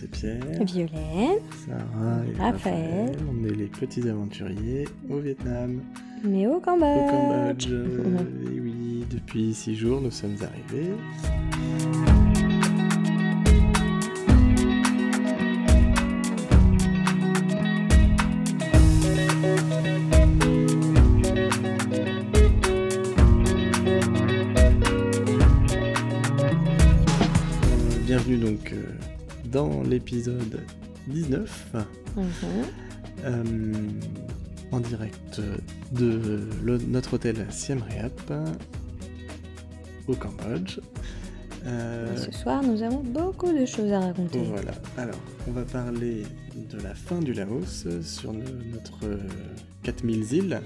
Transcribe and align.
C'est 0.00 0.10
Pierre, 0.10 0.40
Violette, 0.64 1.42
Sarah 1.66 2.18
et 2.26 2.36
Raphaël. 2.40 2.52
Raphaël. 3.12 3.16
On 3.30 3.44
est 3.44 3.54
les 3.54 3.66
petits 3.66 4.08
aventuriers 4.08 4.88
au 5.08 5.18
Vietnam, 5.18 5.80
mais 6.24 6.48
au 6.48 6.54
au 6.56 6.60
Cambodge. 6.60 7.10
Cambodge. 7.10 7.68
Euh, 7.70 8.52
Et 8.52 8.58
oui, 8.60 9.04
depuis 9.08 9.54
six 9.54 9.76
jours, 9.76 10.00
nous 10.00 10.10
sommes 10.10 10.36
arrivés. 10.42 10.90
L'épisode 29.94 30.60
19. 31.06 31.66
Mhm. 32.16 32.24
Euh, 33.24 33.44
en 34.72 34.80
direct 34.80 35.40
de 35.92 36.40
le- 36.64 36.78
notre 36.78 37.14
hôtel 37.14 37.46
Siem 37.50 37.80
Reap 37.88 38.32
au 40.08 40.14
Cambodge. 40.16 40.80
Euh, 41.66 42.16
Ce 42.16 42.32
soir, 42.32 42.62
nous 42.62 42.82
avons 42.82 43.02
beaucoup 43.04 43.52
de 43.52 43.64
choses 43.64 43.90
à 43.92 44.00
raconter. 44.00 44.42
voilà, 44.42 44.72
alors 44.98 45.20
on 45.48 45.52
va 45.52 45.62
parler 45.62 46.24
de 46.72 46.78
la 46.82 46.94
fin 46.94 47.20
du 47.20 47.32
Laos 47.32 47.86
sur 48.02 48.32
no- 48.32 48.40
notre 48.72 48.98
euh, 49.06 49.18
4000 49.84 50.32
îles, 50.32 50.60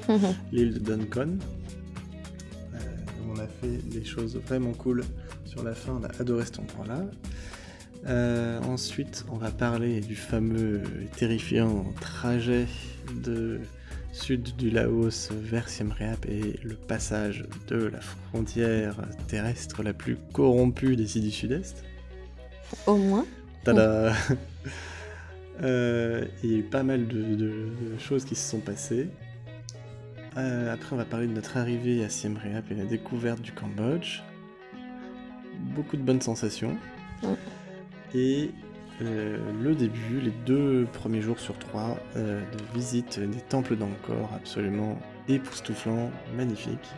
l'île 0.53 0.75
de 0.75 0.79
Donkon. 0.97 1.37
Euh, 2.75 2.79
on 3.33 3.39
a 3.39 3.47
fait 3.47 3.77
des 3.91 4.05
choses 4.05 4.37
vraiment 4.49 4.73
cool 4.73 5.05
sur 5.45 5.62
la 5.62 5.75
fin, 5.75 6.01
on 6.01 6.05
a 6.05 6.11
adoré 6.21 6.45
cet 6.47 6.59
endroit-là. 6.61 7.03
Euh, 8.07 8.61
ensuite, 8.63 9.25
on 9.31 9.37
va 9.37 9.51
parler 9.51 10.01
du 10.01 10.15
fameux 10.17 10.83
et 11.03 11.07
terrifiant 11.17 11.85
trajet 12.01 12.67
de 13.23 13.61
sud 14.13 14.57
du 14.57 14.71
Laos 14.71 15.31
vers 15.33 15.69
Siem 15.69 15.93
Reap 15.93 16.25
et 16.27 16.59
le 16.63 16.75
passage 16.75 17.45
de 17.69 17.77
la 17.87 18.01
frontière 18.01 18.97
terrestre 19.27 19.83
la 19.83 19.93
plus 19.93 20.17
corrompue 20.33 20.97
des 20.97 21.19
îles 21.19 21.25
du 21.25 21.31
Sud-Est. 21.31 21.85
Au 22.87 22.97
moins. 22.97 23.27
Tada 23.65 24.12
Euh, 25.61 26.25
Il 26.45 26.53
y 26.53 26.55
a 26.55 26.59
eu 26.59 26.62
pas 26.62 26.85
mal 26.85 27.09
de, 27.09 27.21
de- 27.21 27.35
de 27.37 27.99
choses 27.99 28.25
qui 28.25 28.37
se 28.37 28.49
sont 28.49 28.61
passées. 28.61 29.09
Euh, 30.37 30.73
après, 30.73 30.93
on 30.93 30.97
va 30.97 31.05
parler 31.05 31.27
de 31.27 31.33
notre 31.33 31.57
arrivée 31.57 32.05
à 32.05 32.09
Siem 32.09 32.37
Reap 32.37 32.71
et 32.71 32.77
la 32.77 32.85
découverte 32.85 33.43
du 33.43 33.51
Cambodge. 33.51 34.21
Beaucoup 35.75 35.97
de 35.97 36.03
bonnes 36.03 36.21
sensations. 36.21 36.77
Et 38.14 38.51
euh, 39.03 39.39
le 39.62 39.75
début, 39.75 40.20
les 40.20 40.33
deux 40.47 40.87
premiers 40.92 41.20
jours 41.20 41.39
sur 41.39 41.59
trois, 41.59 41.98
euh, 42.17 42.41
de 42.41 42.78
visite 42.78 43.20
des 43.20 43.41
temples 43.41 43.77
d'Angkor 43.77 44.31
absolument 44.34 44.98
époustouflant, 45.28 46.11
magnifique. 46.37 46.89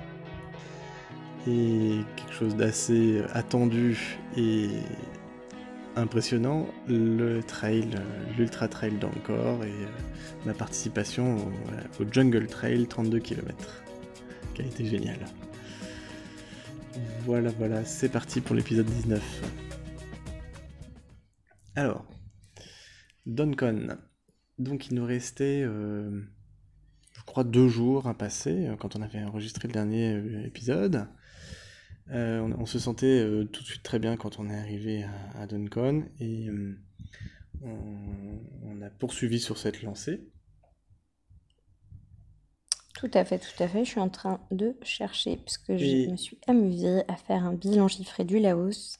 Et 1.47 1.99
quelque 2.17 2.33
chose 2.33 2.57
d'assez 2.57 3.23
attendu 3.33 4.19
et 4.37 4.69
impressionnant, 5.97 6.69
le 6.89 7.41
trail, 7.43 7.89
l'ultra 8.39 8.69
trail 8.69 8.93
d'Angkor 8.93 9.65
et 9.65 9.69
euh, 9.69 9.87
ma 10.47 10.55
participation 10.55 11.37
au, 11.37 12.03
au 12.03 12.07
Jungle 12.11 12.47
Trail 12.47 12.87
32 12.87 13.19
km, 13.19 13.83
qui 14.55 14.63
a 14.63 14.65
été 14.65 14.85
génial. 14.87 15.19
Voilà, 17.25 17.51
voilà, 17.59 17.85
c'est 17.85 18.09
parti 18.09 18.41
pour 18.41 18.55
l'épisode 18.55 18.87
19. 18.87 19.70
Alors, 21.75 22.05
Doncon. 23.27 23.97
Donc 24.59 24.89
il 24.89 24.95
nous 24.95 25.05
restait, 25.07 25.63
euh, 25.65 26.23
je 27.17 27.23
crois, 27.25 27.45
deux 27.45 27.69
jours 27.69 28.07
à 28.09 28.15
passer 28.17 28.67
euh, 28.69 28.77
quand 28.77 28.97
on 28.97 29.03
avait 29.03 29.23
enregistré 29.23 29.69
le 29.69 29.73
dernier 29.75 30.15
euh, 30.15 30.45
épisode. 30.47 31.09
Euh, 32.11 32.41
on, 32.41 32.53
on 32.63 32.67
se 32.67 32.79
sentait 32.79 33.21
euh, 33.21 33.45
tout 33.45 33.63
de 33.63 33.67
suite 33.69 33.83
très 33.83 33.99
bien 33.99 34.17
quand 34.17 34.39
on 34.39 34.51
est 34.51 34.57
arrivé 34.59 35.05
à, 35.05 35.43
à 35.43 35.47
Doncon 35.47 36.05
et 36.19 36.49
on, 37.63 38.41
on 38.65 38.83
a 38.83 38.91
poursuivi 38.91 39.41
sur 39.41 39.59
cette 39.59 39.83
lancée. 39.83 40.29
Tout 42.95 43.11
à 43.15 43.25
fait, 43.25 43.41
tout 43.41 43.61
à 43.61 43.67
fait. 43.67 43.85
Je 43.85 43.91
suis 43.91 43.99
en 44.01 44.09
train 44.09 44.41
de 44.53 44.77
chercher 44.85 45.39
parce 45.39 45.59
que 45.59 45.77
je 45.77 45.85
Et- 45.85 46.07
me 46.07 46.17
suis 46.17 46.39
amusée 46.47 47.03
à 47.09 47.17
faire 47.17 47.45
un 47.45 47.55
bilan 47.55 47.89
chiffré 47.89 48.25
du 48.25 48.39
Laos 48.39 49.00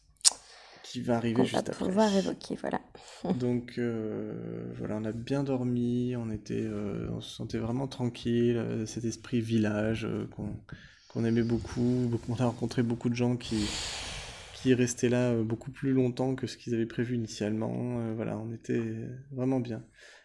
qui 0.91 1.03
va 1.03 1.17
arriver 1.17 1.35
qu'on 1.35 1.45
juste 1.45 1.55
va 1.55 1.61
après. 1.61 1.85
pouvoir 1.87 2.17
évoquer. 2.17 2.57
Voilà. 2.57 2.81
Donc 3.39 3.75
euh, 3.79 4.33
voilà, 4.77 4.97
on 4.97 5.05
a 5.05 5.13
bien 5.13 5.45
dormi, 5.45 6.17
on 6.17 6.31
était, 6.31 6.65
euh, 6.65 7.09
on 7.13 7.21
se 7.21 7.31
sentait 7.31 7.59
vraiment 7.59 7.87
tranquille, 7.87 8.57
euh, 8.57 8.87
cet 8.87 9.05
esprit 9.05 9.41
village 9.41 10.05
euh, 10.05 10.27
qu'on 10.35 10.57
qu'on 11.09 11.25
aimait 11.25 11.43
beaucoup. 11.43 12.11
On 12.29 12.35
a 12.35 12.47
rencontré 12.47 12.83
beaucoup 12.83 13.09
de 13.09 13.15
gens 13.15 13.37
qui 13.37 13.67
qui 14.55 14.75
restaient 14.75 15.09
là 15.09 15.35
beaucoup 15.43 15.71
plus 15.71 15.93
longtemps 15.93 16.35
que 16.35 16.47
ce 16.47 16.57
qu'ils 16.57 16.75
avaient 16.75 16.87
prévu 16.87 17.15
initialement. 17.15 18.13
Voilà, 18.15 18.37
on 18.39 18.53
était 18.53 18.83
vraiment 19.33 19.59
bien. 19.59 19.83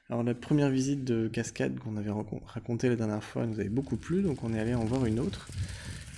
Alors 0.09 0.23
la 0.23 0.35
première 0.35 0.69
visite 0.69 1.03
de 1.03 1.27
cascade 1.27 1.79
qu'on 1.79 1.97
avait 1.97 2.11
racontée 2.45 2.89
la 2.89 2.95
dernière 2.97 3.23
fois 3.23 3.47
nous 3.47 3.59
avait 3.59 3.69
beaucoup 3.69 3.97
plu, 3.97 4.21
donc 4.21 4.43
on 4.43 4.53
est 4.53 4.59
allé 4.59 4.75
en 4.75 4.83
voir 4.85 5.05
une 5.05 5.19
autre 5.19 5.47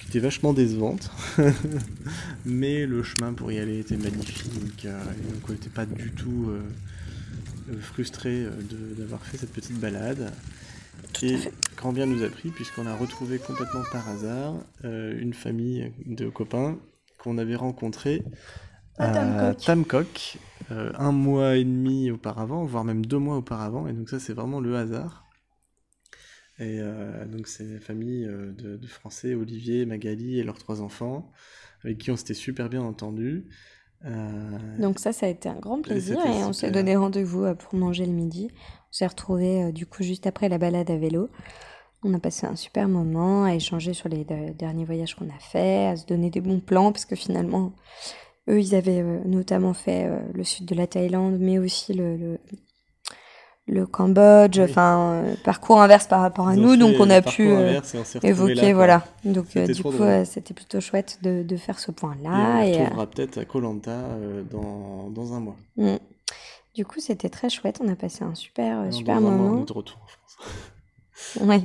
qui 0.08 0.18
était 0.18 0.24
vachement 0.24 0.54
décevante. 0.54 1.12
Mais 2.46 2.86
le 2.86 3.04
chemin 3.04 3.34
pour 3.34 3.52
y 3.52 3.60
aller 3.60 3.80
était 3.80 3.98
magnifique, 3.98 4.86
euh, 4.86 5.02
et 5.14 5.34
donc 5.34 5.50
on 5.50 5.52
n'était 5.52 5.70
pas 5.70 5.86
du 5.86 6.12
tout 6.14 6.48
euh, 6.50 6.62
euh, 7.70 7.80
frustré 7.82 8.46
euh, 8.46 8.52
d'avoir 8.98 9.26
fait 9.26 9.38
cette 9.38 9.52
petite 9.54 9.80
balade. 9.80 10.34
Tout 11.14 11.26
Et 11.26 11.36
à 11.48 11.52
grand 11.76 11.94
bien 11.94 12.06
nous 12.06 12.24
a 12.24 12.30
pris, 12.30 12.52
puisqu'on 12.52 12.88
a 12.88 12.96
retrouvé 12.96 13.40
complètement 13.40 13.84
par 13.92 14.08
hasard 14.10 14.56
euh, 14.86 15.20
une 15.20 15.34
famille 15.34 15.94
de 16.06 16.30
copains 16.30 16.80
qu'on 17.18 17.38
avait 17.38 17.56
rencontrés 17.56 18.24
À 18.98 19.10
Tamcock. 19.10 19.58
Tamcock, 19.66 20.40
euh, 20.72 20.92
un 20.98 21.12
mois 21.12 21.58
et 21.58 21.64
demi 21.66 22.12
auparavant, 22.12 22.66
voire 22.66 22.84
même 22.86 23.06
deux 23.06 23.20
mois 23.20 23.38
auparavant. 23.38 23.88
Et 23.88 23.94
donc 23.94 24.10
ça, 24.10 24.20
c'est 24.20 24.34
vraiment 24.34 24.60
le 24.62 24.76
hasard. 24.78 25.27
Et 26.60 26.80
euh, 26.80 27.26
donc 27.26 27.48
c'est 27.48 27.66
la 27.66 27.80
famille 27.80 28.26
euh, 28.26 28.52
de, 28.52 28.78
de 28.78 28.88
Français, 28.88 29.36
Olivier, 29.36 29.86
Magali 29.86 30.40
et 30.40 30.44
leurs 30.44 30.58
trois 30.58 30.82
enfants, 30.82 31.32
avec 31.84 32.00
qui 32.00 32.10
on 32.12 32.16
s'était 32.18 32.34
super 32.34 32.68
bien 32.70 32.82
entendu. 32.82 33.46
Euh, 34.06 34.78
Donc 34.80 35.00
ça, 35.00 35.12
ça 35.14 35.26
a 35.26 35.30
été 35.30 35.50
un 35.50 35.60
grand 35.60 35.82
plaisir 35.82 36.18
et 36.26 36.44
on 36.44 36.54
s'est 36.54 36.72
donné 36.72 36.96
rendez-vous 36.96 37.54
pour 37.56 37.76
manger 37.76 38.06
le 38.06 38.12
midi. 38.12 38.50
On 38.90 38.94
s'est 38.94 39.08
retrouvés 39.08 39.72
du 39.72 39.86
coup 39.86 40.04
juste 40.04 40.26
après 40.28 40.50
la 40.50 40.58
balade 40.58 40.90
à 40.90 40.98
vélo. 40.98 41.30
On 42.04 42.14
a 42.14 42.20
passé 42.20 42.46
un 42.46 42.56
super 42.56 42.88
moment 42.88 43.44
à 43.46 43.56
échanger 43.56 43.94
sur 43.94 44.08
les 44.10 44.24
de- 44.24 44.54
derniers 44.54 44.86
voyages 44.86 45.16
qu'on 45.16 45.30
a 45.30 45.40
fait, 45.40 45.88
à 45.88 45.96
se 45.96 46.06
donner 46.06 46.30
des 46.30 46.42
bons 46.42 46.60
plans 46.60 46.92
parce 46.92 47.06
que 47.06 47.16
finalement, 47.16 47.74
eux, 48.50 48.60
ils 48.60 48.76
avaient 48.76 49.04
notamment 49.26 49.74
fait 49.74 50.10
le 50.34 50.44
sud 50.44 50.66
de 50.66 50.76
la 50.76 50.88
Thaïlande, 50.88 51.38
mais 51.40 51.60
aussi 51.60 51.94
le, 51.94 52.16
le, 52.18 52.40
le 53.68 53.86
Cambodge, 53.86 54.58
Oui. 54.60 54.64
enfin, 54.64 55.24
euh, 55.26 55.36
parcours 55.44 55.82
inverse 55.82 56.08
par 56.08 56.22
rapport 56.22 56.48
à 56.48 56.56
ils 56.56 56.62
nous, 56.62 56.78
donc 56.78 56.96
on 57.00 57.10
a 57.10 57.22
pu 57.22 57.50
euh, 57.52 57.80
évoquer, 58.24 58.56
là, 58.56 58.74
voilà. 58.74 59.06
Donc 59.26 59.58
euh, 59.58 59.68
du 59.68 59.84
coup, 59.84 59.92
euh, 60.02 60.24
c'était 60.24 60.54
plutôt 60.54 60.80
chouette 60.80 61.20
de, 61.22 61.44
de 61.44 61.58
faire 61.58 61.78
ce 61.78 61.92
Et 61.92 61.94
on 61.94 61.94
point-là. 61.94 62.66
et, 62.66 62.78
retrouvera 62.80 63.08
peut-être 63.08 63.38
à 63.40 63.46
Colanta 63.46 63.98
dans, 64.50 65.10
dans 65.10 65.34
un 65.34 65.42
mois. 65.42 65.58
Mm. 65.76 65.96
Du 66.76 66.86
coup, 66.86 67.00
c'était 67.02 67.30
très 67.30 67.50
chouette. 67.50 67.80
On 67.84 67.90
a 67.90 67.96
passé 67.96 68.24
un 68.24 68.36
super, 68.36 68.94
super 68.94 69.20
dans 69.20 69.28
un 69.28 69.32
mois, 69.32 69.40
on 69.42 69.50
moment. 69.50 69.64
est 69.64 69.68
de 69.68 69.74
retour 69.74 69.98
en 70.02 70.08
France. 70.08 70.38
Ouais. 71.42 71.64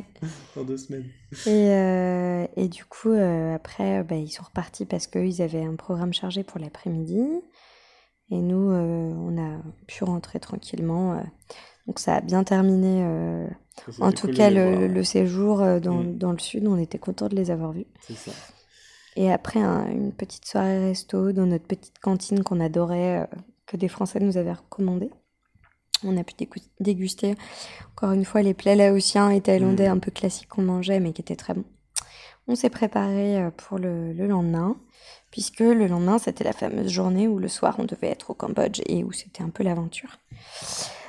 Dans 0.56 0.64
deux 0.64 0.78
semaines. 0.78 1.05
Et, 1.46 2.48
et 2.56 2.69
du 2.69 2.87
coup, 2.87 3.12
après, 3.12 4.02
bah, 4.02 4.16
ils 4.16 4.31
sont 4.31 4.44
repartis 4.44 4.87
parce 4.87 5.06
qu'ils 5.06 5.43
avaient 5.43 5.62
un 5.62 5.76
programme 5.76 6.14
chargé 6.14 6.43
pour 6.43 6.58
l'après-midi. 6.58 7.22
Et 8.31 8.38
nous, 8.38 8.72
on 8.72 9.37
a 9.38 9.58
pu 9.87 10.05
rentrer 10.05 10.40
tranquillement. 10.40 11.22
Donc, 11.87 11.99
ça 11.99 12.17
a 12.17 12.20
bien 12.20 12.44
terminé. 12.44 13.02
euh, 13.05 13.46
en 14.00 14.12
tout 14.12 14.26
cool 14.26 14.37
cas, 14.37 14.50
le, 14.50 14.76
voir. 14.76 14.88
le 14.88 15.05
séjour 15.05 15.61
euh, 15.62 15.81
dans, 15.81 16.02
Mm. 16.02 16.19
dans 16.19 16.32
le 16.32 16.38
sud, 16.38 16.67
on 16.67 16.76
était 16.79 16.99
contents 16.99 17.29
de 17.29 17.34
les 17.37 17.50
avoir 17.50 17.73
vus. 17.73 17.87
Ça. 18.14 18.31
Et 19.17 19.31
après, 19.32 19.61
un- 19.61 19.87
une 19.90 20.12
petite 20.12 20.44
soirée 20.46 20.79
resto 20.88 21.32
dans 21.32 21.46
notre 21.46 21.67
petite 21.67 21.99
cantine 21.99 22.43
qu'on 22.44 22.61
adorait, 22.61 23.23
euh, 23.23 23.26
que 23.67 23.76
des 23.76 23.88
Français 23.88 24.20
nous 24.20 24.37
avaient 24.37 24.52
recommandé. 24.52 25.11
On 26.05 26.17
a 26.17 26.25
pu 26.25 26.34
dégu- 26.34 26.69
déguster, 26.81 27.37
encore 27.96 28.12
une 28.12 28.25
fois, 28.25 28.43
les 28.43 28.55
plats 28.55 28.75
laotiens 28.75 29.31
et 29.31 29.40
thaïlandais 29.40 29.88
Mhm. 29.88 29.96
un 29.96 29.99
peu 29.99 30.11
classiques 30.11 30.49
qu'on 30.49 30.62
mangeait, 30.62 31.00
mais 31.00 31.12
qui 31.12 31.20
étaient 31.23 31.37
très 31.37 31.55
bons. 31.55 31.64
On 32.49 32.55
s'est 32.56 32.70
préparé 32.70 33.49
pour 33.56 33.79
le, 33.79 34.12
le 34.12 34.26
lendemain, 34.26 34.76
puisque 35.31 35.61
le 35.61 35.87
lendemain, 35.87 36.19
c'était 36.19 36.43
la 36.44 36.52
fameuse 36.52 36.88
journée 36.90 37.29
où 37.29 37.38
le 37.38 37.49
soir, 37.49 37.76
on 37.79 37.84
devait 37.84 38.08
être 38.08 38.31
au 38.31 38.34
Cambodge 38.34 38.81
et 38.87 39.05
où 39.05 39.12
c'était 39.12 39.43
un 39.44 39.50
peu 39.50 39.62
l'aventure. 39.62 40.19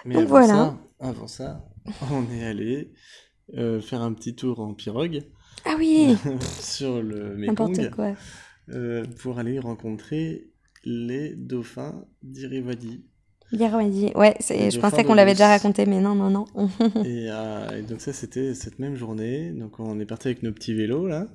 Mais 0.06 0.16
Donc 0.16 0.24
avant 0.24 0.30
voilà. 0.32 0.48
ça, 0.48 0.78
avant 1.00 1.28
ça, 1.28 1.66
on 2.12 2.30
est 2.32 2.44
allé 2.44 2.92
euh, 3.56 3.82
faire 3.82 4.02
un 4.02 4.14
petit 4.14 4.36
tour 4.36 4.60
en 4.60 4.74
pirogue 4.74 5.24
Ah 5.66 5.76
oui, 5.78 6.16
sur 6.60 7.02
le 7.02 7.36
n'importe 7.36 7.78
Mekong 7.78 7.92
quoi. 7.92 8.14
euh, 8.70 9.06
pour 9.20 9.40
aller 9.40 9.60
rencontrer 9.60 10.50
les 10.86 11.36
dauphins 11.36 12.06
on 13.76 13.88
dit. 13.90 14.12
Ouais, 14.16 14.36
je 14.40 14.80
pensais 14.80 15.04
qu'on 15.04 15.14
l'avait 15.14 15.34
déjà 15.34 15.48
raconté, 15.48 15.86
mais 15.86 16.02
non, 16.02 16.16
non, 16.16 16.30
non. 16.32 16.46
et, 17.06 17.28
et, 17.28 17.82
donc 17.84 18.02
ça, 18.02 18.12
c'était 18.12 18.56
cette 18.56 18.80
même 18.80 18.96
journée. 18.96 19.52
Donc 19.52 19.80
on 19.80 20.00
est 20.00 20.06
parti 20.06 20.30
avec 20.30 20.42
nos 20.42 20.52
petits 20.52 20.74
vélos, 20.74 21.08
là, 21.08 21.28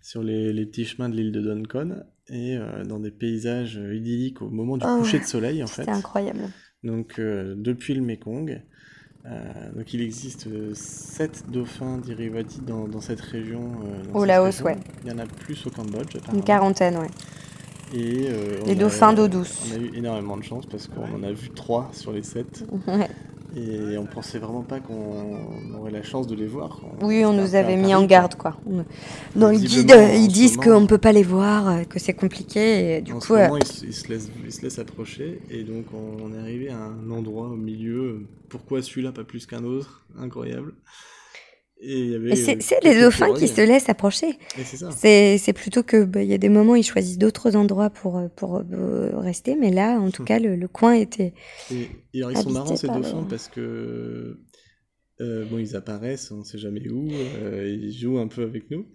sur 0.00 0.22
les, 0.22 0.52
les 0.52 0.66
petits 0.66 0.84
chemins 0.84 1.08
de 1.08 1.16
l'île 1.16 1.32
de 1.32 1.40
Doncon, 1.40 2.04
et 2.28 2.56
dans 2.86 3.00
des 3.00 3.10
paysages 3.10 3.74
idylliques 3.92 4.40
au 4.40 4.50
moment 4.50 4.76
du 4.76 4.86
oh, 4.88 4.98
coucher 4.98 5.18
de 5.18 5.24
soleil, 5.24 5.64
en 5.64 5.66
fait. 5.66 5.82
C'était 5.82 5.90
incroyable. 5.90 6.48
Donc 6.84 7.18
depuis 7.18 7.94
le 7.94 8.02
Mekong. 8.02 8.60
Euh, 9.26 9.72
donc 9.74 9.94
il 9.94 10.02
existe 10.02 10.48
7 10.74 11.44
euh, 11.48 11.50
dauphins 11.50 11.96
d'Irivati 11.96 12.60
dans, 12.60 12.86
dans, 12.86 13.00
cette 13.00 13.22
région. 13.22 13.72
Euh, 13.82 14.12
au 14.12 14.24
Laos, 14.26 14.60
ouais. 14.60 14.76
Il 15.02 15.10
y 15.10 15.14
en 15.14 15.18
a 15.18 15.24
plus 15.24 15.66
au 15.66 15.70
Cambodge. 15.70 16.16
Une 16.32 16.44
quarantaine, 16.44 16.98
ouais. 16.98 17.08
Et 17.94 18.28
les 18.66 18.74
dauphins 18.74 19.12
d'eau 19.12 19.28
douce. 19.28 19.70
On 19.70 19.76
a 19.76 19.78
eu 19.78 19.90
énormément 19.94 20.36
de 20.36 20.42
chance 20.42 20.66
parce 20.66 20.88
qu'on 20.88 21.14
en 21.14 21.22
a 21.22 21.32
vu 21.32 21.50
3 21.50 21.90
sur 21.92 22.12
les 22.12 22.22
7. 22.22 22.64
Ouais. 22.86 23.08
Et 23.56 23.96
on 23.98 24.06
pensait 24.06 24.38
vraiment 24.38 24.62
pas 24.62 24.80
qu'on 24.80 25.74
aurait 25.78 25.90
la 25.90 26.02
chance 26.02 26.26
de 26.26 26.34
les 26.34 26.46
voir. 26.46 26.80
oui, 27.02 27.24
on 27.24 27.32
nous 27.32 27.54
avait 27.54 27.76
mis 27.76 27.94
en 27.94 28.04
garde, 28.04 28.34
quoi. 28.34 28.56
Dans 29.36 29.50
le 29.50 29.58
guide, 29.58 29.94
ils 30.14 30.28
disent 30.28 30.56
qu'on 30.56 30.80
ne 30.80 30.86
peut 30.86 30.98
pas 30.98 31.12
les 31.12 31.22
voir, 31.22 31.68
euh, 31.68 31.84
que 31.84 31.98
c'est 31.98 32.14
compliqué. 32.14 32.96
Et 32.96 33.00
du 33.00 33.12
en 33.12 33.18
coup, 33.18 33.26
ce 33.26 33.32
moment, 33.34 33.58
ils, 33.58 33.92
se 33.92 34.08
laissent, 34.08 34.30
ils, 34.44 34.52
se 34.52 34.62
laissent, 34.62 34.78
approcher. 34.78 35.40
Et 35.50 35.62
donc, 35.62 35.86
on 35.92 36.32
est 36.34 36.38
arrivé 36.38 36.70
à 36.70 36.78
un 36.78 37.10
endroit 37.10 37.48
au 37.48 37.56
milieu. 37.56 38.26
Pourquoi 38.48 38.82
celui-là, 38.82 39.12
pas 39.12 39.24
plus 39.24 39.46
qu'un 39.46 39.64
autre? 39.64 40.04
Incroyable. 40.18 40.72
C'est 42.34 42.82
les 42.82 43.00
dauphins 43.00 43.34
qui 43.34 43.48
se 43.48 43.60
laissent 43.60 43.88
approcher. 43.88 44.38
C'est 44.96 45.52
plutôt 45.52 45.82
que 45.82 46.04
bah, 46.04 46.22
il 46.22 46.28
y 46.28 46.34
a 46.34 46.38
des 46.38 46.48
moments 46.48 46.74
ils 46.74 46.84
choisissent 46.84 47.18
d'autres 47.18 47.56
endroits 47.56 47.90
pour 47.90 48.18
euh, 48.18 48.28
pour 48.28 48.56
euh, 48.56 49.10
rester, 49.18 49.56
mais 49.56 49.70
là 49.70 49.98
en 49.98 50.10
tout 50.10 50.22
hmm. 50.22 50.26
cas 50.26 50.38
le, 50.38 50.68
coin 50.68 50.94
était. 50.94 51.34
Et, 51.70 51.88
ils 52.12 52.36
sont 52.36 52.50
marrants 52.50 52.76
ces 52.76 52.88
dauphins 52.88 53.26
parce 53.28 53.48
que 53.48 54.40
euh, 55.20 55.44
bon 55.46 55.58
ils 55.58 55.76
apparaissent, 55.76 56.30
on 56.30 56.44
sait 56.44 56.58
jamais 56.58 56.88
où, 56.88 57.08
ils 57.08 57.92
jouent 57.92 58.18
un 58.18 58.28
peu 58.28 58.42
avec 58.42 58.70
nous. 58.70 58.86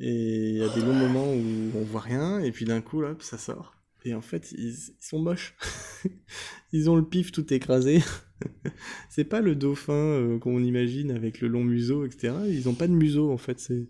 Et 0.00 0.50
il 0.50 0.56
y 0.56 0.62
a 0.62 0.68
des 0.74 0.80
longs 0.80 0.92
moments 0.94 1.32
où 1.32 1.78
on 1.78 1.84
voit 1.84 2.00
rien 2.00 2.40
et 2.40 2.50
puis 2.50 2.64
d'un 2.64 2.80
coup 2.80 3.00
là 3.00 3.14
ça 3.20 3.38
sort. 3.38 3.74
Et 4.04 4.14
en 4.14 4.22
fait 4.22 4.52
ils 4.52 4.74
sont 5.00 5.18
moches. 5.18 5.56
ils 6.72 6.90
ont 6.90 6.96
le 6.96 7.04
pif 7.04 7.32
tout 7.32 7.52
écrasé. 7.52 8.02
c'est 9.10 9.24
pas 9.24 9.40
le 9.40 9.54
dauphin 9.54 9.92
euh, 9.92 10.38
qu'on 10.38 10.62
imagine 10.62 11.10
avec 11.10 11.40
le 11.40 11.48
long 11.48 11.64
museau, 11.64 12.04
etc. 12.04 12.34
Ils 12.48 12.68
ont 12.68 12.74
pas 12.74 12.86
de 12.86 12.92
museau 12.92 13.30
en 13.30 13.38
fait. 13.38 13.60
C'est 13.60 13.88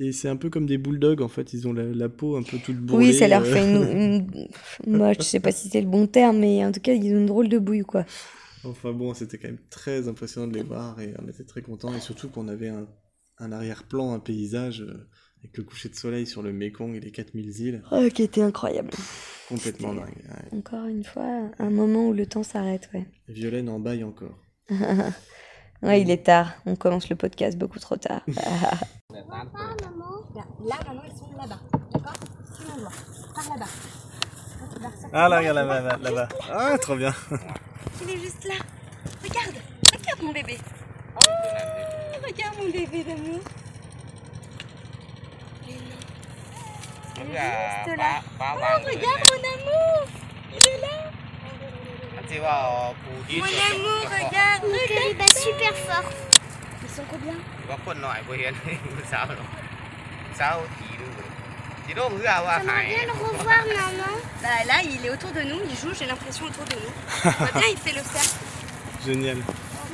et 0.00 0.10
c'est 0.10 0.28
un 0.28 0.36
peu 0.36 0.50
comme 0.50 0.66
des 0.66 0.78
bulldogs 0.78 1.20
en 1.20 1.28
fait. 1.28 1.52
Ils 1.52 1.68
ont 1.68 1.72
la, 1.72 2.08
peau 2.08 2.36
un 2.36 2.42
peu 2.42 2.58
toute 2.58 2.76
bourrée. 2.76 3.08
Oui, 3.08 3.14
ça 3.14 3.28
leur 3.28 3.46
fait 3.46 3.62
une, 3.92 4.26
Moi, 4.86 5.12
je 5.12 5.22
sais 5.22 5.40
pas 5.40 5.52
si 5.52 5.68
c'est 5.68 5.80
le 5.80 5.88
bon 5.88 6.06
terme, 6.06 6.38
mais 6.38 6.64
en 6.64 6.72
tout 6.72 6.80
cas, 6.80 6.92
ils 6.92 7.14
ont 7.14 7.18
une 7.18 7.26
drôle 7.26 7.48
de 7.48 7.58
bouille 7.58 7.82
quoi. 7.82 8.04
Enfin 8.64 8.92
bon, 8.92 9.12
c'était 9.14 9.38
quand 9.38 9.48
même 9.48 9.60
très 9.70 10.08
impressionnant 10.08 10.46
de 10.46 10.54
les 10.54 10.62
voir 10.62 11.00
et 11.00 11.14
on 11.22 11.28
était 11.28 11.44
très 11.44 11.62
contents 11.62 11.94
et 11.94 12.00
surtout 12.00 12.28
qu'on 12.28 12.48
avait 12.48 12.68
un, 12.68 12.86
un 13.38 13.52
arrière-plan, 13.52 14.12
un 14.12 14.20
paysage 14.20 14.82
euh, 14.82 15.08
avec 15.42 15.56
le 15.56 15.64
coucher 15.64 15.88
de 15.88 15.96
soleil 15.96 16.26
sur 16.26 16.40
le 16.42 16.52
Mekong 16.52 16.94
et 16.94 17.00
les 17.00 17.10
4000 17.10 17.60
îles. 17.60 17.82
Oh, 17.90 18.06
qui 18.14 18.22
était 18.22 18.42
incroyable. 18.42 18.90
Complètement 19.48 19.92
dingue. 19.92 20.22
Encore 20.52 20.86
une 20.86 21.02
fois, 21.02 21.50
un 21.58 21.70
moment 21.70 22.08
où 22.08 22.12
le 22.12 22.26
temps 22.26 22.44
s'arrête, 22.44 22.88
ouais. 22.94 23.06
Violaine 23.28 23.68
en 23.68 23.80
baille 23.80 24.04
encore. 24.04 24.38
ouais, 25.82 26.00
il 26.00 26.10
est 26.10 26.24
tard. 26.24 26.54
On 26.64 26.76
commence 26.76 27.08
le 27.08 27.16
podcast 27.16 27.58
beaucoup 27.58 27.80
trop 27.80 27.96
tard. 27.96 28.24
Papa, 28.26 29.48
maman. 29.82 30.12
Là, 30.64 30.76
maman, 30.86 31.02
ils 31.04 31.18
sont 31.18 31.36
là-bas. 31.36 31.60
D'accord 31.92 32.14
Sur 32.54 32.68
l'endroit. 32.68 32.92
Par 33.34 33.48
là-bas. 33.50 33.70
Ah 35.12 35.28
là, 35.28 35.38
regarde 35.40 35.56
là-bas. 35.56 36.10
Là 36.10 36.28
ah, 36.52 36.78
trop 36.78 36.94
bien. 36.94 37.12
Il 38.02 38.10
est 38.10 38.18
juste 38.18 38.44
là. 38.44 38.54
Regarde. 39.22 39.56
Regarde 39.92 40.22
mon 40.22 40.32
bébé. 40.32 40.56
Oh, 41.16 42.26
regarde 42.26 42.56
mon 42.58 42.70
bébé 42.70 43.04
d'amour. 43.04 43.40
Juste 47.84 47.96
là. 47.98 48.20
Oh, 48.40 48.44
regarde 48.84 49.22
mon 49.30 49.42
amour. 49.54 50.08
Il 50.52 50.68
est 50.68 50.80
là. 50.80 50.96
Mon 53.30 53.44
amour, 53.44 54.02
regarde 54.10 54.64
Il 55.10 55.16
bat 55.16 55.28
super 55.28 55.74
fort. 55.76 56.10
Ils 56.82 56.88
sont 56.90 57.04
combien? 57.10 57.34
J'aimerais 62.58 62.86
bien 62.86 63.06
le 63.06 63.12
revoir, 63.12 63.64
maman. 63.66 64.12
Bah, 64.42 64.64
là, 64.66 64.74
il 64.84 65.04
est 65.04 65.10
autour 65.10 65.30
de 65.32 65.42
nous, 65.42 65.60
il 65.68 65.76
joue, 65.76 65.94
j'ai 65.94 66.06
l'impression, 66.06 66.46
autour 66.46 66.64
de 66.64 66.74
nous. 66.74 66.92
Bah, 67.24 67.50
bien, 67.54 67.68
il 67.70 67.76
fait 67.76 67.92
le 67.92 68.02
cercle. 68.02 68.36
Génial. 69.06 69.38
Là, 69.38 69.44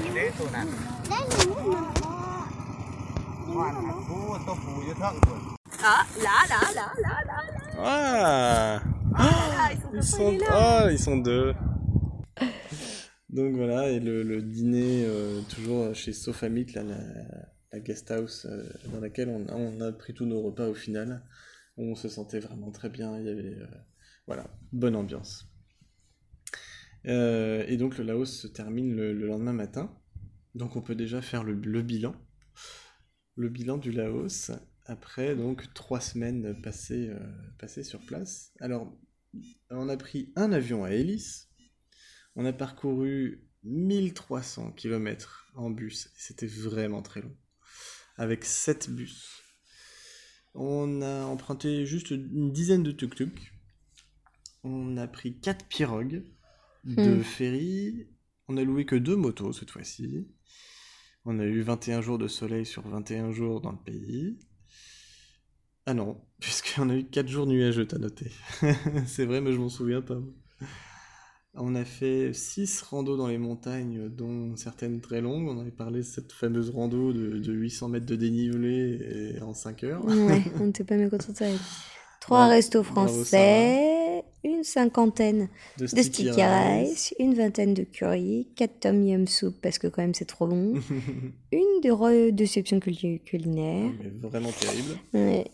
il 0.00 1.40
est 1.40 1.46
où, 1.46 1.70
maman? 1.70 1.98
Ah, 5.80 6.06
là, 6.18 6.44
là, 6.48 6.60
là, 6.74 6.92
là, 7.00 7.22
là, 7.26 7.42
là. 7.46 7.68
Ah, 7.80 8.82
ah 9.14 9.70
ils, 9.94 10.02
sont, 10.02 10.36
ah, 10.50 10.88
ils 10.90 10.98
sont 10.98 11.18
deux. 11.18 11.54
Donc 13.30 13.54
voilà, 13.54 13.90
et 13.90 14.00
le, 14.00 14.42
dîner, 14.42 15.04
euh, 15.06 15.40
toujours 15.42 15.94
chez 15.94 16.12
Sofamit, 16.12 16.66
là, 16.74 16.82
la, 16.82 17.80
guest 17.80 18.10
house 18.10 18.46
euh, 18.46 18.64
dans 18.92 19.00
laquelle 19.00 19.28
on, 19.28 19.46
on, 19.50 19.80
a 19.80 19.92
pris 19.92 20.14
tous 20.14 20.26
nos 20.26 20.42
repas 20.42 20.66
au 20.66 20.74
final. 20.74 21.22
On 21.76 21.94
se 21.94 22.08
sentait 22.08 22.40
vraiment 22.40 22.72
très 22.72 22.88
bien, 22.88 23.16
il 23.18 23.26
y 23.26 23.28
avait, 23.28 23.54
euh, 23.54 23.66
voilà, 24.26 24.50
bonne 24.72 24.96
ambiance. 24.96 25.46
et 27.04 27.76
donc 27.78 27.98
le 27.98 28.04
Laos 28.04 28.26
se 28.26 28.48
termine 28.48 28.96
le, 28.96 29.12
lendemain 29.12 29.52
matin. 29.52 29.94
Donc 30.56 30.74
on 30.74 30.82
peut 30.82 30.96
déjà 30.96 31.22
faire 31.22 31.44
le, 31.44 31.54
le 31.54 31.82
bilan. 31.82 32.16
Le 33.36 33.48
bilan 33.48 33.78
du 33.78 33.92
Laos 33.92 34.50
après 34.88 35.36
donc 35.36 35.72
trois 35.74 36.00
semaines 36.00 36.60
passées, 36.60 37.10
euh, 37.10 37.18
passées 37.58 37.84
sur 37.84 38.00
place. 38.00 38.52
Alors, 38.60 38.92
on 39.70 39.88
a 39.88 39.96
pris 39.96 40.32
un 40.34 40.50
avion 40.50 40.84
à 40.84 40.92
hélice, 40.92 41.48
on 42.34 42.44
a 42.44 42.52
parcouru 42.52 43.46
1300 43.64 44.72
km 44.72 45.46
en 45.54 45.70
bus, 45.70 46.10
c'était 46.16 46.46
vraiment 46.46 47.02
très 47.02 47.20
long, 47.20 47.36
avec 48.16 48.44
7 48.44 48.90
bus. 48.90 49.42
On 50.54 51.02
a 51.02 51.24
emprunté 51.24 51.84
juste 51.84 52.10
une 52.10 52.50
dizaine 52.50 52.82
de 52.82 52.92
tuk-tuk, 52.92 53.52
on 54.64 54.96
a 54.96 55.06
pris 55.06 55.38
4 55.38 55.66
pirogues 55.66 56.24
de 56.84 57.16
hmm. 57.16 57.22
ferry, 57.22 58.08
on 58.48 58.56
a 58.56 58.64
loué 58.64 58.86
que 58.86 58.96
deux 58.96 59.16
motos 59.16 59.52
cette 59.52 59.70
fois-ci. 59.70 60.26
On 61.26 61.38
a 61.38 61.44
eu 61.44 61.60
21 61.60 62.00
jours 62.00 62.16
de 62.16 62.28
soleil 62.28 62.64
sur 62.64 62.88
21 62.88 63.32
jours 63.32 63.60
dans 63.60 63.72
le 63.72 63.78
pays. 63.84 64.38
Ah 65.88 65.94
non, 65.94 66.18
puisqu'on 66.40 66.90
a 66.90 66.94
eu 66.94 67.04
4 67.04 67.28
jours 67.28 67.46
nuageux, 67.46 67.86
t'as 67.86 67.96
noté. 67.96 68.30
c'est 69.06 69.24
vrai, 69.24 69.40
mais 69.40 69.52
je 69.54 69.58
m'en 69.58 69.70
souviens 69.70 70.02
pas. 70.02 70.18
On 71.54 71.74
a 71.74 71.84
fait 71.86 72.34
6 72.34 72.82
randos 72.82 73.16
dans 73.16 73.26
les 73.26 73.38
montagnes, 73.38 74.10
dont 74.10 74.54
certaines 74.54 75.00
très 75.00 75.22
longues. 75.22 75.48
On 75.48 75.58
avait 75.58 75.70
parlé 75.70 76.00
de 76.00 76.04
cette 76.04 76.32
fameuse 76.32 76.68
rando 76.68 77.14
de, 77.14 77.52
800 77.52 77.88
mètres 77.88 78.04
de 78.04 78.16
dénivelé 78.16 79.38
en 79.40 79.54
5 79.54 79.84
heures. 79.84 80.04
ouais, 80.04 80.42
on 80.60 80.66
n'était 80.66 80.84
pas 80.84 80.96
mécontents 80.96 81.32
de 81.32 81.38
ça. 81.38 81.46
Trois 82.20 82.48
restos 82.48 82.82
français, 82.82 83.97
une 84.48 84.64
cinquantaine 84.64 85.48
de, 85.78 85.86
sticky, 85.86 86.30
rice, 86.30 87.14
une 87.18 87.34
vingtaine 87.34 87.74
de 87.74 87.84
curry, 87.84 88.48
quatre 88.56 88.80
tom 88.80 89.04
yum 89.04 89.26
soup 89.26 89.56
parce 89.60 89.78
que 89.78 89.86
quand 89.86 90.02
même 90.02 90.14
c'est 90.14 90.24
trop 90.24 90.46
long, 90.46 90.74
une 91.52 91.80
de 91.82 92.30
déception 92.30 92.80
culinaire, 92.80 93.92
Mais 93.98 94.28
vraiment 94.28 94.50
terrible, 94.50 94.98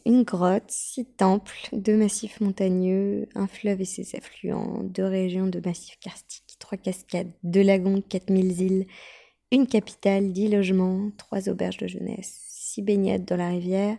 une 0.06 0.22
grotte, 0.22 0.68
six 0.68 1.04
temples, 1.04 1.68
deux 1.72 1.96
massifs 1.96 2.40
montagneux, 2.40 3.28
un 3.34 3.46
fleuve 3.46 3.80
et 3.80 3.84
ses 3.84 4.16
affluents, 4.16 4.82
deux 4.82 5.04
régions 5.04 5.46
de 5.46 5.60
massifs 5.64 5.98
karstiques, 6.00 6.56
trois 6.58 6.78
cascades, 6.78 7.30
deux 7.42 7.62
lagons, 7.62 8.00
4000 8.00 8.60
îles, 8.60 8.86
une 9.50 9.66
capitale, 9.66 10.32
dix 10.32 10.48
logements, 10.48 11.10
trois 11.16 11.48
auberges 11.48 11.78
de 11.78 11.86
jeunesse, 11.86 12.40
six 12.48 12.82
baignades 12.82 13.24
dans 13.24 13.36
la 13.36 13.48
rivière, 13.48 13.96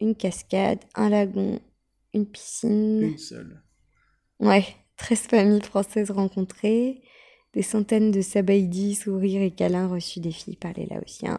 une 0.00 0.14
cascade, 0.14 0.80
un 0.94 1.10
lagon, 1.10 1.60
une 2.14 2.26
piscine. 2.26 3.02
Une 3.02 3.18
seule. 3.18 3.62
Ouais, 4.40 4.64
13 4.96 5.18
familles 5.28 5.62
françaises 5.62 6.10
rencontrées, 6.10 7.02
des 7.52 7.62
centaines 7.62 8.10
de 8.10 8.22
sabaïdis, 8.22 8.94
sourires 8.94 9.42
et 9.42 9.50
câlins 9.50 9.88
reçus 9.88 10.20
des 10.20 10.32
filles 10.32 10.56
par 10.56 10.72
les 10.72 10.86
Laotiens, 10.86 11.38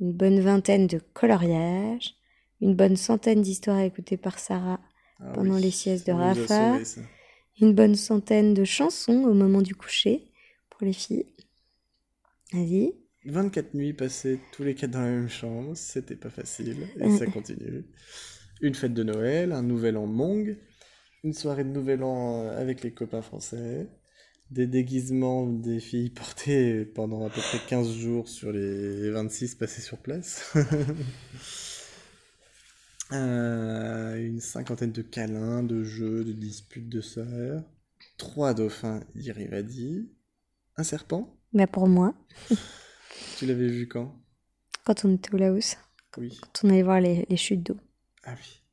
une 0.00 0.12
bonne 0.12 0.40
vingtaine 0.40 0.86
de 0.86 1.00
coloriages, 1.12 2.14
une 2.60 2.74
bonne 2.74 2.96
centaine 2.96 3.42
d'histoires 3.42 3.80
écoutées 3.80 4.16
par 4.16 4.38
Sarah 4.38 4.80
ah 5.18 5.32
pendant 5.34 5.56
les 5.56 5.72
siestes 5.72 6.06
de 6.06 6.12
Rafa, 6.12 6.78
une 7.60 7.72
bonne 7.72 7.96
centaine 7.96 8.54
de 8.54 8.64
chansons 8.64 9.24
au 9.24 9.34
moment 9.34 9.62
du 9.62 9.74
coucher 9.74 10.30
pour 10.70 10.86
les 10.86 10.92
filles. 10.92 11.26
Vas-y. 12.52 12.94
24 13.26 13.74
nuits 13.74 13.94
passées 13.94 14.38
tous 14.52 14.62
les 14.62 14.74
quatre 14.74 14.90
dans 14.90 15.00
la 15.00 15.10
même 15.10 15.30
chambre, 15.30 15.74
c'était 15.74 16.14
pas 16.14 16.30
facile, 16.30 16.88
et 17.00 17.10
ça 17.10 17.26
continue. 17.26 17.84
Une 18.60 18.74
fête 18.74 18.94
de 18.94 19.02
Noël, 19.02 19.52
un 19.52 19.62
nouvel 19.62 19.96
an 19.96 20.06
Mong, 20.06 20.56
une 21.24 21.32
soirée 21.32 21.64
de 21.64 21.70
nouvel 21.70 22.04
an 22.04 22.42
euh, 22.42 22.60
avec 22.60 22.82
les 22.82 22.92
copains 22.92 23.22
français, 23.22 23.88
des 24.50 24.66
déguisements 24.66 25.46
des 25.46 25.80
filles 25.80 26.10
portées 26.14 26.84
pendant 26.84 27.26
à 27.26 27.30
peu 27.30 27.40
près 27.40 27.58
15 27.66 27.90
jours 27.92 28.28
sur 28.28 28.52
les 28.52 29.10
26 29.10 29.56
passés 29.56 29.82
sur 29.82 29.98
place. 29.98 30.54
Euh, 33.12 34.16
une 34.16 34.40
cinquantaine 34.40 34.90
de 34.90 35.02
câlins, 35.02 35.62
de 35.62 35.84
jeux, 35.84 36.24
de 36.24 36.32
disputes 36.32 36.88
de 36.88 37.02
sœurs. 37.02 37.62
Trois 38.16 38.54
dauphins 38.54 39.00
Irivadi. 39.14 40.10
Un 40.78 40.84
serpent 40.84 41.38
Mais 41.52 41.66
bah, 41.66 41.72
pour 41.72 41.86
moi. 41.86 42.14
tu 43.38 43.44
l'avais 43.44 43.68
vu 43.68 43.86
quand? 43.86 44.18
Quand 44.84 45.04
on 45.04 45.14
était 45.14 45.32
au 45.34 45.36
Laos. 45.36 45.76
Oui. 46.16 46.40
Quand 46.40 46.66
on 46.66 46.70
allait 46.70 46.82
voir 46.82 47.00
les, 47.00 47.26
les 47.28 47.36
chutes 47.36 47.62
d'eau. 47.62 47.76
Ah 48.24 48.34
oui. 48.36 48.63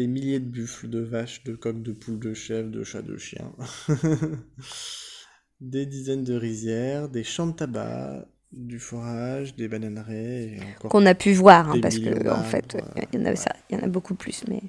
Des 0.00 0.06
milliers 0.06 0.40
de 0.40 0.46
buffles, 0.46 0.88
de 0.88 1.00
vaches, 1.00 1.44
de 1.44 1.54
coqs, 1.54 1.82
de 1.82 1.92
poules, 1.92 2.18
de 2.18 2.32
chèvres, 2.32 2.70
de 2.70 2.84
chats, 2.84 3.02
de 3.02 3.18
chiens. 3.18 3.52
des 5.60 5.84
dizaines 5.84 6.24
de 6.24 6.32
rizières, 6.32 7.10
des 7.10 7.22
champs 7.22 7.48
de 7.48 7.52
tabac, 7.52 8.26
du 8.50 8.78
forage, 8.78 9.54
des 9.56 9.68
bananeraies. 9.68 10.58
Qu'on 10.88 11.04
a 11.04 11.14
pu 11.14 11.34
voir, 11.34 11.68
hein, 11.68 11.80
parce 11.82 11.98
que 11.98 12.30
en 12.30 12.42
fait, 12.44 12.78
il 13.12 13.20
y, 13.20 13.22
en 13.22 13.26
a 13.26 13.36
ça, 13.36 13.52
il 13.68 13.76
y 13.76 13.78
en 13.78 13.84
a 13.84 13.88
beaucoup 13.88 14.14
plus. 14.14 14.42
Mais... 14.48 14.62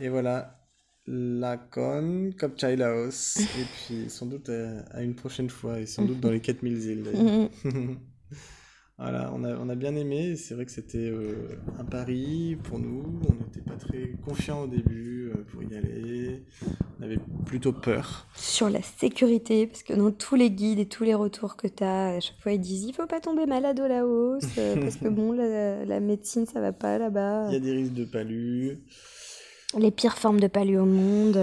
Et 0.00 0.10
voilà, 0.10 0.68
la 1.06 1.56
con, 1.56 2.28
Kopchai 2.38 2.76
Laos, 2.76 3.38
et 3.38 3.64
puis 3.72 4.10
sans 4.10 4.26
doute 4.26 4.50
à, 4.50 5.00
une 5.02 5.14
prochaine 5.14 5.48
fois, 5.48 5.80
et 5.80 5.86
sans 5.86 6.04
doute 6.04 6.20
dans 6.20 6.30
les 6.30 6.40
4000 6.42 6.84
îles. 6.84 7.48
Voilà, 9.00 9.32
on 9.34 9.44
a, 9.44 9.56
on 9.56 9.70
a 9.70 9.74
bien 9.74 9.96
aimé. 9.96 10.36
C'est 10.36 10.54
vrai 10.54 10.66
que 10.66 10.70
c'était 10.70 10.98
euh, 10.98 11.58
un 11.78 11.84
pari 11.84 12.58
pour 12.64 12.78
nous. 12.78 13.02
On 13.30 13.34
n'était 13.34 13.62
pas 13.62 13.76
très 13.76 14.12
confiants 14.26 14.64
au 14.64 14.66
début 14.66 15.32
euh, 15.34 15.42
pour 15.50 15.62
y 15.62 15.74
aller. 15.74 16.44
On 16.98 17.04
avait 17.04 17.18
plutôt 17.46 17.72
peur. 17.72 18.26
Sur 18.34 18.68
la 18.68 18.82
sécurité, 18.82 19.66
parce 19.66 19.82
que 19.82 19.94
dans 19.94 20.10
tous 20.10 20.34
les 20.34 20.50
guides 20.50 20.80
et 20.80 20.86
tous 20.86 21.04
les 21.04 21.14
retours 21.14 21.56
que 21.56 21.66
tu 21.66 21.82
as, 21.82 22.08
à 22.08 22.20
chaque 22.20 22.38
fois 22.40 22.52
ils 22.52 22.60
disent 22.60 22.84
il 22.84 22.92
faut 22.92 23.06
pas 23.06 23.20
tomber 23.20 23.46
malade 23.46 23.80
au 23.80 23.88
Laos, 23.88 24.44
euh, 24.58 24.76
parce 24.80 24.96
que 24.96 25.08
bon, 25.08 25.32
la, 25.32 25.86
la, 25.86 26.00
médecine 26.00 26.44
ça 26.44 26.60
va 26.60 26.72
pas 26.72 26.98
là-bas. 26.98 27.46
Il 27.48 27.54
y 27.54 27.56
a 27.56 27.60
des 27.60 27.72
risques 27.72 27.94
de 27.94 28.04
palu. 28.04 28.80
Les 29.78 29.90
pires 29.90 30.18
formes 30.18 30.40
de 30.40 30.46
palu 30.46 30.78
au 30.78 30.84
monde. 30.84 31.38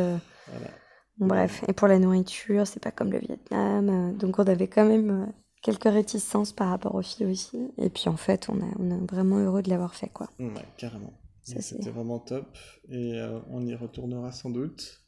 Voilà. 0.48 0.70
bref, 1.18 1.64
et 1.68 1.74
pour 1.74 1.88
la 1.88 1.98
nourriture, 1.98 2.68
c'est 2.68 2.84
pas 2.84 2.92
comme 2.92 3.12
le 3.12 3.18
Vietnam. 3.20 4.16
donc 4.16 4.38
on 4.38 4.44
avait 4.44 4.68
quand 4.68 4.86
même 4.86 5.34
quelques 5.62 5.84
réticences 5.92 6.54
par 6.54 6.70
rapport 6.70 6.96
aux 6.96 7.02
filles 7.02 7.28
aussi. 7.28 7.58
Et 7.78 7.90
puis 7.90 8.08
en 8.08 8.18
fait, 8.18 8.48
on, 8.50 8.60
a, 8.62 8.68
on 8.80 8.90
est 8.92 9.06
vraiment 9.12 9.38
heureux 9.38 9.62
de 9.62 9.70
l'avoir 9.70 9.96
fait. 9.96 10.10
quoi. 10.10 10.30
Ouais, 10.40 10.50
carrément. 10.78 11.14
C'était 11.44 11.92
vraiment 11.92 12.20
top. 12.20 12.58
Et 12.90 13.14
euh, 13.20 13.40
on 13.50 13.66
y 13.66 13.74
retournera 13.74 14.32
sans 14.32 14.50
doute. 14.50 15.02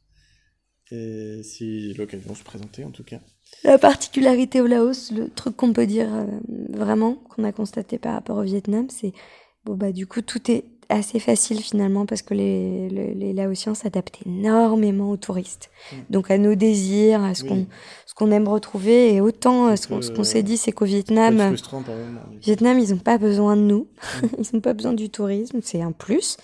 Et 0.91 1.41
si 1.44 1.94
l'occasion 1.94 2.34
se 2.34 2.44
présentait 2.44 2.84
en 2.84 2.91
tout 2.91 3.03
cas. 3.03 3.20
La 3.63 3.77
particularité 3.77 4.62
au 4.62 4.68
Laos, 4.68 5.12
le 5.12 5.29
truc 5.29 5.56
qu'on 5.56 5.74
peut 5.74 5.86
dire 5.86 6.13
euh, 6.13 6.25
vraiment, 6.70 7.15
qu'on 7.15 7.44
a 7.44 7.51
constaté 7.51 8.00
par 8.00 8.13
rapport 8.13 8.38
au 8.38 8.44
Vietnam, 8.44 8.89
c'est 8.89 9.13
bon 9.65 9.75
bah 9.75 9.91
du 9.91 10.08
coup 10.08 10.22
tout 10.22 10.50
est 10.50 10.65
assez 10.89 11.19
facile 11.19 11.62
finalement 11.62 12.05
parce 12.05 12.24
que 12.24 12.34
les, 12.34 12.89
les, 12.89 13.13
les 13.13 13.34
Laotiens 13.34 13.75
s'adaptent 13.75 14.19
énormément 14.25 15.12
aux 15.12 15.17
touristes. 15.17 15.69
Mm. 15.91 15.96
Donc 16.10 16.31
à 16.31 16.38
nos 16.38 16.55
désirs, 16.55 17.24
à 17.24 17.36
ce 17.36 17.43
qu'on 17.43 17.67
ce 18.05 18.15
qu'on 18.15 18.31
aime 18.31 18.48
retrouver. 18.48 19.13
Et 19.13 19.22
autant 19.22 19.75
ce 19.75 19.88
qu'on 19.88 20.00
qu'on 20.00 20.24
s'est 20.24 20.43
dit, 20.43 20.58
c'est 20.58 20.72
qu'au 20.72 20.86
Vietnam, 20.86 21.55
Vietnam, 22.41 22.79
ils 22.79 22.89
n'ont 22.89 22.98
pas 22.98 23.19
besoin 23.19 23.55
de 23.55 23.62
nous. 23.62 23.88
Mm. 24.22 24.27
ils 24.39 24.55
n'ont 24.55 24.62
pas 24.62 24.74
besoin 24.74 24.93
du 24.93 25.10
tourisme. 25.10 25.60
C'est 25.62 25.81
un 25.81 25.91
plus, 25.91 26.38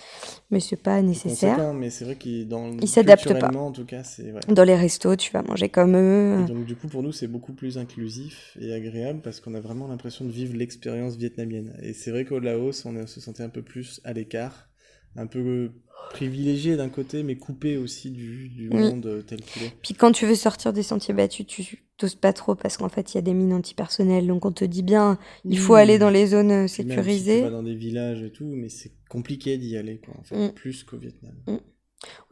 mais 0.52 0.60
c'est 0.60 0.76
pas 0.76 1.02
nécessaire. 1.02 1.74
mais 1.74 1.90
c'est 1.90 2.06
vrai 2.06 2.16
qu'ils 2.16 2.48
ils 2.82 2.88
s'adaptent 2.88 3.40
pas. 3.40 3.48
En 3.56 3.72
tout 3.72 3.86
cas, 3.86 4.04
ouais. 4.20 4.54
Dans 4.54 4.64
les 4.64 4.76
restos, 4.76 5.16
tu 5.16 5.32
vas 5.32 5.42
manger 5.42 5.70
comme 5.70 5.96
eux. 5.96 6.46
donc 6.48 6.66
du 6.66 6.76
coup, 6.76 6.88
pour 6.88 7.04
nous, 7.04 7.12
c'est 7.12 7.28
beaucoup 7.28 7.54
plus 7.54 7.78
inclusif 7.78 8.58
et 8.60 8.74
agréable 8.74 9.22
parce 9.24 9.40
qu'on 9.40 9.54
a 9.54 9.60
vraiment 9.60 9.88
l'impression 9.88 10.26
de 10.26 10.32
vivre 10.32 10.56
l'expérience 10.56 11.16
vietnamienne. 11.16 11.76
Et 11.82 11.94
c'est 11.94 12.12
vrai 12.12 12.26
qu'au 12.26 12.40
Laos, 12.40 12.86
on 12.86 13.08
se 13.08 13.20
sentait 13.20 13.44
un 13.44 13.50
peu 13.50 13.62
plus 13.62 14.02
à 14.04 14.14
l'écart 14.14 14.68
un 15.16 15.28
peu 15.28 15.72
privilégié 16.12 16.78
d'un 16.78 16.90
côté, 16.90 17.24
mais 17.24 17.36
coupé 17.36 17.78
aussi 17.78 18.12
du, 18.12 18.70
monde 18.72 19.24
tel 19.28 19.42
qu'il 19.42 19.64
est. 19.64 19.74
Puis 19.82 19.94
quand 19.94 20.12
tu 20.12 20.26
veux 20.26 20.36
sortir 20.36 20.74
des 20.74 20.84
sentiers 20.84 21.14
battus, 21.14 21.46
tu 21.46 21.84
t'oses 21.98 22.16
pas 22.16 22.34
trop 22.34 22.56
parce 22.56 22.78
qu'en 22.78 22.90
fait, 22.90 23.14
il 23.14 23.16
y 23.16 23.18
a 23.18 23.22
des 23.22 23.34
mines 23.34 23.54
antipersonnelles. 23.54 24.28
Donc 24.28 24.46
on 24.46 24.52
te 24.52 24.66
dit 24.66 24.84
bien, 24.84 25.18
il 25.44 25.58
faut 25.58 25.76
aller 25.76 25.98
dans 25.98 26.10
les 26.10 26.28
zones 26.28 26.68
sécurisées. 26.68 27.38
tu 27.38 27.44
vas 27.44 27.50
dans 27.50 27.64
des 27.64 27.76
villages 27.76 28.22
et 28.22 28.32
tout, 28.32 28.46
mais 28.46 28.70
c'est 28.70 28.92
compliqué 29.10 29.58
d'y 29.58 29.78
aller, 29.78 29.98
quoi, 29.98 30.16
en 30.20 30.24
fait, 30.24 30.48
mm. 30.48 30.54
plus 30.54 30.84
qu'au 30.84 30.98
Vietnam. 30.98 31.34
Mm. 31.48 31.58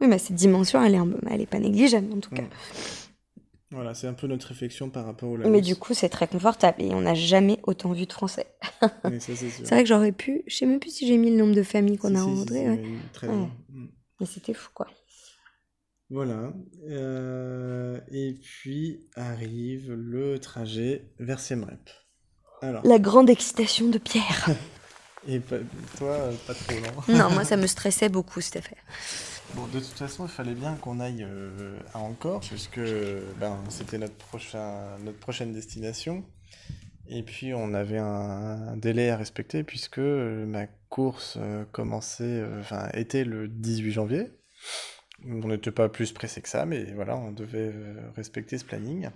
Oui, 0.00 0.06
mais 0.08 0.18
cette 0.18 0.36
dimension, 0.36 0.82
elle 0.82 0.94
est, 0.94 1.00
elle 1.30 1.40
est 1.40 1.46
pas 1.46 1.58
négligeable, 1.58 2.12
en 2.12 2.20
tout 2.20 2.30
cas. 2.30 2.44
Voilà, 3.74 3.92
c'est 3.92 4.06
un 4.06 4.12
peu 4.12 4.28
notre 4.28 4.46
réflexion 4.48 4.88
par 4.88 5.04
rapport 5.04 5.28
au. 5.28 5.36
Mais 5.36 5.60
du 5.60 5.74
coup, 5.74 5.94
c'est 5.94 6.08
très 6.08 6.28
confortable 6.28 6.80
et 6.80 6.94
on 6.94 7.00
n'a 7.00 7.14
jamais 7.14 7.58
autant 7.64 7.92
vu 7.92 8.06
de 8.06 8.12
Français. 8.12 8.46
c'est 9.18 9.64
vrai 9.64 9.82
que 9.82 9.88
j'aurais 9.88 10.12
pu, 10.12 10.44
je 10.46 10.56
sais 10.56 10.66
même 10.66 10.78
plus 10.78 10.90
si 10.90 11.06
j'ai 11.06 11.16
mis 11.16 11.30
le 11.30 11.36
nombre 11.36 11.54
de 11.54 11.62
familles 11.62 11.98
qu'on 11.98 12.14
a 12.14 12.22
rencontrées. 12.22 12.80
très 13.12 13.26
bien. 13.26 13.50
Mm. 13.70 13.88
Mais 14.20 14.26
c'était 14.26 14.54
fou, 14.54 14.70
quoi. 14.72 14.86
Voilà. 16.10 16.52
Euh, 16.88 17.98
et 18.12 18.34
puis 18.34 19.08
arrive 19.16 19.92
le 19.92 20.38
trajet 20.38 21.10
vers 21.18 21.40
Siem 21.40 21.64
Reap. 21.64 21.90
Alors. 22.62 22.86
La 22.86 22.98
grande 22.98 23.28
excitation 23.28 23.88
de 23.88 23.98
Pierre. 23.98 24.50
et 25.28 25.40
toi, 25.96 26.30
pas 26.46 26.54
trop, 26.54 26.74
non 26.74 27.14
Non, 27.18 27.30
moi, 27.30 27.44
ça 27.44 27.56
me 27.56 27.66
stressait 27.66 28.08
beaucoup, 28.08 28.40
cette 28.40 28.56
affaire. 28.56 28.82
Bon, 29.54 29.66
de 29.66 29.78
toute 29.78 29.96
façon, 29.96 30.24
il 30.24 30.30
fallait 30.30 30.54
bien 30.54 30.74
qu'on 30.76 31.00
aille 31.00 31.22
euh, 31.22 31.78
à 31.92 31.98
Encore, 31.98 32.40
puisque 32.40 32.80
ben, 33.38 33.58
c'était 33.68 33.98
notre, 33.98 34.14
prochain, 34.14 34.98
notre 35.04 35.18
prochaine 35.18 35.52
destination. 35.52 36.24
Et 37.06 37.22
puis, 37.22 37.54
on 37.54 37.72
avait 37.74 37.98
un, 37.98 38.76
délai 38.76 39.10
à 39.10 39.16
respecter, 39.16 39.62
puisque 39.62 39.98
euh, 39.98 40.44
ma 40.46 40.66
course 40.88 41.36
euh, 41.38 41.64
commençait, 41.72 42.42
enfin, 42.60 42.88
était 42.94 43.24
le 43.24 43.48
18 43.48 43.92
janvier. 43.92 44.30
On 45.26 45.48
n'était 45.48 45.70
pas 45.70 45.88
plus 45.88 46.12
pressé 46.12 46.42
que 46.42 46.48
ça, 46.48 46.66
mais 46.66 46.84
voilà, 46.94 47.16
on 47.16 47.30
devait 47.30 47.72
respecter 48.16 48.58
ce 48.58 48.64
planning. 48.64 49.08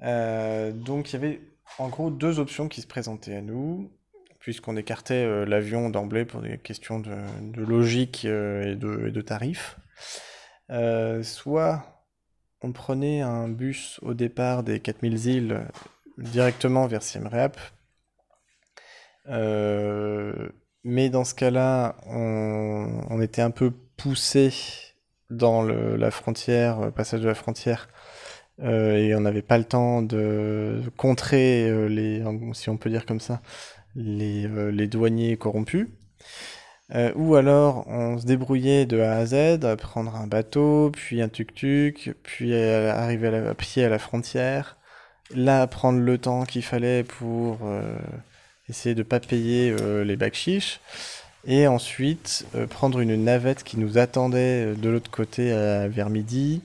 donc, 0.00 1.10
il 1.10 1.12
y 1.14 1.16
avait 1.16 1.40
en 1.78 1.88
gros 1.88 2.10
deux 2.10 2.38
options 2.38 2.68
qui 2.68 2.82
se 2.82 2.86
présentaient 2.86 3.34
à 3.34 3.42
nous 3.42 3.90
puisqu'on 4.42 4.76
écartait 4.76 5.24
euh, 5.24 5.46
l'avion 5.46 5.88
d'emblée 5.88 6.24
pour 6.24 6.42
des 6.42 6.58
questions 6.58 6.98
de, 6.98 7.14
logique 7.56 8.24
euh, 8.24 8.72
et, 8.72 8.74
de, 8.74 9.20
tarifs. 9.20 9.78
Euh, 10.70 11.22
soit 11.22 12.04
on 12.60 12.72
prenait 12.72 13.20
un 13.20 13.48
bus 13.48 14.00
au 14.02 14.14
départ 14.14 14.64
des 14.64 14.80
4000 14.80 15.26
îles 15.26 15.60
directement 16.18 16.86
vers 16.88 17.02
Siem 17.02 17.28
Reap, 17.28 17.56
mais 20.84 21.08
dans 21.08 21.24
ce 21.24 21.34
cas-là, 21.34 21.96
on, 22.06 23.20
était 23.20 23.42
un 23.42 23.52
peu 23.52 23.72
poussé 23.96 24.52
dans 25.30 25.62
la 25.62 26.10
frontière, 26.10 26.92
passage 26.92 27.20
de 27.20 27.28
la 27.28 27.34
frontière, 27.34 27.88
et 28.60 29.14
on 29.14 29.20
n'avait 29.20 29.42
pas 29.42 29.58
le 29.58 29.64
temps 29.64 30.02
de 30.02 30.80
contrer 30.96 31.88
les, 31.88 32.22
si 32.52 32.68
on 32.68 32.76
peut 32.76 32.90
dire 32.90 33.06
comme 33.06 33.20
ça, 33.20 33.40
euh, 33.96 34.70
les, 34.70 34.86
douaniers 34.86 35.36
corrompus. 35.36 35.86
Euh, 36.94 37.12
ou 37.14 37.36
alors 37.36 37.86
on 37.88 38.18
se 38.18 38.26
débrouillait 38.26 38.86
de 38.86 39.00
A 39.00 39.16
à 39.16 39.26
Z, 39.26 39.76
prendre 39.78 40.14
un 40.16 40.26
bateau, 40.26 40.90
puis 40.90 41.22
un 41.22 41.28
tuk-tuk, 41.28 42.14
puis 42.22 42.54
arriver 42.54 43.28
à, 43.28 43.54
pied 43.54 43.84
à 43.84 43.88
la 43.88 43.98
frontière, 43.98 44.76
là 45.34 45.66
prendre 45.66 46.00
le 46.00 46.18
temps 46.18 46.44
qu'il 46.44 46.62
fallait 46.62 47.02
pour 47.02 47.60
euh, 47.64 47.96
essayer 48.68 48.94
de 48.94 49.00
ne 49.00 49.04
pas 49.04 49.20
payer 49.20 49.74
les 50.04 50.16
bacs 50.16 50.80
et 51.44 51.66
ensuite 51.66 52.46
prendre 52.70 53.00
une 53.00 53.24
navette 53.24 53.64
qui 53.64 53.78
nous 53.78 53.98
attendait 53.98 54.74
de 54.74 54.88
l'autre 54.90 55.10
côté 55.10 55.50
vers 55.88 56.10
midi, 56.10 56.62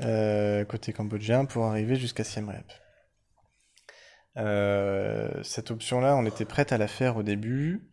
côté 0.00 0.92
cambodgien, 0.92 1.44
pour 1.44 1.64
arriver 1.64 1.96
jusqu'à 1.96 2.24
Siem 2.24 2.48
Reap. 2.48 2.85
Euh, 4.36 5.42
cette 5.42 5.70
option-là, 5.70 6.16
on 6.16 6.26
était 6.26 6.44
prête 6.44 6.72
à 6.72 6.78
la 6.78 6.88
faire 6.88 7.16
au 7.16 7.22
début. 7.22 7.88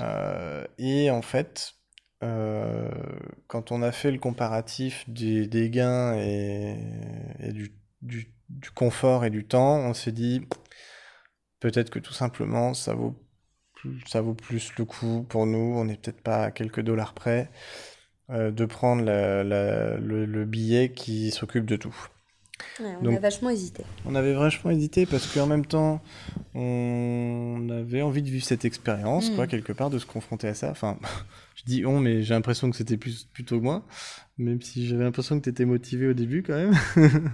Euh, 0.00 0.64
et 0.78 1.10
en 1.10 1.22
fait, 1.22 1.74
euh, 2.22 2.88
quand 3.48 3.72
on 3.72 3.82
a 3.82 3.92
fait 3.92 4.10
le 4.10 4.18
comparatif 4.18 5.08
des, 5.08 5.70
gains 5.70 6.14
et, 6.14 6.76
du, 7.52 7.74
confort 8.74 9.24
et 9.24 9.30
du 9.30 9.44
temps, 9.44 9.78
on 9.78 9.94
s'est 9.94 10.12
dit 10.12 10.46
peut-être 11.60 11.90
que 11.90 11.98
tout 11.98 12.12
simplement 12.12 12.74
ça 12.74 12.94
vaut, 12.94 13.16
ça 14.06 14.20
vaut 14.20 14.34
plus 14.34 14.72
le 14.78 14.84
coup 14.84 15.26
pour 15.28 15.46
nous, 15.46 15.74
on 15.76 15.84
n'est 15.84 15.96
peut-être 15.96 16.22
pas 16.22 16.44
à 16.44 16.50
quelques 16.50 16.80
dollars 16.80 17.14
près, 17.14 17.50
de 18.30 18.64
prendre 18.64 19.02
le, 19.04 20.44
billet 20.44 20.92
qui 20.92 21.30
s'occupe 21.30 21.66
de 21.66 21.76
tout. 21.76 22.08
On 22.80 23.14
a 23.14 23.18
vachement 23.18 23.50
hésité. 23.50 23.84
On 24.04 24.14
avait 24.14 24.34
vachement 24.34 24.70
hésité 24.70 25.06
parce 25.06 25.26
qu'en 25.32 25.46
même 25.46 25.66
temps, 25.66 26.02
on 26.54 27.68
avait 27.70 28.02
envie 28.02 28.22
de 28.22 28.28
vivre 28.28 28.44
cette 28.44 28.64
expérience, 28.64 29.30
quoi, 29.30 29.44
mm. 29.44 29.48
quelque 29.48 29.72
part, 29.72 29.90
de 29.90 29.98
se 29.98 30.06
confronter 30.06 30.48
à 30.48 30.54
ça. 30.54 30.70
Enfin, 30.70 30.98
je 31.56 31.62
dis 31.64 31.84
on, 31.86 32.00
mais 32.00 32.22
j'ai 32.22 32.34
l'impression 32.34 32.70
que 32.70 32.76
c'était 32.76 32.96
plus, 32.96 33.24
plutôt 33.32 33.60
moi, 33.60 33.84
même 34.38 34.60
si 34.62 34.86
j'avais 34.86 35.04
l'impression 35.04 35.38
que 35.38 35.44
tu 35.44 35.50
étais 35.50 35.64
motivé 35.64 36.08
au 36.08 36.14
début 36.14 36.42
quand 36.42 36.54
même. 36.54 36.74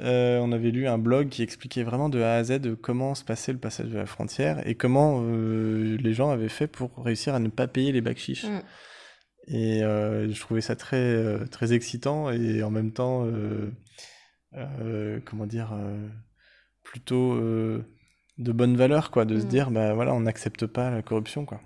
Euh, 0.00 0.38
on 0.38 0.52
avait 0.52 0.70
lu 0.70 0.86
un 0.86 0.96
blog 0.96 1.28
qui 1.28 1.42
expliquait 1.42 1.82
vraiment 1.82 2.08
de 2.08 2.22
A 2.22 2.36
à 2.36 2.44
Z 2.44 2.76
comment 2.80 3.14
se 3.14 3.22
passait 3.22 3.52
le 3.52 3.58
passage 3.58 3.88
de 3.88 3.98
la 3.98 4.06
frontière 4.06 4.66
et 4.66 4.74
comment 4.74 5.20
euh, 5.22 5.98
les 6.00 6.14
gens 6.14 6.30
avaient 6.30 6.48
fait 6.48 6.68
pour 6.68 6.90
réussir 7.04 7.34
à 7.34 7.38
ne 7.38 7.48
pas 7.48 7.66
payer 7.66 7.92
les 7.92 8.00
bacs 8.00 8.16
chiches. 8.16 8.46
Mm. 8.46 8.62
Et 9.46 9.82
euh, 9.82 10.30
je 10.30 10.40
trouvais 10.40 10.60
ça 10.60 10.76
très, 10.76 11.46
très 11.48 11.72
excitant 11.72 12.30
et 12.30 12.62
en 12.62 12.70
même 12.70 12.92
temps, 12.92 13.26
comment 15.24 15.46
dire, 15.46 15.74
plutôt 16.82 17.36
de 17.36 18.52
bonne 18.52 18.76
valeur, 18.76 19.10
quoi, 19.10 19.24
de 19.24 19.38
se 19.38 19.46
mm. 19.46 19.48
dire, 19.48 19.70
bah 19.70 19.94
voilà, 19.94 20.14
on 20.14 20.20
n'accepte 20.20 20.66
pas 20.66 20.90
la 20.90 21.02
corruption, 21.02 21.44
quoi. 21.44 21.60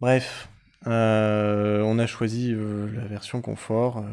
Bref, 0.00 0.48
on 0.86 1.98
a 1.98 2.06
choisi 2.06 2.52
la 2.52 3.06
version 3.06 3.40
confort 3.40 4.04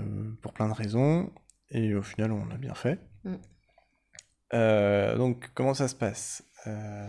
pour 0.42 0.54
plein 0.54 0.68
de 0.68 0.74
raisons. 0.74 1.32
Et 1.72 1.94
au 1.96 2.02
final, 2.02 2.32
on 2.32 2.46
l'a 2.46 2.58
bien 2.58 2.74
fait. 2.74 3.00
Mm. 3.24 3.36
Euh, 4.53 5.18
donc, 5.18 5.50
comment 5.53 5.74
ça 5.74 5.88
se 5.88 5.96
passe? 5.96 6.44
Euh, 6.68 7.08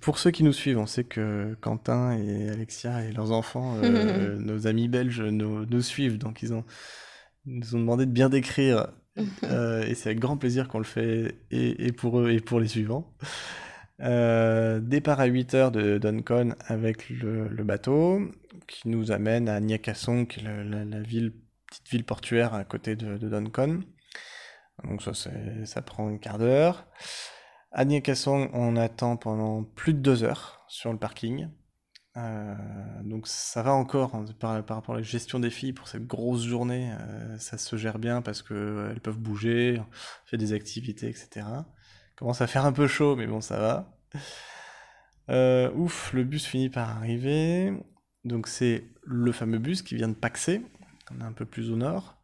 Pour 0.00 0.18
ceux 0.18 0.30
qui 0.30 0.44
nous 0.44 0.52
suivent, 0.52 0.78
on 0.78 0.86
sait 0.86 1.04
que 1.04 1.56
Quentin 1.60 2.12
et 2.12 2.50
Alexia 2.50 3.04
et 3.04 3.12
leurs 3.12 3.32
enfants, 3.32 3.76
euh, 3.82 4.36
nos 4.38 4.66
amis 4.66 4.88
belges, 4.88 5.22
nous, 5.22 5.82
suivent. 5.82 6.18
Donc, 6.18 6.42
ils, 6.42 6.52
ont, 6.52 6.64
nous 7.46 7.74
ont 7.74 7.80
demandé 7.80 8.06
de 8.06 8.12
bien 8.12 8.28
décrire. 8.28 8.88
et 9.16 9.94
c'est 9.94 10.10
avec 10.10 10.20
grand 10.20 10.36
plaisir 10.36 10.68
qu'on 10.68 10.78
le 10.78 10.84
fait, 10.84 11.34
et, 11.50 11.92
pour 11.92 12.20
eux 12.20 12.30
et 12.30 12.40
pour 12.40 12.60
les 12.60 12.68
suivants. 12.68 13.12
départ 13.98 15.20
à 15.20 15.28
8h 15.28 15.70
de 15.72 15.98
Duncon 15.98 16.54
avec 16.66 17.10
le, 17.10 17.64
bateau 17.64 18.20
qui 18.66 18.88
nous 18.88 19.10
amène 19.10 19.48
à 19.48 19.60
Nyakasong, 19.60 20.28
la, 20.42 21.00
ville, 21.00 21.32
petite 21.66 21.88
ville 21.90 22.04
portuaire 22.04 22.54
à 22.54 22.64
côté 22.64 22.96
de, 22.96 23.18
de 23.18 23.28
Duncon. 23.28 23.80
Donc 24.84 25.02
ça, 25.02 25.12
ça 25.64 25.82
prend 25.82 26.08
un 26.08 26.18
quart 26.18 26.38
d'heure. 26.38 26.86
À 27.72 27.84
Nyakasong, 27.84 28.50
on 28.52 28.76
attend 28.76 29.16
pendant 29.16 29.62
plus 29.62 29.94
de 29.94 30.00
deux 30.00 30.24
heures 30.24 30.64
sur 30.68 30.92
le 30.92 30.98
parking. 30.98 31.48
Euh, 32.16 32.54
donc 33.04 33.28
ça 33.28 33.62
va 33.62 33.72
encore 33.72 34.16
hein, 34.16 34.24
par, 34.40 34.52
rapport 34.52 34.94
à 34.94 34.98
la 34.98 35.02
gestion 35.02 35.38
des 35.38 35.50
filles 35.50 35.72
pour 35.72 35.86
cette 35.86 36.08
grosse 36.08 36.42
journée, 36.42 36.92
euh, 36.98 37.38
ça 37.38 37.56
se 37.56 37.76
gère 37.76 38.00
bien 38.00 38.20
parce 38.20 38.42
qu'elles 38.42 39.00
peuvent 39.00 39.18
bouger, 39.18 39.80
fait 40.26 40.36
des 40.36 40.52
activités, 40.52 41.08
etc. 41.08 41.46
Commence 42.16 42.40
à 42.40 42.48
faire 42.48 42.66
un 42.66 42.72
peu 42.72 42.88
chaud, 42.88 43.14
mais 43.14 43.28
bon, 43.28 43.40
ça 43.40 43.58
va. 43.58 43.98
Euh, 45.30 45.70
ouf, 45.74 46.12
le 46.12 46.24
bus 46.24 46.44
finit 46.44 46.68
par 46.68 46.90
arriver. 46.90 47.72
Donc 48.24 48.48
c'est 48.48 48.84
le 49.04 49.30
fameux 49.30 49.58
bus 49.58 49.82
qui 49.82 49.94
vient 49.94 50.08
de 50.08 50.14
Paxé, 50.14 50.62
on 51.12 51.20
est 51.20 51.24
un 51.24 51.32
peu 51.32 51.46
plus 51.46 51.70
au 51.70 51.76
nord. 51.76 52.19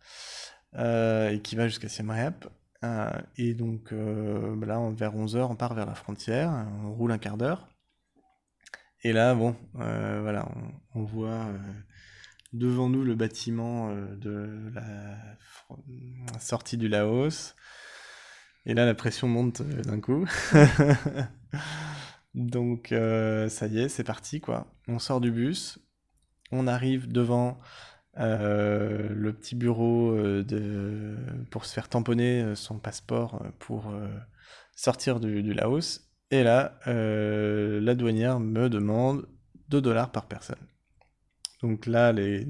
Euh, 0.79 1.31
et 1.31 1.41
qui 1.41 1.57
va 1.57 1.69
jusqu'à 1.69 1.89
Siem 1.89 2.11
Reap. 2.11 2.47
Euh, 2.85 3.11
et 3.37 3.55
donc 3.55 3.93
euh, 3.93 4.55
bah 4.57 4.67
là, 4.67 4.91
vers 4.95 5.15
11h, 5.15 5.47
on 5.51 5.57
part 5.57 5.75
vers 5.75 5.87
la 5.87 5.95
frontière, 5.95 6.67
on 6.85 6.93
roule 6.93 7.13
un 7.13 7.19
quart 7.19 7.39
d'heure. 7.39 7.69
Et 9.03 9.13
là, 9.13 9.35
bon, 9.35 9.57
voilà, 9.73 10.49
on, 10.95 11.05
voit 11.05 11.47
devant 12.53 12.89
nous 12.89 13.05
le 13.05 13.15
bâtiment 13.15 13.95
de 13.95 14.73
la 14.75 16.41
sortie 16.41 16.77
du 16.77 16.89
Laos. 16.89 17.55
Et 18.65 18.75
là, 18.75 18.85
la 18.85 18.95
pression 18.95 19.29
monte 19.29 19.63
d'un 19.63 20.01
coup. 20.01 20.27
Donc, 22.35 22.89
ça 22.89 23.67
y 23.69 23.79
est, 23.79 23.89
c'est 23.89 24.03
parti, 24.03 24.41
quoi. 24.41 24.67
On 24.89 24.99
sort 24.99 25.21
du 25.21 25.31
bus, 25.31 25.79
on 26.51 26.67
arrive 26.67 27.07
devant 27.07 27.61
euh, 28.19 29.09
le 29.11 29.33
petit 29.35 29.55
bureau 29.55 30.11
euh, 30.13 30.43
de, 30.43 31.17
pour 31.51 31.67
se 31.67 31.75
faire 31.75 31.89
tamponner 31.89 32.43
euh, 32.43 32.55
son 32.55 32.79
passeport 32.79 33.43
pour 33.59 33.93
sortir 34.75 35.21
du, 35.21 35.53
Laos. 35.53 36.01
Et 36.31 36.43
là, 36.43 36.79
la 36.87 37.95
douanière 37.95 38.41
me 38.41 38.69
demande 38.69 39.29
2 39.69 39.81
dollars 39.81 40.11
par 40.13 40.27
personne. 40.27 40.59
Donc 41.63 41.87
là, 41.87 42.13
les, 42.13 42.45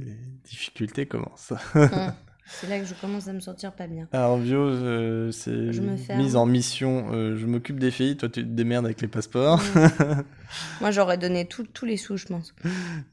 difficultés 0.44 1.06
commencent. 1.06 1.52
C'est 2.48 2.68
là 2.68 2.78
que 2.78 2.86
je 2.86 2.94
commence 2.94 3.26
à 3.26 3.32
me 3.32 3.40
sentir 3.40 3.72
pas 3.72 3.88
bien. 3.88 4.06
Alors, 4.12 4.38
Bio, 4.38 4.60
euh, 4.60 5.32
c'est 5.32 5.50
mise 6.16 6.36
en 6.36 6.46
mission. 6.46 7.08
Euh, 7.12 7.36
je 7.36 7.44
m'occupe 7.44 7.80
des 7.80 7.90
filles, 7.90 8.16
toi, 8.16 8.28
tu 8.28 8.42
te 8.42 8.48
démerdes 8.48 8.84
avec 8.84 9.00
les 9.00 9.08
passeports. 9.08 9.60
moi, 10.80 10.92
j'aurais 10.92 11.18
donné 11.18 11.46
tous 11.46 11.84
les 11.84 11.96
sous, 11.96 12.16
je 12.16 12.26
pense. 12.26 12.54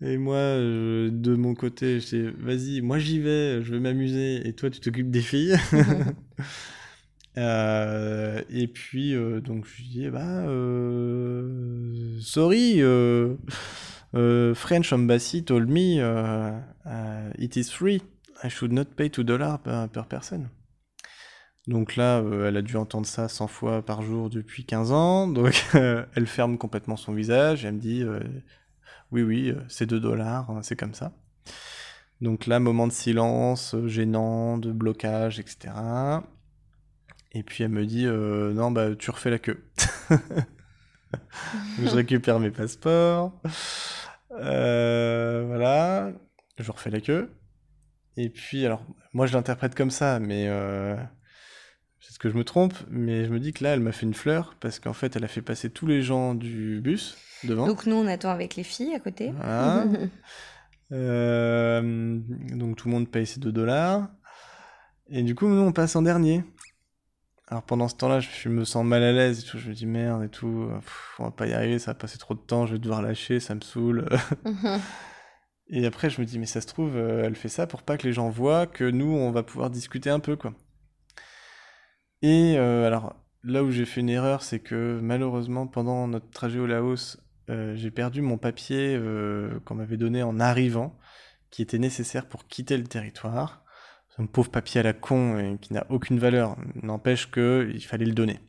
Et 0.02 0.18
moi, 0.18 0.36
euh, 0.36 1.10
de 1.12 1.36
mon 1.36 1.56
côté, 1.56 2.00
je 2.00 2.08
dis, 2.08 2.30
vas-y, 2.40 2.82
moi 2.82 3.00
j'y 3.00 3.20
vais, 3.20 3.64
je 3.64 3.74
vais 3.74 3.80
m'amuser, 3.80 4.48
et 4.48 4.54
toi, 4.54 4.70
tu 4.70 4.80
t'occupes 4.80 5.10
des 5.10 5.22
filles. 5.22 5.58
et 7.36 8.68
puis, 8.68 9.16
donc, 9.42 9.66
je 9.66 9.82
dis, 9.82 10.10
bah, 10.12 10.46
sorry, 12.22 12.82
French 14.54 14.94
Embassy 14.94 15.44
told 15.44 15.68
me 15.70 15.98
it 17.40 17.56
is 17.56 17.72
free. 17.72 18.04
I 18.44 18.50
should 18.50 18.74
not 18.74 18.86
pay 18.96 19.10
2 19.10 19.24
dollars 19.24 19.60
per, 19.60 19.88
personne. 20.10 20.50
Donc 21.68 21.96
là, 21.96 22.20
euh, 22.20 22.50
elle 22.50 22.58
a 22.58 22.62
dû 22.62 22.76
entendre 22.76 23.06
ça 23.06 23.30
100 23.30 23.48
fois 23.48 23.86
par 23.86 24.02
jour 24.02 24.30
depuis 24.30 24.66
15 24.66 24.92
ans. 24.92 25.28
Donc 25.28 25.66
elle 25.74 26.28
ferme 26.28 26.58
complètement 26.58 26.98
son 26.98 27.14
visage 27.14 27.64
et 27.64 27.70
elle 27.70 27.76
me 27.76 27.80
dit 27.80 28.04
euh, 28.04 28.20
Oui, 29.12 29.22
oui, 29.24 29.50
euh, 29.52 29.62
c'est 29.70 29.86
2 29.86 30.00
dollars, 30.00 30.50
hein, 30.50 30.62
c'est 30.62 30.76
comme 30.76 30.94
ça. 30.94 31.14
Donc 32.20 32.48
là, 32.48 32.60
moment 32.60 32.88
de 32.88 32.92
silence, 32.92 33.76
gênant, 33.86 34.58
de 34.58 34.72
blocage, 34.72 35.40
etc. 35.40 35.74
Et 37.32 37.44
puis 37.44 37.64
elle 37.64 37.72
me 37.72 37.86
dit 37.86 38.06
Non, 38.06 38.72
bah 38.72 38.96
tu 38.96 39.10
refais 39.10 39.30
la 39.30 39.40
queue. 39.40 39.64
je 41.82 41.90
récupère 41.90 42.40
mes 42.40 42.52
passeports. 42.52 43.42
voilà. 44.30 46.12
Je 46.60 46.72
refais 46.72 46.90
la 46.92 47.02
queue. 47.02 47.30
Et 48.18 48.30
puis, 48.30 48.66
alors, 48.66 48.86
moi 49.14 49.26
je 49.26 49.34
l'interprète 49.34 49.76
comme 49.76 49.92
ça, 49.92 50.20
mais 50.20 50.48
euh, 50.48 50.96
c'est 52.00 52.14
ce 52.14 52.20
que 52.20 52.30
je 52.30 52.36
me 52.36 52.44
trompe, 52.44 52.74
mais 52.90 53.26
je 53.26 53.32
me 53.32 53.40
dis 53.40 53.54
que 53.54 53.64
là, 53.64 53.72
elle 53.72 53.80
m'a 53.80 53.92
fait 53.92 54.06
une 54.06 54.14
fleur, 54.14 54.56
parce 54.60 54.80
qu'en 54.80 54.94
fait, 54.94 55.16
elle 55.16 55.24
a 55.24 55.28
fait 55.28 55.42
passer 55.42 55.70
tous 55.70 55.88
les 55.88 56.02
gens 56.02 56.36
du 56.36 56.80
bus 56.82 57.18
devant. 57.44 57.66
Donc 57.66 57.86
nous, 57.86 57.96
on 57.96 58.08
attend 58.08 58.30
avec 58.30 58.56
les 58.56 58.64
filles 58.64 58.94
à 58.96 59.00
côté. 59.00 59.32
Euh, 60.92 62.20
donc 62.52 62.76
tout 62.76 62.88
le 62.88 62.94
monde 62.94 63.10
paye 63.10 63.26
ses 63.26 63.40
2 63.40 63.52
dollars. 63.52 64.10
Et 65.08 65.24
du 65.24 65.34
coup, 65.34 65.48
nous, 65.48 65.62
on 65.62 65.72
passe 65.72 65.96
en 65.96 66.04
dernier. 66.04 66.44
Alors 67.48 67.64
pendant 67.64 67.88
ce 67.88 67.96
temps-là, 67.96 68.20
je 68.20 68.48
me 68.50 68.64
sens 68.64 68.86
mal 68.86 69.02
à 69.02 69.12
l'aise 69.12 69.40
et 69.40 69.44
tout. 69.44 69.58
Je 69.58 69.70
me 69.70 69.74
dis 69.74 69.88
merde 69.88 70.24
et 70.24 70.30
tout, 70.30 70.70
on 71.18 71.24
va 71.24 71.32
pas 71.32 71.48
y 71.48 71.54
arriver, 71.54 71.80
ça 71.80 71.92
va 71.92 71.96
passer 71.96 72.20
trop 72.20 72.36
de 72.36 72.40
temps, 72.40 72.68
je 72.68 72.74
vais 72.74 72.80
devoir 72.80 73.02
lâcher, 73.02 73.40
ça 73.40 73.56
me 73.56 73.62
saoule. 73.62 74.06
Et 75.76 75.88
après, 75.88 76.12
je 76.12 76.22
me 76.22 76.26
dis, 76.28 76.38
mais 76.38 76.46
ça 76.46 76.62
se 76.62 76.68
trouve, 76.68 76.96
euh, 76.98 77.24
elle 77.26 77.36
fait 77.36 77.50
ça 77.50 77.66
pour 77.66 77.82
pas 77.82 77.98
que 77.98 78.06
les 78.06 78.14
gens 78.14 78.30
voient 78.30 78.68
que 78.68 78.84
nous, 78.84 79.12
on 79.12 79.32
va 79.32 79.42
pouvoir 79.42 79.72
discuter 79.72 80.12
un 80.12 80.20
peu, 80.20 80.36
quoi. 80.36 80.54
Et 82.22 82.60
euh, 82.60 82.86
alors, 82.86 83.16
là 83.44 83.64
où 83.64 83.72
j'ai 83.72 83.86
fait 83.86 84.02
une 84.02 84.10
erreur, 84.10 84.44
c'est 84.44 84.60
que 84.60 85.00
malheureusement, 85.02 85.66
pendant 85.66 86.08
notre 86.08 86.30
trajet 86.30 86.60
au 86.60 86.68
Laos, 86.68 87.18
euh, 87.50 87.76
j'ai 87.76 87.90
perdu 87.90 88.22
mon 88.22 88.38
papier 88.38 89.02
qu'on 89.66 89.74
m'avait 89.74 89.98
donné 89.98 90.22
en 90.22 90.40
arrivant, 90.40 90.96
qui 91.50 91.64
était 91.64 91.80
nécessaire 91.80 92.28
pour 92.28 92.46
quitter 92.48 92.78
le 92.78 92.84
territoire. 92.84 93.66
Un 94.20 94.28
pauvre 94.28 94.52
papier 94.52 94.82
à 94.82 94.84
la 94.84 94.94
con 94.94 95.40
et 95.40 95.58
qui 95.60 95.74
n'a 95.74 95.88
aucune 95.90 96.20
valeur, 96.20 96.56
n'empêche 96.84 97.32
qu'il 97.32 97.84
fallait 97.84 98.06
le 98.06 98.14
donner. 98.14 98.40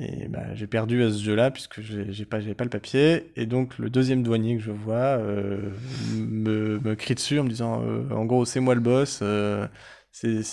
Et 0.00 0.28
bah, 0.28 0.54
j'ai 0.54 0.68
perdu 0.68 1.02
à 1.02 1.10
ce 1.10 1.20
jeu-là 1.20 1.50
puisque 1.50 1.80
j'ai 1.80 2.24
pas, 2.24 2.38
pas 2.38 2.64
le 2.64 2.70
papier. 2.70 3.32
Et 3.34 3.46
donc 3.46 3.78
le 3.78 3.90
deuxième 3.90 4.22
douanier 4.22 4.56
que 4.56 4.62
je 4.62 4.70
vois 4.70 4.94
euh, 4.94 5.72
me, 6.14 6.78
me, 6.78 6.94
crie 6.94 7.16
dessus 7.16 7.40
en 7.40 7.44
me 7.44 7.48
disant 7.48 7.82
euh, 7.82 8.08
en 8.12 8.24
gros 8.24 8.44
c'est 8.44 8.60
moi 8.60 8.76
le 8.76 8.80
boss, 8.80 9.18
euh, 9.22 9.66
c'est, 10.12 10.44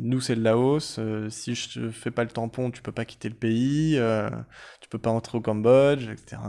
nous 0.00 0.20
c'est 0.20 0.36
le 0.36 0.42
Laos, 0.42 1.00
si 1.30 1.54
je 1.56 1.80
te 1.80 1.90
fais 1.90 2.12
pas 2.12 2.22
le 2.22 2.30
tampon 2.30 2.70
tu 2.70 2.80
peux 2.80 2.92
pas 2.92 3.04
quitter 3.04 3.28
le 3.28 3.34
pays, 3.34 3.98
tu 4.80 4.88
peux 4.88 4.98
pas 4.98 5.10
entrer 5.10 5.36
au 5.38 5.40
Cambodge, 5.40 6.08
etc. 6.08 6.40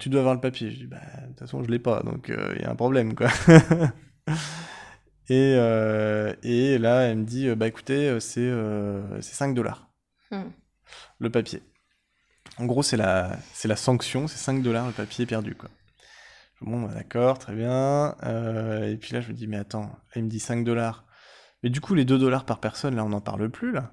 tu 0.00 0.08
dois 0.08 0.20
avoir 0.20 0.34
le 0.34 0.40
papier. 0.40 0.72
Je 0.72 0.76
dis 0.76 0.86
bah 0.86 0.98
de 1.22 1.28
toute 1.28 1.38
façon 1.38 1.62
je 1.62 1.70
l'ai 1.70 1.78
pas 1.78 2.02
donc 2.02 2.32
il 2.56 2.62
y 2.62 2.64
a 2.64 2.70
un 2.70 2.76
problème 2.76 3.14
quoi. 3.14 3.28
et, 5.28 5.52
et 6.42 6.78
là 6.78 7.02
elle 7.02 7.18
me 7.18 7.24
dit 7.24 7.54
bah 7.54 7.68
écoutez 7.68 8.18
c'est, 8.18 8.50
c'est 9.20 9.34
5 9.34 9.54
dollars. 9.54 9.88
Hmm 10.32 10.50
le 11.24 11.30
papier. 11.30 11.62
En 12.58 12.66
gros, 12.66 12.82
c'est 12.82 12.96
la, 12.96 13.36
c'est 13.52 13.68
la 13.68 13.76
sanction, 13.76 14.28
c'est 14.28 14.38
5 14.38 14.62
dollars 14.62 14.86
le 14.86 14.92
papier 14.92 15.26
perdu, 15.26 15.54
quoi. 15.54 15.70
Bon, 16.60 16.82
bah, 16.82 16.92
d'accord, 16.94 17.38
très 17.38 17.54
bien. 17.54 18.16
Euh, 18.22 18.90
et 18.90 18.96
puis 18.96 19.12
là, 19.12 19.20
je 19.20 19.28
me 19.28 19.34
dis, 19.34 19.46
mais 19.46 19.56
attends, 19.56 19.98
il 20.14 20.24
me 20.24 20.28
dit 20.28 20.40
5 20.40 20.64
dollars. 20.64 21.04
Mais 21.62 21.70
du 21.70 21.80
coup, 21.80 21.94
les 21.94 22.04
2 22.04 22.18
dollars 22.18 22.44
par 22.44 22.60
personne, 22.60 22.94
là, 22.94 23.04
on 23.04 23.08
n'en 23.08 23.20
parle 23.20 23.50
plus, 23.50 23.72
là. 23.72 23.92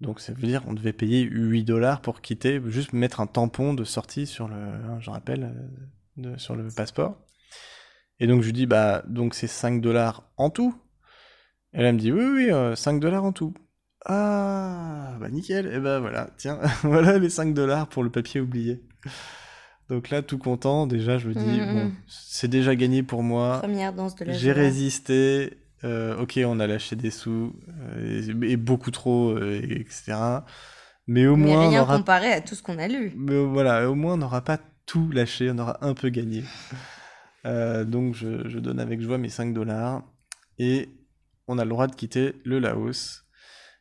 Donc 0.00 0.20
ça 0.20 0.32
veut 0.32 0.46
dire 0.46 0.62
qu'on 0.62 0.74
devait 0.74 0.92
payer 0.92 1.22
8 1.22 1.64
dollars 1.64 2.02
pour 2.02 2.20
quitter, 2.20 2.60
juste 2.66 2.92
mettre 2.92 3.20
un 3.20 3.26
tampon 3.26 3.72
de 3.72 3.84
sortie 3.84 4.26
sur 4.26 4.46
le, 4.46 4.54
hein, 4.54 4.98
je 5.00 5.10
rappelle, 5.10 5.54
euh, 6.18 6.36
sur 6.36 6.54
le 6.54 6.68
passeport. 6.68 7.18
Et 8.20 8.26
donc 8.26 8.42
je 8.42 8.46
lui 8.46 8.52
dis, 8.52 8.66
bah, 8.66 9.02
donc 9.06 9.34
c'est 9.34 9.46
5 9.46 9.80
dollars 9.80 10.30
en 10.36 10.50
tout. 10.50 10.74
Et 11.72 11.80
elle 11.80 11.94
me 11.94 11.98
dit, 11.98 12.12
oui, 12.12 12.24
oui, 12.24 12.76
5 12.76 12.96
euh, 12.96 12.98
dollars 12.98 13.24
en 13.24 13.32
tout. 13.32 13.54
Ah, 14.08 15.16
bah 15.20 15.28
nickel, 15.28 15.66
et 15.66 15.80
bah 15.80 15.98
voilà, 15.98 16.30
tiens, 16.36 16.60
voilà 16.82 17.18
les 17.18 17.28
5 17.28 17.52
dollars 17.54 17.88
pour 17.88 18.04
le 18.04 18.10
papier 18.10 18.40
oublié. 18.40 18.80
Donc 19.88 20.10
là, 20.10 20.22
tout 20.22 20.38
content, 20.38 20.86
déjà, 20.86 21.18
je 21.18 21.28
me 21.28 21.34
dis, 21.34 21.44
mm, 21.44 21.64
mm, 21.64 21.74
bon, 21.74 21.84
mm. 21.86 21.92
c'est 22.06 22.48
déjà 22.48 22.74
gagné 22.74 23.02
pour 23.02 23.22
moi. 23.22 23.58
Première 23.60 23.92
danse 23.92 24.14
de 24.14 24.24
la 24.24 24.32
J'ai 24.32 24.52
résisté, 24.52 25.58
euh, 25.84 26.16
ok, 26.18 26.40
on 26.44 26.60
a 26.60 26.66
lâché 26.66 26.94
des 26.94 27.10
sous, 27.10 27.52
euh, 27.96 28.42
et, 28.42 28.56
beaucoup 28.56 28.90
trop, 28.90 29.30
euh, 29.30 29.60
etc. 29.62 30.14
Mais 31.08 31.26
au 31.26 31.36
moins. 31.36 31.68
rien 31.68 31.84
comparé 31.84 32.32
à 32.32 32.40
tout 32.40 32.54
ce 32.54 32.62
qu'on 32.62 32.78
a 32.78 32.88
lu. 32.88 33.12
Mais 33.16 33.38
voilà, 33.44 33.88
au 33.90 33.94
moins, 33.94 34.14
on 34.14 34.18
n'aura 34.18 34.42
pas 34.42 34.58
tout 34.86 35.10
lâché, 35.12 35.50
on 35.50 35.58
aura 35.58 35.84
un 35.84 35.94
peu 35.94 36.10
gagné. 36.10 36.44
donc, 37.44 38.14
je, 38.14 38.58
donne 38.58 38.80
avec 38.80 39.00
joie 39.00 39.18
mes 39.18 39.28
5 39.28 39.52
dollars, 39.52 40.02
et 40.58 40.88
on 41.48 41.58
a 41.58 41.64
le 41.64 41.70
droit 41.70 41.86
de 41.86 41.94
quitter 41.94 42.34
le 42.44 42.58
Laos. 42.58 43.25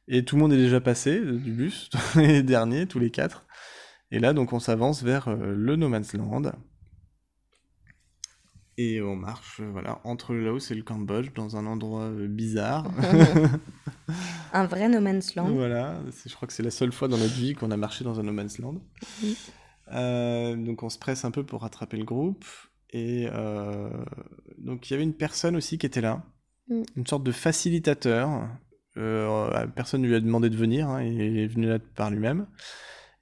Et 0.07 0.23
tout 0.23 0.35
le 0.35 0.41
monde 0.41 0.53
est 0.53 0.57
déjà 0.57 0.81
passé 0.81 1.19
du 1.19 1.51
bus, 1.51 1.89
les 2.15 2.43
derniers, 2.43 2.85
tous 2.85 2.99
les 2.99 3.11
quatre. 3.11 3.45
Et 4.11 4.19
là, 4.19 4.33
donc, 4.33 4.53
on 4.53 4.59
s'avance 4.59 5.03
vers 5.03 5.35
le 5.35 5.75
No 5.75 5.89
Man's 5.89 6.13
Land. 6.13 6.51
Et 8.77 9.01
on 9.01 9.15
marche 9.15 9.61
euh, 9.61 9.69
voilà, 9.71 10.01
entre 10.03 10.33
le 10.33 10.43
Laos 10.43 10.69
et 10.69 10.75
le 10.75 10.83
Cambodge 10.83 11.33
dans 11.33 11.55
un 11.55 11.65
endroit 11.65 12.03
euh, 12.03 12.27
bizarre. 12.27 12.85
un 14.53 14.65
vrai 14.65 14.89
no 14.89 14.99
man's 14.99 15.33
land. 15.35 15.49
Voilà, 15.49 16.01
je 16.25 16.33
crois 16.35 16.45
que 16.45 16.53
c'est 16.53 16.63
la 16.63 16.71
seule 16.71 16.91
fois 16.91 17.07
dans 17.07 17.17
notre 17.17 17.35
vie 17.35 17.53
qu'on 17.53 17.71
a 17.71 17.77
marché 17.77 18.03
dans 18.03 18.19
un 18.19 18.23
no 18.23 18.33
man's 18.33 18.59
land. 18.59 18.81
Euh, 19.93 20.55
donc 20.57 20.83
on 20.83 20.89
se 20.89 20.97
presse 20.97 21.23
un 21.23 21.31
peu 21.31 21.45
pour 21.45 21.61
rattraper 21.61 21.95
le 21.95 22.03
groupe. 22.03 22.43
Et 22.89 23.27
donc 24.57 24.89
il 24.89 24.93
y 24.93 24.93
avait 24.93 25.03
une 25.03 25.15
personne 25.15 25.55
aussi 25.55 25.77
qui 25.77 25.85
était 25.85 26.01
là, 26.01 26.23
mm. 26.69 26.83
une 26.97 27.07
sorte 27.07 27.23
de 27.23 27.31
facilitateur. 27.31 28.47
Personne 28.95 30.01
ne 30.01 30.07
lui 30.07 30.15
a 30.15 30.19
demandé 30.19 30.49
de 30.49 30.57
venir, 30.57 30.89
hein, 30.89 31.03
il 31.03 31.37
est 31.37 31.47
venu 31.47 31.67
là 31.67 31.79
par 31.95 32.09
lui-même. 32.09 32.47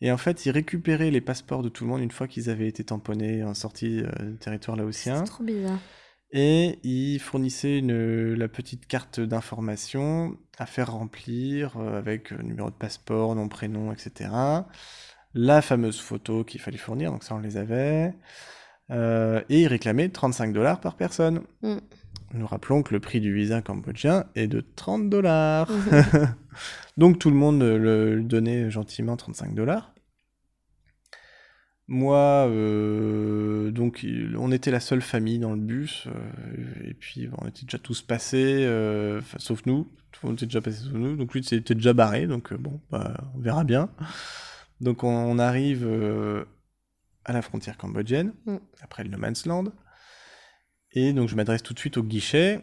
Et 0.04 0.12
en 0.12 0.18
fait, 0.18 0.46
ils 0.46 0.52
récupéraient 0.52 1.12
les 1.12 1.22
passeports 1.22 1.64
de 1.64 1.70
tout 1.70 1.86
le 1.86 1.90
monde 1.90 2.02
une 2.02 2.12
fois 2.12 2.28
qu'ils 2.28 2.50
avaient 2.50 2.68
été 2.68 2.84
tamponnés 2.84 3.42
en 3.42 3.54
sortie 3.54 4.02
euh, 4.02 4.32
du 4.32 4.38
territoire 4.38 4.76
laotien. 4.76 5.20
C'est 5.20 5.32
trop 5.32 5.46
bizarre. 5.46 5.80
Et 6.34 6.80
ils 6.84 7.20
fournissaient 7.20 7.80
une, 7.80 8.34
la 8.34 8.48
petite 8.50 8.86
carte 8.86 9.22
d'information 9.22 10.38
à 10.58 10.66
faire 10.66 10.92
remplir 10.92 11.78
euh, 11.78 11.98
avec 11.98 12.34
euh, 12.34 12.42
numéro 12.42 12.70
de 12.70 12.76
passeport, 12.76 13.34
nom, 13.34 13.48
prénom, 13.48 13.94
etc. 13.94 14.32
La 15.36 15.62
fameuse 15.62 16.02
photo 16.02 16.44
qu'il 16.44 16.60
fallait 16.60 16.78
fournir, 16.78 17.12
donc 17.12 17.24
ça 17.24 17.36
on 17.36 17.40
les 17.40 17.56
avait. 17.56 18.14
Et 18.94 19.62
ils 19.62 19.68
réclamaient 19.68 20.10
35 20.10 20.54
dollars 20.54 20.80
par 20.80 20.96
personne. 20.96 21.42
Mm. 21.62 21.78
Nous 22.36 22.48
rappelons 22.48 22.82
que 22.84 22.94
le 22.94 23.00
prix 23.00 23.22
du 23.22 23.34
visa 23.34 23.62
cambodgien 23.62 24.26
est 24.36 24.48
de 24.48 24.64
30 24.76 25.10
dollars. 25.10 25.70
donc 26.98 27.20
tout 27.20 27.30
le 27.30 27.36
monde 27.36 27.62
le 27.62 28.22
donnait 28.22 28.70
gentiment 28.72 29.18
35 29.18 29.54
dollars. 29.54 29.94
Moi, 31.88 32.48
euh, 32.50 33.70
donc, 33.72 34.06
on 34.38 34.52
était 34.52 34.72
la 34.72 34.80
seule 34.80 35.02
famille 35.02 35.38
dans 35.38 35.52
le 35.52 35.60
bus, 35.60 36.08
euh, 36.08 36.90
et 36.90 36.94
puis 36.94 37.28
on 37.38 37.48
était 37.48 37.64
déjà 37.66 37.78
tous 37.78 38.02
passés, 38.02 38.64
euh, 38.66 39.20
sauf 39.38 39.66
nous, 39.66 39.92
tout 40.12 40.22
le 40.24 40.30
monde 40.30 40.38
était 40.38 40.46
déjà 40.46 40.62
passé 40.62 40.78
sauf 40.78 40.94
nous, 40.94 41.18
donc 41.18 41.34
lui 41.34 41.44
c'était 41.44 41.76
déjà 41.76 41.92
barré, 41.94 42.26
donc 42.26 42.54
bon, 42.54 42.80
bah, 42.90 43.14
on 43.36 43.40
verra 43.40 43.66
bien. 43.66 43.90
Donc 44.80 45.04
on, 45.04 45.38
arrive 45.40 45.88
à 47.26 47.34
la 47.34 47.42
frontière 47.42 47.78
cambodgienne, 47.78 48.34
mm. 48.46 48.58
après 48.82 49.04
le 49.04 49.10
No 49.10 49.18
Man's 49.18 49.46
Land, 49.46 49.66
et 50.92 51.14
donc 51.14 51.30
je 51.30 51.36
m'adresse 51.36 51.64
tout 51.64 51.74
de 51.74 51.80
suite 51.80 51.98
au 51.98 52.04
guichet, 52.04 52.62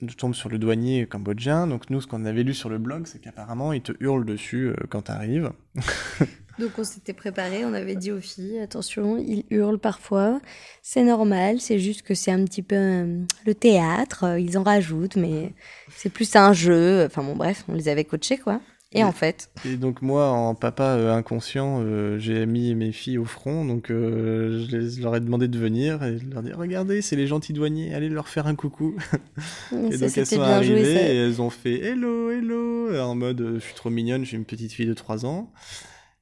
je 0.00 0.14
tombe 0.14 0.34
sur 0.34 0.48
le 0.48 0.58
douanier 0.58 1.06
cambodgien, 1.06 1.66
donc 1.66 1.90
nous 1.90 2.00
ce 2.00 2.06
qu'on 2.06 2.24
avait 2.24 2.42
lu 2.42 2.54
sur 2.54 2.68
le 2.68 2.78
blog, 2.78 3.06
c'est 3.06 3.20
qu'apparemment 3.20 3.72
il 3.72 3.82
te 3.82 3.92
hurle 4.00 4.24
dessus 4.24 4.72
quand 4.90 5.02
t'arrives. 5.02 5.50
Donc 6.58 6.70
on 6.78 6.84
s'était 6.84 7.12
préparé, 7.14 7.64
on 7.64 7.74
avait 7.74 7.96
dit 7.96 8.12
aux 8.12 8.20
filles, 8.20 8.60
attention, 8.60 9.18
ils 9.18 9.44
hurlent 9.50 9.78
parfois, 9.78 10.40
c'est 10.82 11.02
normal, 11.02 11.60
c'est 11.60 11.80
juste 11.80 12.02
que 12.02 12.14
c'est 12.14 12.30
un 12.30 12.44
petit 12.44 12.62
peu 12.62 12.76
euh, 12.76 13.22
le 13.44 13.54
théâtre, 13.54 14.24
euh, 14.24 14.40
ils 14.40 14.56
en 14.56 14.62
rajoutent, 14.62 15.16
mais 15.16 15.52
c'est 15.96 16.10
plus 16.10 16.36
un 16.36 16.52
jeu, 16.52 17.04
enfin 17.06 17.24
bon 17.24 17.34
bref, 17.34 17.64
on 17.68 17.74
les 17.74 17.88
avait 17.88 18.04
coachés 18.04 18.38
quoi. 18.38 18.60
Et, 18.94 19.04
en 19.04 19.12
fait. 19.12 19.50
Et 19.64 19.76
donc 19.76 20.02
moi, 20.02 20.28
en 20.28 20.54
papa 20.54 20.84
euh, 20.84 21.12
inconscient, 21.12 21.82
j'ai 22.18 22.46
mis 22.46 22.74
mes 22.74 22.92
filles 22.92 23.18
au 23.18 23.24
front, 23.24 23.64
donc 23.64 23.86
je, 23.88 25.02
leur 25.02 25.16
ai 25.16 25.20
demandé 25.20 25.48
de 25.48 25.58
venir 25.58 26.02
et 26.02 26.18
je 26.18 26.26
leur 26.26 26.40
ai 26.40 26.42
dit 26.44 26.52
regardez, 26.52 27.02
c'est 27.02 27.16
les 27.16 27.26
gentils 27.26 27.52
douaniers, 27.52 27.94
allez 27.94 28.08
leur 28.08 28.28
faire 28.28 28.46
un 28.46 28.54
coucou. 28.54 28.94
et 29.72 29.98
donc 29.98 30.16
elles 30.16 30.26
sont 30.26 30.40
arrivées 30.40 31.14
et 31.14 31.16
elles 31.16 31.42
ont 31.42 31.50
fait 31.50 31.80
hello, 31.82 32.30
hello, 32.30 32.98
en 33.00 33.14
mode 33.14 33.54
je 33.54 33.60
suis 33.60 33.74
trop 33.74 33.90
mignonne, 33.90 34.24
j'ai 34.24 34.36
une 34.36 34.44
petite 34.44 34.72
fille 34.72 34.86
de 34.86 34.94
3 34.94 35.26
ans. 35.26 35.50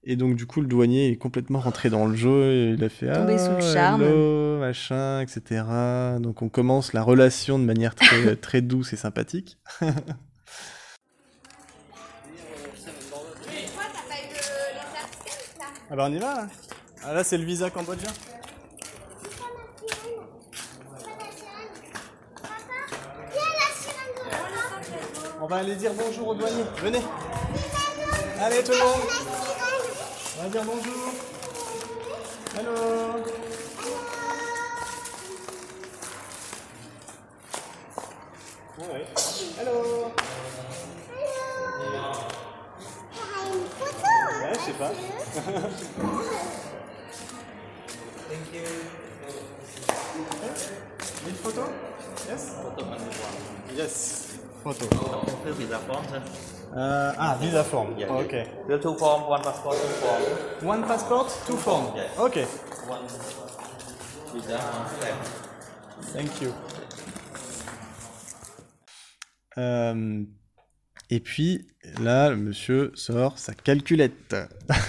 Et 0.05 0.17
donc, 0.17 0.35
du 0.35 0.47
coup, 0.47 0.61
le 0.61 0.67
douanier 0.67 1.11
est 1.11 1.17
complètement 1.17 1.61
rentré 1.61 1.89
dans 1.89 2.07
le 2.07 2.17
jeu 2.17 2.53
et 2.53 2.71
il 2.71 2.83
a 2.83 2.89
fait 2.89 3.13
Tombé 3.13 3.39
sous 3.39 3.51
le 3.51 3.59
ah, 3.59 3.73
charme. 3.73 4.03
Hello, 4.03 4.59
machin, 4.59 5.21
etc. 5.21 5.63
Donc, 6.21 6.43
on 6.43 6.49
commence 6.49 6.93
la 6.93 7.03
relation 7.03 7.59
de 7.59 7.65
manière 7.65 7.95
très, 7.95 8.35
très 8.41 8.63
douce 8.63 8.93
et 8.93 8.97
sympathique. 8.97 9.59
Ah 15.93 15.95
bah 15.95 16.07
on 16.09 16.13
y 16.15 16.19
va 16.19 16.35
là 16.35 16.47
Ah 17.05 17.13
là 17.13 17.23
c'est 17.23 17.37
le 17.37 17.45
visa 17.45 17.69
cambodgien. 17.69 18.09
On 25.39 25.47
va 25.47 25.57
aller 25.57 25.77
dire 25.77 25.93
bonjour 25.93 26.29
au 26.29 26.35
douanier, 26.35 26.65
venez. 26.79 27.03
Allez 28.41 28.65
tout 28.65 28.73
le 28.73 28.79
monde. 28.79 29.03
On 30.39 30.43
va 30.45 30.49
dire 30.49 30.65
bonjour. 30.65 31.13
Hello. 32.59 32.73
Hello. 39.61 40.13
Je 44.63 44.73
sais 44.73 44.79
pas. 44.79 44.91
Thank 48.29 48.55
you. 48.55 48.63
Une 51.27 51.35
photo? 51.35 51.63
Yes? 52.29 52.53
Photo 52.63 52.85
Yes. 53.77 54.29
Photo. 54.63 54.87
Visa 55.59 55.79
form, 55.79 56.05
sir. 56.09 56.23
Uh, 56.75 57.15
ah, 57.19 57.37
visa 57.41 57.65
form. 57.65 57.95
Yeah, 57.99 58.09
oh, 58.11 58.21
okay. 58.21 58.47
Two 58.81 58.95
form, 58.97 59.29
one 59.29 59.43
passport, 59.43 59.77
two 59.77 59.89
form. 60.01 60.23
One 60.69 60.83
passport, 60.85 61.29
two 61.47 61.57
form. 61.57 61.95
Yeah. 61.97 62.09
Okay. 62.19 62.45
One 62.87 63.03
visa, 64.33 64.57
one 64.59 64.89
stamp. 64.89 65.21
Thank 66.15 66.41
you. 66.41 66.55
Euh, 69.59 70.25
et 71.15 71.21
puis 71.21 71.67
là, 72.01 72.31
le 72.31 72.37
monsieur 72.37 72.91
sort 72.95 73.39
sa 73.39 73.53
calculette. 73.53 74.35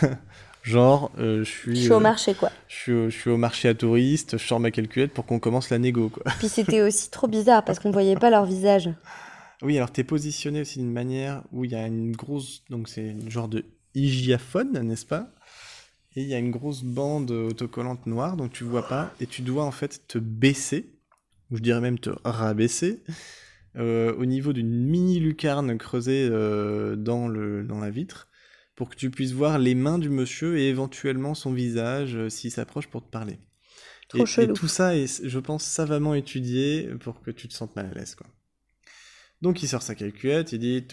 Genre, 0.63 1.11
euh, 1.19 1.43
je 1.43 1.49
suis. 1.49 1.75
Je 1.75 1.81
suis 1.81 1.91
au 1.91 1.97
euh, 1.97 1.99
marché, 1.99 2.33
quoi. 2.33 2.49
Je 2.69 2.75
suis, 2.75 3.11
je 3.11 3.19
suis, 3.19 3.29
au 3.29 3.35
marché 3.35 3.67
à 3.67 3.73
touristes, 3.73 4.37
je 4.37 4.47
sors 4.47 4.61
ma 4.61 4.71
calculette 4.71 5.11
pour 5.11 5.25
qu'on 5.25 5.39
commence 5.39 5.69
la 5.69 5.79
négo, 5.79 6.07
quoi. 6.07 6.23
Puis 6.39 6.47
c'était 6.47 6.81
aussi 6.81 7.11
trop 7.11 7.27
bizarre 7.27 7.65
parce 7.65 7.79
qu'on 7.79 7.91
voyait 7.91 8.15
pas 8.15 8.29
leur 8.29 8.45
visage. 8.45 8.89
Oui, 9.61 9.77
alors 9.77 9.93
tu 9.93 10.01
es 10.01 10.03
positionné 10.03 10.59
aussi 10.59 10.79
d'une 10.79 10.91
manière 10.91 11.41
où 11.53 11.63
il 11.63 11.71
y 11.71 11.75
a 11.75 11.87
une 11.87 12.13
grosse. 12.13 12.63
Donc 12.69 12.89
c'est 12.89 13.11
une 13.11 13.29
genre 13.29 13.47
de 13.47 13.63
hygiaphone, 13.95 14.77
n'est-ce 14.81 15.05
pas? 15.05 15.29
Et 16.17 16.21
il 16.21 16.27
y 16.27 16.33
a 16.33 16.37
une 16.37 16.51
grosse 16.51 16.83
bande 16.83 17.31
autocollante 17.31 18.05
noire, 18.05 18.35
donc 18.35 18.51
tu 18.51 18.65
vois 18.65 18.85
pas. 18.85 19.13
Et 19.21 19.25
tu 19.25 19.41
dois 19.41 19.63
en 19.63 19.71
fait 19.71 20.05
te 20.05 20.17
baisser, 20.17 20.91
ou 21.49 21.55
je 21.55 21.61
dirais 21.61 21.79
même 21.79 21.97
te 21.97 22.09
rabaisser, 22.25 23.03
euh, 23.77 24.13
au 24.15 24.25
niveau 24.25 24.53
d'une 24.53 24.69
mini 24.69 25.19
lucarne 25.19 25.77
creusée 25.77 26.27
euh, 26.29 26.95
dans, 26.95 27.27
le, 27.27 27.63
dans 27.63 27.79
la 27.79 27.89
vitre, 27.89 28.29
pour 28.75 28.89
que 28.89 28.95
tu 28.95 29.09
puisses 29.09 29.33
voir 29.33 29.59
les 29.59 29.75
mains 29.75 29.99
du 29.99 30.09
monsieur 30.09 30.57
et 30.57 30.69
éventuellement 30.69 31.33
son 31.33 31.53
visage 31.53 32.15
euh, 32.15 32.29
s'il 32.29 32.51
s'approche 32.51 32.87
pour 32.87 33.03
te 33.03 33.09
parler. 33.09 33.39
Trop 34.09 34.25
et, 34.25 34.41
et, 34.41 34.53
tout 34.53 34.67
ça 34.67 34.95
est, 34.95 35.25
je 35.25 35.39
pense, 35.39 35.63
savamment 35.63 36.13
étudié 36.13 36.89
pour 36.99 37.21
que 37.21 37.31
tu 37.31 37.47
te 37.47 37.53
sentes 37.53 37.75
mal 37.75 37.87
à 37.87 37.93
l'aise, 37.93 38.15
quoi. 38.15 38.27
Donc 39.43 39.61
il 39.61 39.67
sort 39.67 39.81
sa 39.81 39.93
calculette, 39.93 40.53
il 40.53 40.59
dit 40.59 40.87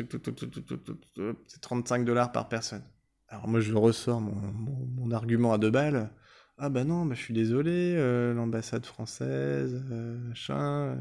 c'est 1.47 1.61
35 1.61 2.05
dollars 2.05 2.33
par 2.33 2.49
personne. 2.49 2.83
Alors 3.29 3.47
moi 3.47 3.61
je 3.61 3.73
ressors 3.73 4.21
mon, 4.21 5.13
argument 5.13 5.53
à 5.53 5.59
deux 5.59 5.71
balles. 5.71 6.11
Ah 6.59 6.69
bah 6.69 6.83
non, 6.83 7.07
bah, 7.07 7.15
je 7.15 7.21
suis 7.21 7.33
désolé, 7.33 7.95
euh, 7.97 8.35
l'ambassade 8.35 8.85
française, 8.85 9.81
euh, 9.93 10.19
machin. 10.29 10.99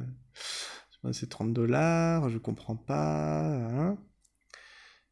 C'est 1.12 1.30
30 1.30 1.54
dollars, 1.54 2.30
je 2.30 2.38
comprends 2.38 2.76
pas. 2.76 3.46
hein. 3.56 3.98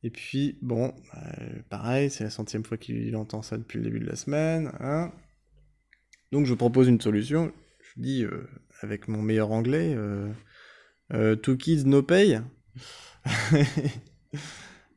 Et 0.04 0.10
puis, 0.10 0.58
bon, 0.62 0.93
euh, 1.15 1.62
pareil, 1.69 2.10
c'est 2.10 2.23
la 2.23 2.30
centième 2.30 2.63
fois 2.63 2.78
qu'il 2.78 3.15
entend 3.15 3.41
ça 3.41 3.58
depuis 3.58 3.78
le 3.80 3.84
début 3.86 4.00
de 4.00 4.06
la 4.06 4.15
semaine. 4.15 4.71
hein. 4.80 5.12
Donc, 6.32 6.45
je 6.45 6.54
propose 6.54 6.88
une 6.88 7.02
solution. 7.02 7.52
Je 7.95 8.02
dis, 8.02 8.23
euh, 8.23 8.47
avec 8.82 9.08
mon 9.08 9.21
meilleur 9.21 9.52
anglais, 9.52 9.95
euh, 11.13 11.36
Two 11.38 11.56
kids, 11.58 11.86
no 11.86 12.04
pay. 12.04 12.39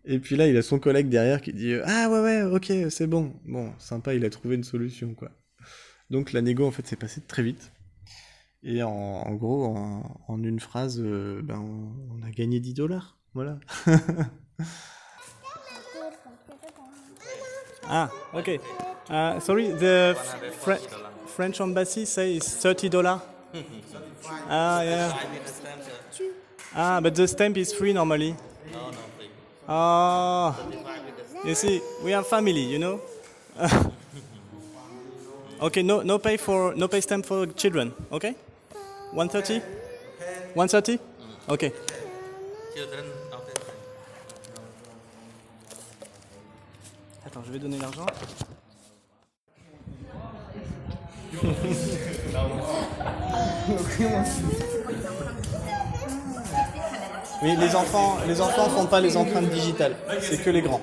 Et 0.04 0.18
puis 0.18 0.36
là, 0.36 0.48
il 0.48 0.56
a 0.56 0.62
son 0.62 0.78
collègue 0.78 1.08
derrière 1.08 1.40
qui 1.40 1.52
dit 1.52 1.74
Ah 1.84 2.08
ouais, 2.10 2.20
ouais, 2.20 2.42
ok, 2.42 2.72
c'est 2.90 3.06
bon. 3.06 3.34
Bon, 3.44 3.72
sympa, 3.78 4.14
il 4.14 4.24
a 4.24 4.30
trouvé 4.30 4.56
une 4.56 4.64
solution, 4.64 5.14
quoi. 5.14 5.30
Donc 6.10 6.32
la 6.32 6.42
négo, 6.42 6.66
en 6.66 6.70
fait, 6.70 6.86
s'est 6.86 6.96
passée 6.96 7.20
très 7.20 7.42
vite. 7.42 7.72
Et 8.62 8.82
en, 8.82 8.90
en 8.90 9.34
gros, 9.34 9.64
en, 9.66 10.02
en 10.28 10.42
une 10.42 10.60
phrase, 10.60 11.00
euh, 11.00 11.40
ben, 11.42 11.58
on, 11.58 12.18
on 12.18 12.22
a 12.26 12.30
gagné 12.30 12.60
10 12.60 12.74
dollars. 12.74 13.16
Voilà. 13.34 13.58
Ah, 17.92 18.08
okay. 18.34 18.60
Uh, 19.08 19.40
sorry, 19.40 19.68
the 19.72 20.14
Fre- 20.60 20.78
French 21.26 21.60
embassy 21.60 22.04
says 22.04 22.54
thirty 22.62 22.88
dollar. 22.88 23.20
ah, 24.48 24.82
yeah. 24.82 25.12
Ah, 26.74 27.00
but 27.00 27.14
the 27.16 27.26
stamp 27.26 27.56
is 27.56 27.72
free 27.72 27.92
normally. 27.92 28.36
No, 28.72 28.90
no, 28.90 28.98
free. 29.18 29.30
Ah, 29.66 30.52
35 30.56 31.04
with 31.04 31.42
the 31.42 31.48
you 31.48 31.54
see, 31.56 31.80
we 32.04 32.12
are 32.12 32.22
family, 32.22 32.60
you 32.62 32.78
know? 32.78 33.00
okay, 35.62 35.82
no, 35.82 36.02
no 36.02 36.18
pay 36.18 36.36
for, 36.36 36.74
no 36.76 36.86
pay 36.86 37.00
stamp 37.00 37.26
for 37.26 37.46
children. 37.46 37.92
Okay, 38.12 38.36
one 39.12 39.28
thirty? 39.28 39.60
One 40.54 40.68
thirty? 40.68 40.98
Okay. 41.48 41.72
children 42.74 43.04
Attends, 47.26 47.42
je 47.46 47.52
vais 47.52 47.58
donner 47.58 47.78
l'argent. 47.78 48.06
Oui, 57.42 57.56
les 57.56 57.74
enfants, 57.74 58.18
les 58.26 58.40
enfants 58.40 58.68
font 58.68 58.86
pas 58.86 59.00
les 59.00 59.16
empreintes 59.16 59.48
digitales. 59.48 59.96
C'est 60.20 60.42
que 60.42 60.50
les 60.50 60.60
grands. 60.60 60.80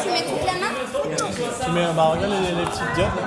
Tu 0.00 0.08
mets 0.10 0.22
toute 0.22 0.46
la 0.46 0.52
main 0.54 0.72
Tu 1.64 1.70
mets, 1.72 1.86
bah, 1.94 2.04
regarde 2.04 2.32
les, 2.32 2.52
les 2.54 2.64
petites 2.64 2.92
diopes. 2.94 3.20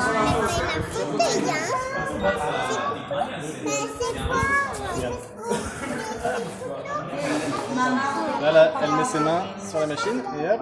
Là, 8.41 8.51
là, 8.51 8.71
elle 8.81 8.91
met 8.91 9.03
ses 9.05 9.19
mains 9.19 9.43
sur 9.69 9.79
la 9.79 9.87
machine 9.87 10.21
et 10.39 10.49
hop, 10.49 10.61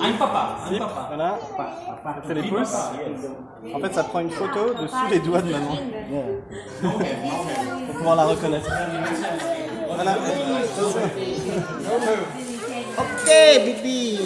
I'm 0.00 0.16
papa, 0.18 0.56
voilà. 1.08 1.38
Elle 2.16 2.22
fait 2.28 2.34
les 2.42 2.48
pouces. 2.48 2.76
En 3.74 3.78
fait, 3.80 3.94
ça 3.94 4.04
prend 4.04 4.20
une 4.20 4.30
photo 4.30 4.74
de 4.74 4.86
sous 4.86 5.06
les 5.10 5.20
doigts 5.20 5.42
de 5.42 5.52
maman. 5.52 5.76
Pour 7.86 7.96
pouvoir 7.96 8.16
la 8.16 8.24
reconnaître. 8.24 8.70
Voilà. 9.94 10.16
Ok, 12.98 13.30
Bibi. 13.64 14.18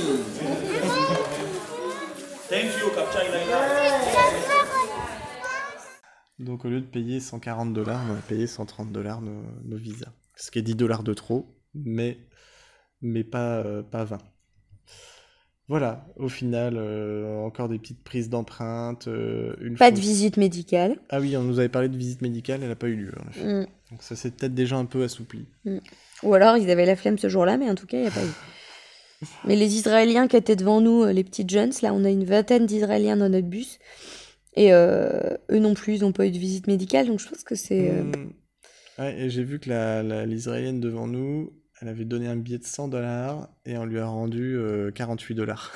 Thank 2.48 2.72
you. 2.81 2.88
Donc 6.38 6.64
au 6.64 6.68
lieu 6.68 6.81
de 6.81 6.87
payer 6.87 7.20
140 7.20 7.72
dollars, 7.74 8.00
on 8.09 8.14
a 8.14 8.20
payé 8.20 8.46
130 8.46 8.92
dollars 8.92 9.20
nos, 9.20 9.42
nos 9.64 9.76
visas. 9.76 10.12
Ce 10.37 10.50
qui 10.50 10.59
est 10.61 10.62
10 10.62 10.76
dollars 10.76 11.02
de 11.02 11.12
trop, 11.14 11.46
mais, 11.74 12.16
mais 13.02 13.24
pas, 13.24 13.57
euh, 13.59 13.83
pas 13.83 14.04
20. 14.04 14.18
Voilà, 15.66 16.07
au 16.16 16.28
final, 16.31 16.76
euh, 16.78 17.40
encore 17.44 17.68
des 17.68 17.78
petites 17.78 18.02
prises 18.02 18.31
d'empreintes. 18.31 19.09
euh, 19.09 19.54
Pas 19.76 19.87
fois- 19.87 19.90
de 19.90 20.00
visite 20.00 20.37
médicale. 20.38 20.96
Ah 21.11 21.20
oui, 21.20 21.37
on 21.37 21.42
nous 21.42 21.59
avait 21.59 21.68
parlé 21.68 21.88
de 21.90 21.96
visite 21.96 22.22
médicale, 22.22 22.61
elle 22.62 22.68
n'a 22.70 22.76
pas 22.76 22.88
eu 22.88 22.96
lieu. 22.96 23.12
en. 23.18 23.44
Mm. 23.46 23.66
Donc 23.90 24.03
ça 24.03 24.16
s'est 24.16 24.31
peut-être 24.31 24.55
déjà 24.55 24.77
un 24.77 24.85
peu 24.85 25.03
assoupli. 25.03 25.46
Ou 26.22 26.35
alors 26.35 26.57
ils 26.57 26.70
avaient 26.70 26.85
la 26.87 26.96
flemme 26.96 27.18
ce 27.18 27.29
jour-là, 27.29 27.57
mais 27.57 27.70
en 27.70 27.74
tout 27.74 27.87
cas, 27.87 27.96
il 27.96 28.03
n'y 28.03 28.07
a 28.09 28.11
pas 28.11 28.24
eu. 28.24 28.31
Mais 29.44 29.57
les 29.57 29.74
Israéliens 29.77 30.29
qui 30.29 30.37
étaient 30.37 30.57
devant 30.57 30.81
nous, 30.81 31.03
euh, 31.05 31.12
les 31.12 31.24
petites 31.24 31.51
jeunes, 31.51 31.72
là, 31.83 31.92
on 31.92 32.05
a 32.05 32.11
une 32.11 32.24
vingtaine 32.24 32.66
d'Israéliens 32.66 33.16
dans 33.16 33.29
notre 33.29 33.48
bus. 33.48 33.79
Et 34.55 34.72
euh, 34.72 35.37
eux 35.51 35.59
non 35.59 35.74
plus, 35.74 35.94
ils 35.96 36.01
n'ont 36.03 36.12
pas 36.12 36.27
eu 36.27 36.31
de 36.31 36.38
visite 36.38 36.66
médicale, 36.66 37.07
donc 37.07 37.18
je 37.20 37.29
pense 37.29 37.42
que 37.44 37.55
c'est. 37.55 37.90
euh, 37.90 38.03
Mm. 38.03 38.33
Ouais, 38.98 39.18
et 39.20 39.31
j'ai 39.31 39.44
vu 39.44 39.59
que 39.61 39.70
l'Israélienne 40.24 40.81
devant 40.81 41.07
nous, 41.07 41.53
elle 41.81 41.88
avait 41.88 42.05
donné 42.05 42.27
un 42.27 42.37
billet 42.37 42.59
de 42.59 42.64
100 42.64 42.88
dollars 42.88 43.48
et 43.64 43.79
on 43.79 43.85
lui 43.85 43.98
a 44.01 44.07
rendu 44.07 44.57
euh, 44.57 44.90
48 44.90 45.35
dollars. 45.37 45.72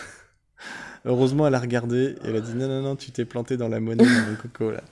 Heureusement, 1.04 1.46
elle 1.46 1.54
a 1.54 1.60
regardé 1.60 2.16
et 2.24 2.28
elle 2.28 2.36
a 2.36 2.40
dit 2.40 2.54
non, 2.54 2.68
non, 2.68 2.82
non, 2.82 2.96
tu 2.96 3.10
t'es 3.12 3.24
planté 3.24 3.56
dans 3.56 3.68
la 3.68 3.80
monnaie, 3.80 4.04
mon 4.28 4.36
coco, 4.36 4.70
là. 4.72 4.82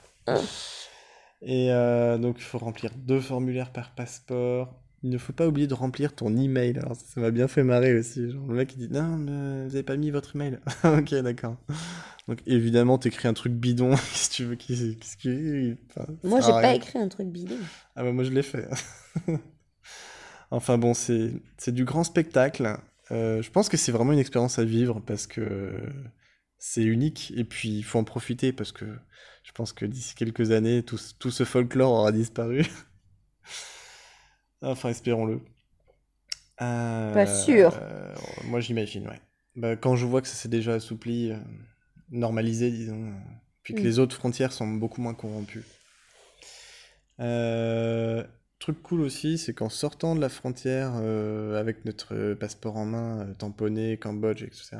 Et 1.41 1.71
euh, 1.71 2.17
donc, 2.17 2.35
il 2.39 2.43
faut 2.43 2.57
remplir 2.59 2.91
deux 2.95 3.19
formulaires 3.19 3.71
par 3.71 3.93
passeport. 3.95 4.77
Il 5.03 5.09
ne 5.09 5.17
faut 5.17 5.33
pas 5.33 5.47
oublier 5.47 5.65
de 5.65 5.73
remplir 5.73 6.13
ton 6.13 6.35
email. 6.37 6.77
Alors, 6.77 6.95
ça 6.95 7.19
m'a 7.19 7.31
bien 7.31 7.47
fait 7.47 7.63
marrer 7.63 7.97
aussi. 7.97 8.29
Genre, 8.31 8.45
le 8.47 8.53
mec, 8.53 8.73
il 8.75 8.87
dit 8.87 8.93
non, 8.93 9.17
mais 9.17 9.65
vous 9.67 9.75
avez 9.75 9.83
pas 9.83 9.97
mis 9.97 10.11
votre 10.11 10.35
email. 10.35 10.59
ok, 10.83 11.15
d'accord. 11.23 11.57
Donc, 12.27 12.39
évidemment, 12.45 12.99
t'écris 12.99 13.27
un 13.27 13.33
truc 13.33 13.53
bidon. 13.53 13.91
Qu'est-ce 13.95 14.29
que 14.29 14.33
tu 14.35 14.43
veux 14.45 14.55
qu'il- 14.55 14.99
qu'est-ce 14.99 15.17
qu'il- 15.17 15.77
enfin, 15.89 16.05
Moi, 16.23 16.39
j'ai 16.41 16.51
pas 16.51 16.75
écrit 16.75 16.99
un 16.99 17.07
truc 17.07 17.27
bidon. 17.29 17.57
Ah 17.95 18.03
bah 18.03 18.11
moi 18.11 18.23
je 18.23 18.29
l'ai 18.31 18.43
fait. 18.43 18.69
enfin 20.51 20.77
bon, 20.77 20.93
c'est 20.93 21.33
c'est 21.57 21.73
du 21.73 21.85
grand 21.85 22.03
spectacle. 22.03 22.77
Euh, 23.11 23.41
je 23.41 23.49
pense 23.51 23.69
que 23.69 23.77
c'est 23.77 23.91
vraiment 23.91 24.13
une 24.13 24.19
expérience 24.19 24.59
à 24.59 24.63
vivre 24.63 25.01
parce 25.05 25.27
que 25.27 25.73
c'est 26.59 26.83
unique 26.83 27.33
et 27.35 27.43
puis 27.43 27.69
il 27.69 27.83
faut 27.83 27.99
en 27.99 28.03
profiter 28.03 28.53
parce 28.53 28.71
que 28.71 28.85
je 29.43 29.51
pense 29.53 29.73
que 29.73 29.85
d'ici 29.85 30.15
quelques 30.15 30.51
années, 30.51 30.83
tout, 30.83 30.97
ce- 30.97 31.13
tout 31.15 31.31
ce 31.31 31.43
folklore 31.45 31.91
aura 31.91 32.11
disparu. 32.11 32.65
enfin, 34.61 34.89
espérons-le. 34.89 35.41
Euh, 36.61 37.13
Pas 37.13 37.25
sûr. 37.25 37.73
euh, 37.81 38.13
moi 38.45 38.59
j'imagine, 38.59 39.07
ouais. 39.07 39.19
Bah, 39.55 39.75
quand 39.75 39.95
je 39.95 40.05
vois 40.05 40.21
que 40.21 40.27
ça 40.27 40.35
s'est 40.35 40.49
déjà 40.49 40.73
assoupli, 40.75 41.31
euh, 41.31 41.37
normalisé, 42.11 42.71
disons, 42.71 43.09
euh, 43.09 43.13
puis 43.63 43.73
que 43.73 43.81
Mm. 43.81 43.83
les 43.83 43.99
autres 43.99 44.15
frontières 44.15 44.51
sont 44.53 44.67
beaucoup 44.67 45.01
moins 45.01 45.13
corrompues. 45.13 45.63
Truc 48.59 48.83
cool 48.83 49.01
aussi, 49.01 49.39
c'est 49.39 49.55
qu'en 49.55 49.69
sortant 49.69 50.15
de 50.15 50.21
la 50.21 50.29
frontière 50.29 50.93
avec 51.57 51.83
notre 51.83 52.35
passeport 52.35 52.77
en 52.77 52.85
main, 52.85 53.27
tamponné, 53.39 53.97
Cambodge, 53.97 54.43
etc., 54.43 54.77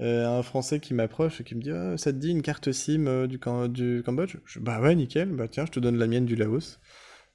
un 0.00 0.42
Français 0.42 0.80
qui 0.80 0.94
m'approche 0.94 1.40
et 1.40 1.44
qui 1.44 1.54
me 1.54 1.62
dit 1.62 1.70
Ah, 1.70 1.96
Ça 1.96 2.12
te 2.12 2.18
dit 2.18 2.30
une 2.30 2.42
carte 2.42 2.72
SIM 2.72 3.06
euh, 3.06 3.26
du, 3.26 3.38
Cam- 3.38 3.68
du 3.68 4.02
Cambodge? 4.04 4.36
Je- 4.44 4.60
Bah 4.60 4.80
ouais, 4.80 4.94
nickel, 4.94 5.30
bah 5.32 5.48
tiens, 5.48 5.66
je 5.66 5.72
te 5.72 5.80
donne 5.80 5.96
la 5.96 6.06
mienne 6.06 6.26
du 6.26 6.36
Laos. 6.36 6.80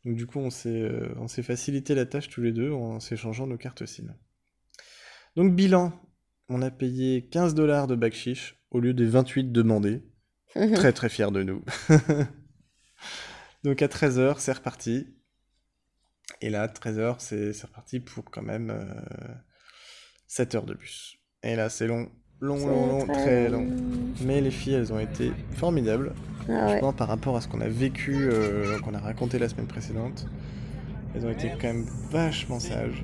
Donc 0.06 0.16
du 0.16 0.26
coup, 0.28 0.40
on 0.40 0.50
s'est 0.50 0.82
euh, 0.84 1.10
on 1.18 1.28
s'est 1.28 1.44
facilité 1.44 1.96
la 1.96 2.06
tâche 2.06 2.30
tous 2.30 2.42
les 2.42 2.52
deux 2.54 2.72
en 2.72 3.00
s'échangeant 3.00 3.48
nos 3.48 3.58
cartes 3.58 3.86
SIM. 3.86 4.16
Donc 5.36 5.56
bilan, 5.56 5.94
on 6.50 6.62
a 6.62 6.72
payé 6.72 7.28
15 7.28 7.54
dollars 7.56 7.88
de 7.88 7.96
bakshish 7.96 8.56
au 8.72 8.80
lieu 8.80 8.94
des 8.94 9.06
28 9.06 9.52
demandés. 9.52 10.04
Très 10.74 10.94
très 10.94 11.10
fier 11.10 11.32
de 11.32 11.44
nous. 11.44 11.64
Donc 13.64 13.82
à 13.82 13.88
13h, 13.88 14.40
c'est 14.40 14.54
reparti. 14.54 15.08
Et 16.42 16.50
là, 16.50 16.68
13h, 16.68 17.16
c'est 17.20 17.54
c'est 17.54 17.68
reparti 17.68 18.00
pour 18.00 18.26
quand 18.26 18.42
même 18.42 18.72
7 20.28 20.56
heures 20.56 20.66
de 20.66 20.74
bus. 20.74 21.18
Et 21.44 21.56
là, 21.56 21.70
c'est 21.70 21.88
long, 21.88 22.12
long, 22.42 22.58
long, 22.68 22.88
long, 23.00 23.06
très 23.08 23.50
long. 23.50 23.66
Mais 24.26 24.42
les 24.42 24.52
filles, 24.52 24.74
elles 24.76 24.94
ont 24.94 25.00
été 25.00 25.32
formidables. 25.54 26.14
Ah 26.50 26.68
ouais. 26.68 26.82
Par 26.98 27.08
rapport 27.08 27.36
à 27.38 27.42
ce 27.42 27.48
qu'on 27.48 27.62
a 27.62 27.68
vécu, 27.68 28.16
euh, 28.18 28.80
qu'on 28.80 28.94
a 28.96 29.00
raconté 29.00 29.38
la 29.38 29.50
semaine 29.50 29.68
précédente, 29.68 30.26
elles 31.16 31.26
ont 31.26 31.30
été 31.30 31.52
quand 31.62 31.68
même 31.68 31.86
vachement 32.12 32.60
sages. 32.60 33.04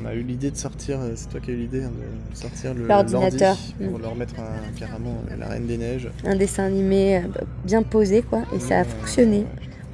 On 0.00 0.04
a 0.06 0.14
eu 0.14 0.20
l'idée 0.22 0.50
de 0.50 0.56
sortir, 0.56 1.00
euh, 1.00 1.12
c'est 1.16 1.30
toi 1.30 1.40
qui 1.40 1.50
as 1.50 1.54
eu 1.54 1.56
l'idée 1.56 1.82
hein, 1.82 1.90
de 2.30 2.36
sortir 2.36 2.74
le 2.74 2.86
L'ordinateur. 2.86 3.56
l'ordi 3.56 3.74
pour 3.90 3.98
leur 3.98 4.14
mettre 4.14 4.34
un- 4.38 4.78
carrément 4.78 5.16
euh, 5.30 5.36
la 5.36 5.48
Reine 5.48 5.66
des 5.66 5.78
Neiges. 5.78 6.10
Un 6.24 6.36
dessin 6.36 6.64
animé 6.64 7.22
bien 7.64 7.82
posé, 7.82 8.20
quoi. 8.22 8.42
Et 8.54 8.60
ça 8.60 8.80
a 8.80 8.84
fonctionné. 8.84 9.38
ouais, 9.38 9.46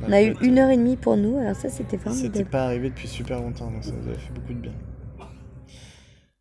On 0.09 0.13
a 0.13 0.23
eu 0.23 0.35
fait, 0.35 0.45
une 0.47 0.59
heure 0.59 0.71
et 0.71 0.77
demie 0.77 0.97
pour 0.97 1.17
nous, 1.17 1.39
alors 1.39 1.55
ça, 1.55 1.69
c'était 1.69 1.97
C'était 1.97 1.99
formidable. 1.99 2.45
pas 2.51 2.65
arrivé 2.65 2.89
depuis 2.91 3.07
super 3.09 3.41
longtemps, 3.41 3.71
donc 3.71 3.85
ça 3.85 3.93
nous 3.93 4.09
avait 4.09 4.19
fait 4.19 4.33
beaucoup 4.35 4.53
de 4.53 4.59
bien. 4.59 4.73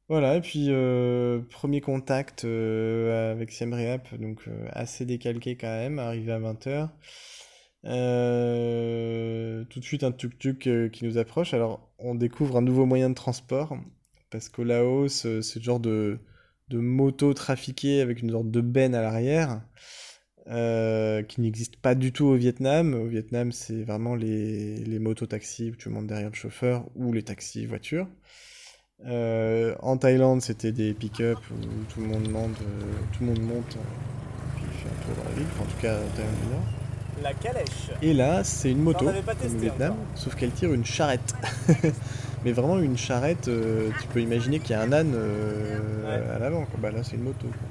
Voilà, 0.10 0.38
et 0.38 0.42
puis 0.42 0.70
euh, 0.70 1.40
premier 1.52 1.82
contact 1.82 2.44
euh, 2.44 3.32
avec 3.32 3.52
Siem 3.52 3.76
Reap, 3.76 4.20
donc 4.20 4.42
euh, 4.48 4.68
assez 4.72 5.06
décalqué 5.06 5.56
quand 5.56 5.68
même, 5.68 6.00
arrivé 6.00 6.32
à 6.32 6.40
20h. 6.40 6.90
tout 9.70 9.80
de 9.80 9.86
suite 9.86 10.04
un 10.04 10.12
tuk-tuk 10.12 10.90
qui 10.92 11.06
nous 11.06 11.20
approche. 11.20 11.54
Alors 11.54 11.94
on 12.00 12.16
découvre 12.16 12.58
un 12.58 12.64
nouveau 12.64 12.88
moyen 12.88 13.12
de 13.12 13.14
transport 13.14 13.78
Parce 14.32 14.50
qu'au 14.50 14.64
Laos, 14.64 15.28
c'est 15.42 15.60
le 15.60 15.64
genre 15.64 15.80
de, 15.80 16.18
moto 16.72 17.32
trafiquée 17.36 18.02
avec 18.02 18.24
une 18.24 18.32
sorte 18.32 18.50
de 18.50 18.62
benne 18.62 18.96
à 18.96 19.02
l'arrière. 19.04 19.62
Qui 20.48 21.42
n'existe 21.42 21.78
pas 21.78 21.94
du 21.94 22.12
tout 22.12 22.26
au 22.26 22.36
Vietnam. 22.36 22.96
Au 22.96 23.06
Vietnam, 23.06 23.52
c'est 23.52 23.84
vraiment 23.84 24.16
les, 24.16 24.78
les 24.78 24.98
motos-taxis 24.98 25.70
où 25.70 25.76
tu 25.76 25.90
montes 25.90 26.08
derrière 26.08 26.30
le 26.30 26.36
chauffeur 26.36 26.90
ou 26.96 27.14
les 27.14 27.22
taxis 27.22 27.68
voitures. 27.68 28.08
Euh, 29.08 29.76
en 29.82 29.98
Thaïlande, 29.98 30.42
c'était 30.42 30.72
des 30.72 30.94
pick-up 30.94 31.38
où 31.52 31.66
tout 31.94 32.02
le 32.02 32.08
monde 32.08 32.30
monte, 32.30 32.62
euh, 32.62 32.82
tout 33.14 33.22
le 33.24 33.28
monde 33.28 33.42
monte 33.42 33.78
euh, 33.78 34.56
puis 34.58 34.66
fait 34.78 34.90
un 34.90 35.06
tour 35.06 35.24
dans 35.24 35.30
la 35.30 35.36
ville. 35.36 35.46
Enfin, 35.54 35.64
en 35.64 35.68
tout 35.68 35.82
cas, 35.82 35.96
en 35.96 36.16
Thaïlande 36.16 36.36
du 36.44 36.48
Nord. 36.52 36.64
La 37.24 37.34
calèche. 37.34 37.92
Et 38.02 38.14
là, 38.14 38.44
c'est 38.44 38.72
une 38.72 38.82
moto, 38.82 39.06
pas 39.06 39.12
comme 39.14 39.30
au 39.30 39.34
testé 39.42 39.58
Vietnam, 39.58 39.92
encore. 39.94 40.06
sauf 40.16 40.36
qu'elle 40.36 40.52
tire 40.52 40.74
une 40.74 40.86
charrette. 40.86 41.34
Mais 42.46 42.52
vraiment 42.54 42.80
une 42.80 42.98
charrette, 42.98 43.48
euh, 43.50 43.90
tu 44.02 44.08
peux 44.08 44.22
imaginer 44.22 44.60
qu'il 44.60 44.72
y 44.72 44.74
a 44.74 44.82
un 44.82 44.92
âne 44.94 45.14
euh, 45.16 46.36
à 46.36 46.40
l'avant. 46.40 46.66
Bah 46.78 46.92
là, 46.92 47.04
c'est 47.04 47.16
une 47.18 47.24
moto. 47.24 47.48
quoi. 47.48 47.68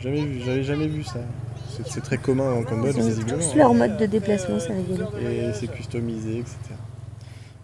Jamais 0.00 0.22
vu, 0.22 0.40
j'avais 0.44 0.62
jamais 0.64 0.86
vu 0.88 1.02
ça. 1.04 1.20
C'est- 1.70 1.86
C'est 1.88 2.00
très 2.02 2.18
commun 2.18 2.52
en 2.52 2.62
Cambodge, 2.62 2.94
Ils 2.96 3.02
ont 3.02 3.06
visiblement. 3.06 3.38
tous 3.38 3.52
hein. 3.52 3.56
leur 3.56 3.74
mode 3.74 3.96
de 3.96 4.06
déplacement, 4.06 4.58
c'est 4.60 4.74
rigolo. 4.74 5.06
Et 5.20 5.50
c'est 5.54 5.68
customisé, 5.68 6.38
etc. 6.40 6.56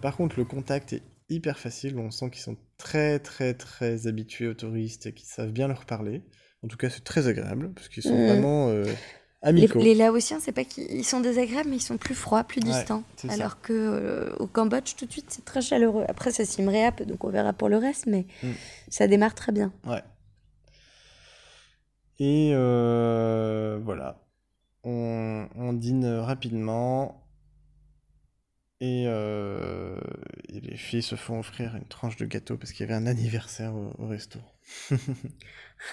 Par 0.01 0.17
contre, 0.17 0.37
le 0.39 0.45
contact 0.45 0.95
est 0.95 1.03
hyper 1.29 1.59
facile. 1.59 1.99
On 1.99 2.11
sent 2.11 2.31
qu'ils 2.31 2.41
sont 2.43 2.57
très, 2.81 3.19
très, 3.21 3.55
très 3.55 4.07
habitués 4.07 4.49
aux 4.49 4.55
touristes 4.55 5.07
et 5.07 5.12
qu'ils 5.12 5.29
savent 5.29 5.53
bien 5.53 5.69
leur 5.69 5.85
parler. 5.85 6.23
En 6.64 6.69
tout 6.69 6.77
cas, 6.77 6.90
c'est 6.90 7.05
très 7.05 7.27
agréable 7.29 7.73
parce 7.75 7.88
qu'ils 7.88 8.03
sont 8.03 8.16
Mhm. 8.16 8.27
vraiment 8.27 8.69
euh, 8.69 8.85
Les, 9.43 9.49
amicaux. 9.49 9.81
les 9.81 9.95
Laotiens, 9.95 10.38
c'est 10.40 10.53
pas 10.53 10.64
qu'ils 10.64 10.90
ils 10.90 11.05
sont 11.05 11.21
désagréables, 11.21 11.69
mais 11.71 11.77
ils 11.77 11.81
sont 11.83 11.97
plus 11.97 12.14
froids, 12.14 12.45
plus 12.45 12.61
Ouais, 12.61 12.66
distants. 12.73 13.03
c'est 13.16 13.29
ça. 13.29 13.35
Alors 13.35 13.61
que 13.62 13.73
euh, 13.73 14.35
au 14.38 14.47
Cambodge, 14.47 14.95
tout 14.97 15.07
de 15.07 15.12
suite, 15.12 15.27
c'est 15.29 15.45
très 15.45 15.62
chaleureux. 15.62 16.05
Après, 16.09 16.31
ça 16.31 16.45
Siem 16.45 16.69
Reap, 16.69 17.03
donc 17.05 17.23
on 17.25 17.31
verra 17.31 17.53
pour 17.53 17.69
le 17.69 17.77
reste, 17.79 18.07
mais 18.07 18.27
Mm. 18.43 18.49
ça 18.88 19.07
démarre 19.07 19.35
très 19.35 19.53
bien. 19.53 19.73
Ouais. 19.87 20.03
Et 22.19 22.51
euh, 22.53 23.79
voilà. 23.83 24.21
On, 24.85 25.49
on 25.57 25.73
dîne 25.73 26.07
rapidement. 26.07 27.19
Et, 28.81 29.05
euh, 29.07 30.01
et 30.49 30.61
les 30.61 30.77
filles 30.77 31.03
se 31.03 31.14
font 31.16 31.38
offrir 31.38 31.77
une 31.77 31.85
tranche 31.87 32.16
de 32.16 32.25
gâteau 32.27 32.57
parce 32.57 32.73
qu'il 32.73 32.87
y 32.87 32.90
avait 32.90 33.01
un 33.01 33.07
anniversaire 33.07 33.75
au, 33.75 33.93
au 33.99 34.07
resto. 34.09 34.38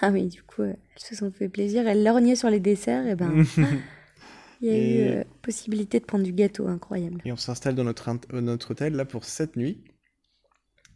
Ah 0.02 0.10
oui, 0.10 0.26
du 0.28 0.42
coup, 0.42 0.62
elles 0.64 0.78
se 0.96 1.14
sont 1.14 1.30
fait 1.30 1.48
plaisir. 1.48 1.86
Elles 1.86 2.02
lorgnaient 2.04 2.36
sur 2.36 2.50
les 2.50 2.60
desserts, 2.60 3.06
et 3.06 3.14
ben, 3.16 3.40
il 4.60 4.68
y 4.68 4.70
a 4.70 4.76
Et- 4.76 4.78
eu 4.78 5.18
euh, 5.20 5.24
possibilité 5.42 5.98
de 6.00 6.04
prendre 6.04 6.24
du 6.24 6.32
gâteau, 6.32 6.68
incroyable. 6.68 7.24
Et 7.24 7.30
on 7.30 7.36
s'installe 7.36 7.76
dans 7.76 7.84
notre, 7.84 8.08
euh, 8.34 8.40
notre 8.40 8.72
hôtel 8.72 8.94
là 8.96 9.04
pour 9.04 9.22
cette 9.24 9.54
nuit. 9.54 9.84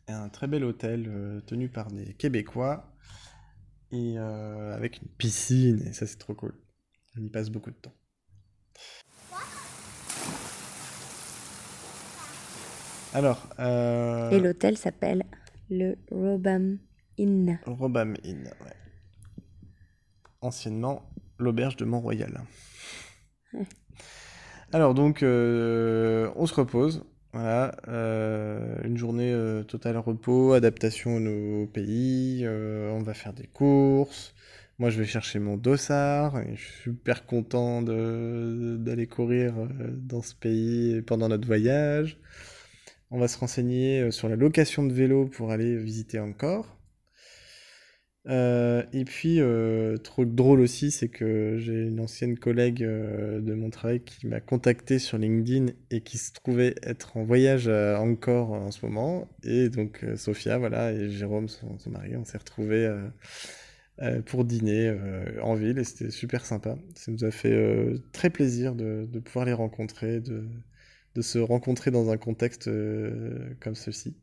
Un 0.06 0.28
très 0.28 0.46
bel 0.46 0.62
hôtel 0.62 1.06
euh, 1.08 1.40
tenu 1.40 1.68
par 1.68 1.90
des 1.90 2.14
Québécois 2.14 2.94
et 3.92 4.16
avec 4.18 5.00
une 5.02 5.08
piscine 5.08 5.82
et 5.86 5.92
ça 5.92 6.06
c'est 6.06 6.18
trop 6.18 6.34
cool. 6.34 6.54
On 7.16 7.22
y 7.22 7.30
passe 7.30 7.50
beaucoup 7.50 7.70
de 7.70 7.76
temps. 7.76 7.94
Alors, 13.14 13.46
euh, 13.58 14.30
Et 14.30 14.40
l'hôtel 14.40 14.76
s'appelle 14.78 15.24
le 15.70 15.96
Robam 16.10 16.78
Inn. 17.18 17.58
Robam 17.66 18.14
Inn, 18.24 18.44
ouais. 18.44 18.72
Anciennement 20.40 21.02
l'auberge 21.38 21.76
de 21.76 21.84
Mont-Royal. 21.84 22.40
Ouais. 23.52 23.66
Alors 24.72 24.94
donc, 24.94 25.22
euh, 25.22 26.30
on 26.36 26.46
se 26.46 26.54
repose. 26.54 27.04
Voilà, 27.34 27.74
euh, 27.88 28.76
une 28.84 28.98
journée 28.98 29.32
euh, 29.32 29.62
totale 29.62 29.96
repos, 29.96 30.52
adaptation 30.52 31.16
au 31.16 31.20
nouveau 31.20 31.66
pays. 31.66 32.42
euh, 32.44 32.90
on 32.92 33.02
va 33.02 33.14
faire 33.14 33.32
des 33.32 33.46
courses. 33.46 34.34
Moi, 34.78 34.90
je 34.90 34.98
vais 34.98 35.06
chercher 35.06 35.38
mon 35.38 35.56
dossard. 35.56 36.38
Et 36.40 36.56
je 36.56 36.62
suis 36.62 36.82
super 36.82 37.24
content 37.26 37.82
d'aller 37.82 39.06
courir 39.06 39.54
dans 39.96 40.22
ce 40.22 40.34
pays 40.34 41.00
pendant 41.02 41.28
notre 41.28 41.46
voyage. 41.46 42.18
On 43.14 43.18
va 43.18 43.28
se 43.28 43.36
renseigner 43.38 44.00
euh, 44.00 44.10
sur 44.10 44.30
la 44.30 44.36
location 44.36 44.86
de 44.86 44.92
vélo 44.94 45.26
pour 45.26 45.50
aller 45.50 45.76
visiter 45.76 46.18
Angkor. 46.18 46.78
Euh, 48.26 48.84
et 48.94 49.04
puis, 49.04 49.38
euh, 49.38 49.98
trop 49.98 50.24
drôle 50.24 50.60
aussi, 50.60 50.90
c'est 50.90 51.10
que 51.10 51.58
j'ai 51.58 51.74
une 51.74 52.00
ancienne 52.00 52.38
collègue 52.38 52.78
de 52.82 53.54
mon 53.54 53.68
travail 53.68 54.00
qui 54.00 54.26
m'a 54.28 54.40
contacté 54.40 54.98
sur 54.98 55.18
LinkedIn 55.18 55.74
et 55.90 56.00
qui 56.00 56.16
se 56.16 56.32
trouvait 56.32 56.74
être 56.82 57.18
en 57.18 57.24
voyage 57.24 57.68
à 57.68 58.00
Angkor 58.00 58.52
en 58.52 58.70
ce 58.70 58.86
moment. 58.86 59.28
Et 59.44 59.68
donc, 59.68 60.06
Sophia, 60.16 60.56
voilà, 60.56 60.92
et 60.92 61.10
Jérôme, 61.10 61.48
son, 61.48 61.76
mari, 61.90 62.16
on 62.16 62.24
s'est 62.24 62.38
retrouvés 62.38 62.88
pour 64.24 64.44
dîner 64.44 64.96
en 65.42 65.54
ville 65.54 65.78
et 65.78 65.84
c'était 65.84 66.10
super 66.10 66.46
sympa. 66.46 66.78
Ça 66.94 67.12
nous 67.12 67.24
a 67.24 67.30
fait 67.30 67.92
très 68.12 68.30
plaisir 68.30 68.74
de, 68.74 69.06
pouvoir 69.18 69.44
les 69.44 69.52
rencontrer, 69.52 70.22
de 71.14 71.22
se 71.22 71.38
rencontrer 71.38 71.90
dans 71.90 72.10
un 72.10 72.16
contexte 72.18 72.68
euh, 72.68 73.54
comme 73.60 73.74
ceci. 73.74 74.16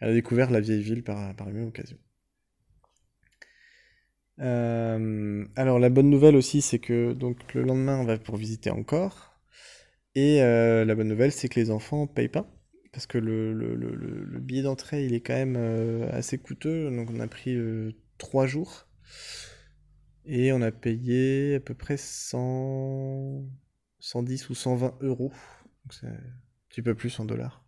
Elle 0.00 0.10
a 0.10 0.14
découvert 0.14 0.50
la 0.50 0.60
vieille 0.60 0.82
ville 0.82 1.04
par, 1.04 1.34
par 1.36 1.48
occasion. 1.48 1.98
Euh, 4.40 5.44
alors 5.56 5.78
la 5.78 5.90
bonne 5.90 6.10
nouvelle 6.10 6.36
aussi, 6.36 6.62
c'est 6.62 6.78
que 6.78 7.12
donc 7.12 7.54
le 7.54 7.62
lendemain 7.62 7.98
on 8.00 8.04
va 8.04 8.18
pour 8.18 8.36
visiter 8.36 8.70
encore. 8.70 9.40
Et 10.14 10.42
euh, 10.42 10.84
la 10.84 10.94
bonne 10.94 11.08
nouvelle, 11.08 11.32
c'est 11.32 11.48
que 11.48 11.60
les 11.60 11.70
enfants 11.70 12.06
payent 12.08 12.28
pas 12.28 12.46
parce 12.92 13.06
que 13.06 13.18
le, 13.18 13.52
le, 13.54 13.74
le, 13.76 13.94
le- 13.94 14.24
le 14.24 14.40
billet 14.40 14.62
d'entrée 14.62 15.04
il 15.06 15.14
est 15.14 15.20
quand 15.20 15.34
même 15.34 15.56
assez 16.12 16.38
coûteux. 16.38 16.90
Donc 16.90 17.10
on 17.12 17.20
a 17.20 17.28
pris 17.28 17.56
trois 18.18 18.46
jours 18.46 18.88
et 20.26 20.52
on 20.52 20.62
a 20.62 20.70
payé 20.70 21.56
à 21.56 21.60
peu 21.60 21.74
près 21.74 21.96
100, 21.96 23.44
110 24.00 24.48
ou 24.50 24.54
120 24.54 24.94
euros. 25.00 25.32
Donc 25.88 25.94
c'est 25.94 26.06
un 26.06 26.20
petit 26.68 26.82
peu 26.82 26.94
plus 26.94 27.18
en 27.18 27.24
dollars. 27.24 27.64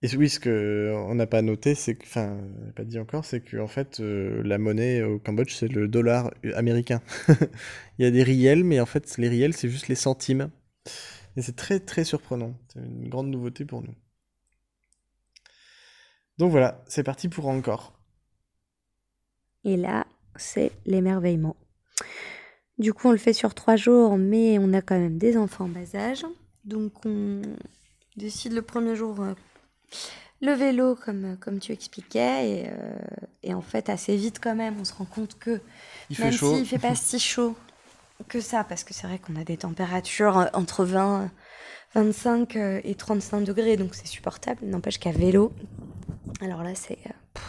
Et 0.00 0.16
oui, 0.16 0.28
ce 0.28 0.38
que 0.38 0.94
on 1.08 1.16
n'a 1.16 1.26
pas 1.26 1.42
noté, 1.42 1.74
c'est 1.74 1.96
que, 1.96 2.04
enfin, 2.04 2.40
pas 2.76 2.84
dit 2.84 3.00
encore, 3.00 3.24
c'est 3.24 3.40
que 3.40 3.56
en 3.56 3.66
fait, 3.66 3.98
euh, 3.98 4.44
la 4.44 4.58
monnaie 4.58 5.02
au 5.02 5.18
Cambodge, 5.18 5.52
c'est 5.52 5.66
le 5.66 5.88
dollar 5.88 6.30
américain. 6.54 7.02
Il 7.98 8.04
y 8.04 8.06
a 8.06 8.12
des 8.12 8.22
riels, 8.22 8.62
mais 8.62 8.78
en 8.78 8.86
fait, 8.86 9.18
les 9.18 9.28
riels, 9.28 9.54
c'est 9.54 9.68
juste 9.68 9.88
les 9.88 9.96
centimes. 9.96 10.50
Et 11.36 11.42
c'est 11.42 11.56
très 11.56 11.80
très 11.80 12.04
surprenant. 12.04 12.56
C'est 12.72 12.78
une 12.78 13.08
grande 13.08 13.28
nouveauté 13.28 13.64
pour 13.64 13.82
nous. 13.82 13.96
Donc 16.38 16.52
voilà, 16.52 16.84
c'est 16.86 17.02
parti 17.02 17.28
pour 17.28 17.48
encore. 17.48 17.98
Et 19.64 19.76
là, 19.76 20.06
c'est 20.36 20.70
l'émerveillement. 20.86 21.56
Du 22.78 22.94
coup, 22.94 23.08
on 23.08 23.12
le 23.12 23.18
fait 23.18 23.32
sur 23.32 23.56
trois 23.56 23.74
jours, 23.74 24.16
mais 24.16 24.60
on 24.60 24.72
a 24.72 24.80
quand 24.80 24.96
même 24.96 25.18
des 25.18 25.36
enfants 25.36 25.64
en 25.64 25.68
bas 25.68 25.96
âge. 25.96 26.24
Donc, 26.68 26.92
on 27.04 27.42
décide 28.16 28.52
le 28.52 28.62
premier 28.62 28.94
jour 28.94 29.20
euh, 29.20 29.34
le 30.40 30.52
vélo, 30.52 30.94
comme, 30.94 31.36
comme 31.40 31.58
tu 31.58 31.72
expliquais. 31.72 32.50
Et, 32.50 32.68
euh, 32.68 32.98
et 33.42 33.54
en 33.54 33.62
fait, 33.62 33.88
assez 33.88 34.16
vite 34.16 34.38
quand 34.40 34.54
même, 34.54 34.76
on 34.80 34.84
se 34.84 34.94
rend 34.94 35.04
compte 35.04 35.38
que 35.38 35.60
Il 36.10 36.20
même 36.20 36.32
s'il 36.32 36.66
fait 36.66 36.78
pas 36.78 36.94
si 36.94 37.18
chaud 37.18 37.56
que 38.26 38.40
ça, 38.40 38.64
parce 38.64 38.84
que 38.84 38.94
c'est 38.94 39.06
vrai 39.06 39.18
qu'on 39.18 39.36
a 39.36 39.44
des 39.44 39.58
températures 39.58 40.38
euh, 40.38 40.46
entre 40.52 40.84
20, 40.84 41.30
25 41.94 42.56
euh, 42.56 42.80
et 42.84 42.94
35 42.94 43.42
degrés, 43.42 43.76
donc 43.76 43.94
c'est 43.94 44.06
supportable. 44.06 44.64
N'empêche 44.64 44.98
qu'à 44.98 45.12
vélo, 45.12 45.52
alors 46.40 46.62
là, 46.62 46.74
c'est 46.74 46.98
euh, 47.06 47.40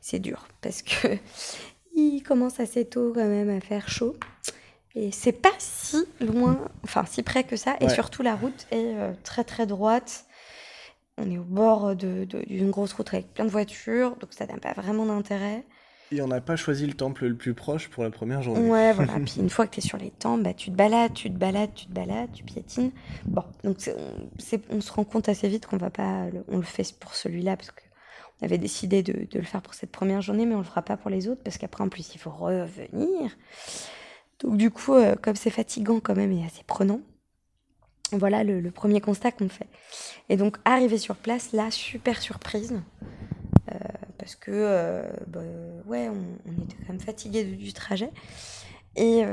c'est 0.00 0.18
dur, 0.18 0.46
parce 0.60 0.82
que 0.82 1.18
il 1.94 2.22
commence 2.22 2.60
assez 2.60 2.84
tôt 2.84 3.12
quand 3.14 3.28
même 3.28 3.50
à 3.50 3.60
faire 3.60 3.88
chaud. 3.88 4.16
Et 4.98 5.12
c'est 5.12 5.32
pas 5.32 5.52
si 5.58 6.04
loin, 6.20 6.58
enfin 6.82 7.04
si 7.06 7.22
près 7.22 7.44
que 7.44 7.54
ça, 7.56 7.76
et 7.80 7.84
Ouais. 7.84 7.90
surtout 7.94 8.22
la 8.22 8.34
route 8.34 8.66
est 8.70 8.94
euh, 8.96 9.12
très 9.22 9.44
très 9.44 9.66
droite. 9.66 10.24
On 11.18 11.30
est 11.30 11.38
au 11.38 11.44
bord 11.44 11.94
de- 11.94 12.24
de- 12.24 12.42
d'une 12.46 12.70
grosse 12.70 12.94
route 12.94 13.12
avec 13.12 13.32
plein 13.34 13.44
de 13.44 13.50
voitures, 13.50 14.16
donc 14.16 14.30
ça 14.32 14.46
n'a 14.46 14.56
pas 14.56 14.72
vraiment 14.72 15.04
d'intérêt. 15.06 15.64
Et 16.12 16.22
on 16.22 16.28
n'a 16.28 16.40
pas 16.40 16.56
choisi 16.56 16.86
le 16.86 16.94
temple 16.94 17.26
le 17.26 17.34
plus 17.36 17.52
proche 17.52 17.88
pour 17.88 18.04
la 18.04 18.10
première 18.10 18.40
journée. 18.40 18.70
Ouais, 18.70 18.92
voilà. 18.92 19.12
Puis 19.26 19.34
une 19.40 19.50
fois 19.50 19.66
que 19.66 19.74
tu 19.74 19.80
es 19.80 19.82
sur 19.82 19.98
les 19.98 20.10
temps, 20.10 20.38
bah, 20.38 20.54
tu 20.54 20.70
te 20.70 20.76
balades, 20.76 21.12
tu 21.12 21.30
te 21.30 21.36
balades, 21.36 21.74
tu 21.74 21.86
te 21.86 21.92
balades, 21.92 22.30
tu 22.32 22.44
piétines. 22.44 22.92
Bon, 23.26 23.42
donc 23.64 23.76
on, 24.70 24.80
se 24.80 24.92
rend 24.92 25.04
compte 25.04 25.28
assez 25.28 25.48
vite 25.48 25.66
qu'on 25.66 25.76
va 25.78 25.90
pas, 25.90 26.26
le- 26.30 26.44
on 26.48 26.56
le 26.56 26.62
fait 26.62 26.90
pour 26.98 27.14
celui-là 27.14 27.56
parce 27.56 27.70
que 27.70 27.82
on 28.40 28.44
avait 28.44 28.58
décidé 28.58 29.02
de, 29.02 29.12
de 29.30 29.38
le 29.38 29.44
faire 29.44 29.62
pour 29.62 29.74
cette 29.74 29.90
première 29.90 30.20
journée, 30.22 30.46
mais 30.46 30.54
on 30.54 30.58
le 30.58 30.64
fera 30.64 30.82
pas 30.82 30.96
pour 30.98 31.10
les 31.10 31.26
autres 31.28 31.42
parce 31.42 31.56
qu'après 31.58 31.82
en 31.84 31.88
plus 31.88 32.14
il 32.14 32.18
faut 32.18 32.30
revenir. 32.30 33.30
Donc 34.40 34.56
du 34.56 34.70
coup, 34.70 34.94
euh, 34.94 35.14
comme 35.16 35.36
c'est 35.36 35.50
fatigant 35.50 36.00
quand 36.00 36.14
même 36.14 36.32
et 36.32 36.44
assez 36.44 36.62
prenant, 36.66 37.00
voilà 38.12 38.44
le, 38.44 38.70
premier 38.70 39.00
constat 39.00 39.32
qu'on 39.32 39.48
fait. 39.48 39.68
Et 40.28 40.36
donc 40.36 40.58
arrivé 40.64 40.98
sur 40.98 41.16
place, 41.16 41.52
là 41.52 41.70
super 41.70 42.20
surprise 42.20 42.74
euh, 43.72 43.78
parce 44.18 44.36
que 44.36 44.50
euh, 44.52 45.08
bah, 45.26 45.40
ouais, 45.86 46.08
on, 46.08 46.62
était 46.62 46.76
quand 46.80 46.92
même 46.92 47.00
fatigué 47.00 47.44
du 47.44 47.72
trajet. 47.72 48.10
Et, 48.94 49.24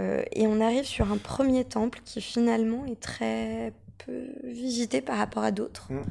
on 0.45 0.59
arrive 0.59 0.83
sur 0.83 1.11
un 1.11 1.17
premier 1.17 1.63
temple 1.63 2.01
qui 2.03 2.21
finalement 2.21 2.85
est 2.85 2.99
très 2.99 3.73
peu 4.05 4.27
visité 4.43 5.01
par 5.01 5.17
rapport 5.17 5.43
à 5.43 5.51
d'autres. 5.51 5.91
Mm. 5.91 6.03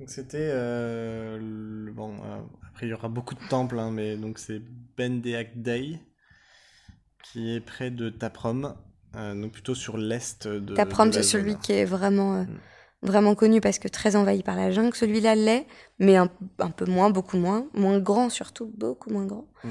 Donc 0.00 0.10
c'était 0.10 0.52
bon. 1.92 2.14
Après 2.68 2.86
il 2.86 2.90
y 2.90 2.94
aura 2.94 3.08
beaucoup 3.08 3.34
de 3.34 3.48
temples, 3.48 3.78
hein, 3.78 3.90
mais 3.90 4.16
donc 4.16 4.38
c'est 4.38 4.60
Bendeak 4.96 5.62
Day 5.62 6.00
qui 7.24 7.54
est 7.54 7.60
près 7.60 7.90
de 7.90 8.10
Taprom, 8.10 8.74
euh, 9.16 9.34
donc 9.34 9.52
plutôt 9.52 9.74
sur 9.74 9.96
l'est 9.96 10.46
de. 10.46 10.74
Taprom, 10.74 11.12
c'est 11.12 11.22
celui 11.22 11.56
qui 11.56 11.72
est 11.72 11.84
vraiment 11.84 12.42
mm. 12.42 12.58
vraiment 13.02 13.34
connu 13.34 13.60
parce 13.60 13.78
que 13.78 13.88
très 13.88 14.16
envahi 14.16 14.42
par 14.42 14.56
la 14.56 14.70
jungle. 14.70 14.94
Celui-là 14.94 15.34
l'est, 15.34 15.66
mais 15.98 16.16
un, 16.16 16.28
peu 16.76 16.86
moins, 16.86 17.10
beaucoup 17.10 17.38
moins, 17.38 17.66
moins 17.74 17.98
grand 17.98 18.30
surtout, 18.30 18.72
beaucoup 18.76 19.10
moins 19.10 19.26
grand. 19.26 19.48
Mm. 19.64 19.68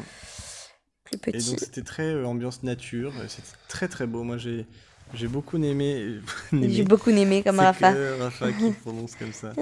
Plus 1.05 1.17
petit. 1.17 1.37
Et 1.37 1.51
donc 1.51 1.59
c'était 1.59 1.83
très 1.83 2.23
ambiance 2.23 2.63
nature, 2.63 3.13
c'était 3.27 3.47
très 3.67 3.87
très 3.87 4.07
beau. 4.07 4.23
Moi 4.23 4.37
j'ai 4.37 4.65
j'ai 5.13 5.27
beaucoup 5.27 5.57
aimé. 5.57 6.15
J'ai 6.51 6.83
beaucoup 6.83 7.11
aimé 7.11 7.43
comme 7.43 7.59
Rafa. 7.59 7.93
Que 7.93 8.19
Rafa 8.19 8.51
qui 8.51 8.71
prononce 8.83 9.15
comme 9.15 9.31
ça. 9.31 9.53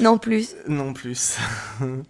non 0.00 0.16
plus. 0.16 0.54
Non 0.66 0.94
plus. 0.94 1.36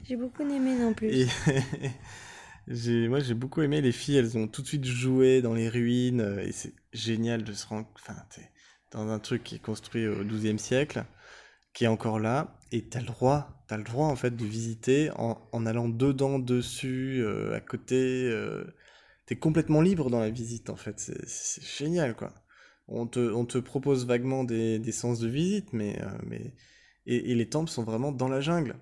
j'ai 0.05 0.17
beaucoup 0.17 0.43
aimé 0.43 0.77
non 0.79 0.93
plus. 0.93 1.27
j'ai, 2.69 3.09
moi 3.09 3.21
j'ai 3.21 3.35
beaucoup 3.35 3.63
aimé 3.63 3.81
les 3.81 3.93
filles. 3.93 4.17
Elles 4.17 4.39
ont 4.39 4.49
tout 4.49 4.63
de 4.63 4.67
suite 4.67 4.85
joué 4.85 5.43
dans 5.43 5.55
les 5.55 5.69
ruines 5.69 6.21
euh, 6.21 6.43
et 6.43 6.53
c'est 6.53 6.75
génial 6.93 7.45
de 7.45 7.53
se 7.53 7.67
rendre. 7.67 7.89
Enfin, 7.97 8.17
dans 8.93 9.09
un 9.09 9.19
truc 9.19 9.45
qui 9.45 9.57
est 9.57 9.61
construit 9.61 10.07
au 10.07 10.25
XIIe 10.25 10.59
siècle, 10.59 11.05
qui 11.75 11.85
est 11.85 11.89
encore 11.89 12.19
là, 12.19 12.59
et 12.73 12.89
t'as 12.89 13.01
le 13.01 13.07
droit, 13.07 13.63
t'as 13.69 13.77
le 13.77 13.85
droit 13.85 14.07
en 14.07 14.17
fait 14.17 14.35
de 14.37 14.45
visiter 14.45 15.11
en, 15.17 15.39
en 15.53 15.67
allant 15.67 15.89
dedans, 15.89 16.39
dessus, 16.39 17.21
euh, 17.23 17.55
à 17.55 17.61
côté. 17.61 18.29
Euh, 18.31 18.65
t'es 19.27 19.37
complètement 19.37 19.83
libre 19.83 20.11
dans 20.11 20.21
la 20.21 20.31
visite 20.31 20.71
en 20.71 20.77
fait. 20.77 20.99
C'est 21.01 21.63
génial 21.65 22.17
quoi 22.17 22.33
on 22.89 23.07
te, 23.07 23.59
propose 23.59 24.07
vaguement 24.07 24.45
des, 24.45 24.93
sens 24.93 25.21
de 25.21 25.29
visite, 25.29 25.73
mais, 25.73 26.01
euh, 26.03 26.19
mais 26.27 26.55
et, 27.07 27.35
les 27.35 27.49
temples 27.49 27.71
sont 27.71 27.85
vraiment 27.85 28.13
dans 28.13 28.29
la 28.29 28.41
jungle. 28.41 28.77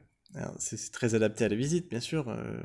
C'est 0.58 0.92
très 0.92 1.14
adapté 1.14 1.44
à 1.44 1.48
la 1.48 1.56
visite, 1.56 1.88
bien 1.88 2.00
sûr, 2.00 2.28
euh, 2.28 2.60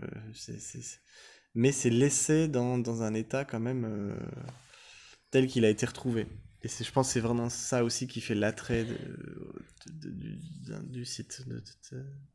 mais 1.55 1.71
c'est 1.71 1.89
laissé 1.89 2.47
dans, 2.47 3.01
un 3.01 3.13
état 3.13 3.45
quand 3.45 3.59
même 3.59 3.85
euh, 3.85 4.15
tel 5.31 5.47
qu'il 5.47 5.65
a 5.65 5.69
été 5.69 5.85
retrouvé. 5.85 6.27
Et 6.63 6.67
je 6.67 6.91
pense 6.91 7.07
que 7.07 7.13
c'est 7.13 7.19
vraiment 7.19 7.49
ça 7.49 7.83
aussi 7.83 8.05
qui 8.07 8.21
fait 8.21 8.35
l'attrait 8.35 8.85
du, 9.87 11.05
site 11.05 11.41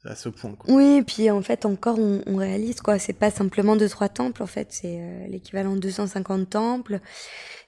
à 0.05 0.17
ce 0.17 0.29
point. 0.29 0.57
Oui, 0.67 0.97
et 0.97 1.03
puis 1.05 1.31
en 1.31 1.43
fait, 1.43 1.65
encore, 1.65 1.99
on, 1.99 2.37
réalise, 2.37 2.81
quoi. 2.81 2.99
C'est 2.99 3.13
pas 3.13 3.31
simplement 3.31 3.77
deux, 3.77 3.89
trois 3.89 4.09
temples, 4.09 4.43
en 4.43 4.49
fait, 4.49 4.73
c'est 4.73 5.29
l'équivalent 5.29 5.77
de 5.77 5.81
250 5.81 6.51
temples. 6.51 7.01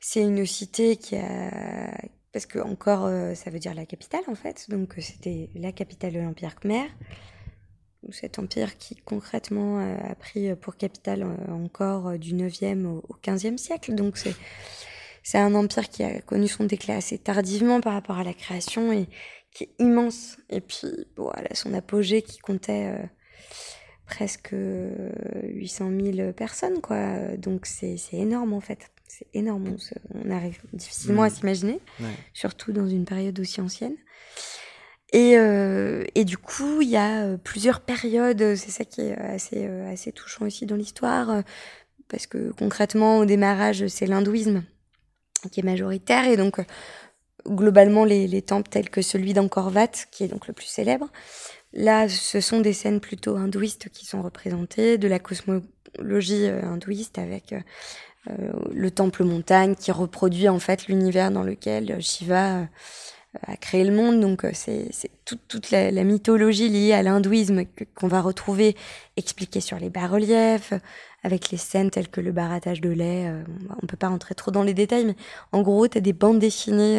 C'est 0.01 0.23
une 0.23 0.45
cité 0.47 0.97
qui 0.97 1.15
a. 1.17 1.93
Parce 2.33 2.47
que, 2.47 2.59
encore, 2.59 3.07
euh, 3.07 3.35
ça 3.35 3.51
veut 3.51 3.59
dire 3.59 3.75
la 3.75 3.87
capitale, 3.87 4.23
en 4.29 4.35
fait. 4.35 4.69
Donc, 4.69 4.99
euh, 4.99 5.01
c'était 5.01 5.51
la 5.55 5.73
capitale 5.73 6.13
de 6.13 6.21
l'Empire 6.21 6.55
Khmer. 6.57 6.87
Cet 8.13 8.39
empire 8.39 8.79
qui, 8.79 8.97
concrètement, 8.97 9.81
euh, 9.81 9.97
a 10.11 10.15
pris 10.15 10.55
pour 10.57 10.77
capitale 10.77 11.27
encore 11.51 12.19
du 12.19 12.35
9e 12.35 12.87
au 12.87 13.17
15e 13.23 13.59
siècle. 13.59 13.95
Donc, 13.95 14.17
c'est. 14.17 14.35
C'est 15.25 15.37
un 15.37 15.55
empire 15.55 15.91
qui 15.91 16.03
a 16.05 16.23
connu 16.23 16.49
son 16.49 16.65
déclin 16.65 16.97
assez 16.97 17.19
tardivement 17.19 17.83
par 17.83 17.93
rapport 17.93 18.17
à 18.17 18.25
la 18.25 18.33
création 18.33 18.93
et 18.93 19.09
qui 19.53 19.65
est 19.65 19.71
immense. 19.79 20.39
Et 20.49 20.63
puis, 20.63 20.89
voilà, 21.17 21.55
son 21.55 21.75
apogée 21.75 22.23
qui 22.23 22.39
comptait 22.39 22.95
presque 24.07 24.55
800 24.55 25.91
000 26.15 26.33
personnes, 26.33 26.81
quoi. 26.81 27.37
Donc, 27.37 27.67
c'est 27.67 27.99
énorme, 28.13 28.55
en 28.55 28.61
fait. 28.61 28.91
C'est 29.09 29.27
énorme, 29.35 29.77
on, 30.15 30.31
arrive 30.31 30.61
difficilement 30.73 31.23
à 31.23 31.29
mm. 31.29 31.31
s'imaginer, 31.31 31.81
surtout 32.35 32.73
dans 32.73 32.87
une 32.87 33.05
période 33.05 33.39
aussi 33.41 33.61
ancienne. 33.61 33.97
Et, 35.13 35.39
euh, 35.39 36.05
et 36.15 36.25
du 36.25 36.37
coup, 36.37 36.83
il 36.83 36.89
y 36.89 36.97
a 36.97 37.25
euh, 37.25 37.37
plusieurs 37.39 37.81
périodes, 37.81 38.55
c'est 38.57 38.71
ça 38.71 38.85
qui 38.85 39.01
est 39.01 39.17
assez, 39.17 39.67
euh, 39.67 39.95
touchant 40.15 40.45
aussi 40.45 40.67
dans 40.67 40.77
l'histoire, 40.77 41.43
parce 42.09 42.27
que 42.27 42.53
concrètement, 42.53 43.19
au 43.19 43.25
démarrage, 43.25 43.87
c'est 43.89 44.07
l'hindouisme 44.07 44.65
qui 45.51 45.61
est 45.61 45.65
majoritaire, 45.65 46.27
et 46.27 46.37
donc 46.37 46.61
globalement, 47.47 48.05
les, 48.05 48.27
les 48.27 48.43
temples 48.43 48.69
tels 48.69 48.91
que 48.91 49.01
celui 49.01 49.33
d'Angkor 49.33 49.73
Wat, 49.75 49.93
qui 50.11 50.25
est 50.25 50.29
donc 50.29 50.47
le 50.47 50.53
plus 50.53 50.67
célèbre, 50.67 51.09
là, 51.73 52.09
ce 52.09 52.41
sont 52.41 52.61
des 52.61 52.75
scènes 52.75 53.01
plutôt 53.01 53.37
hindouistes 53.37 53.89
qui 53.89 54.05
sont 54.05 54.21
représentées, 54.21 54.99
de 54.99 55.09
la 55.09 55.19
cosmologie 55.19 56.49
hindouiste 56.49 57.19
avec 57.19 57.55
euh, 58.31 58.53
le 58.73 58.91
temple 58.91 59.25
montagne 59.25 59.75
qui 59.75 59.93
reproduit 59.93 60.49
en 60.49 60.59
fait 60.59 60.89
l'univers 60.89 61.31
dans 61.31 61.43
lequel 61.43 62.03
Shiva 62.03 62.59
euh, 62.59 62.65
a 63.47 63.57
créé 63.57 63.85
le 63.85 63.95
monde. 63.95 64.21
Donc 64.21 64.45
euh, 64.45 64.51
c'est 64.53 64.91
toute, 65.25 65.71
la, 65.71 65.91
mythologie 66.05 66.69
liée 66.69 66.93
à 66.93 67.03
l'hindouisme 67.03 67.65
qu'on 67.95 68.09
va 68.09 68.21
retrouver 68.21 68.77
expliquée 69.17 69.61
sur 69.61 69.79
les 69.79 69.91
bas-reliefs, 69.91 70.73
avec 71.23 71.51
les 71.51 71.59
scènes 71.59 71.91
telles 71.91 72.09
que 72.09 72.21
le 72.21 72.33
barattage 72.33 72.81
de 72.81 72.91
lait. 72.91 73.31
on 73.83 73.87
peut 73.87 73.97
pas 73.97 74.09
rentrer 74.09 74.35
trop 74.35 74.51
dans 74.51 74.63
les 74.63 74.75
détails, 74.75 75.05
mais 75.05 75.17
en 75.53 75.63
gros, 75.63 75.89
tu 75.89 75.99
as 75.99 76.01
des 76.01 76.13
bandes 76.13 76.39
dessinées. 76.39 76.99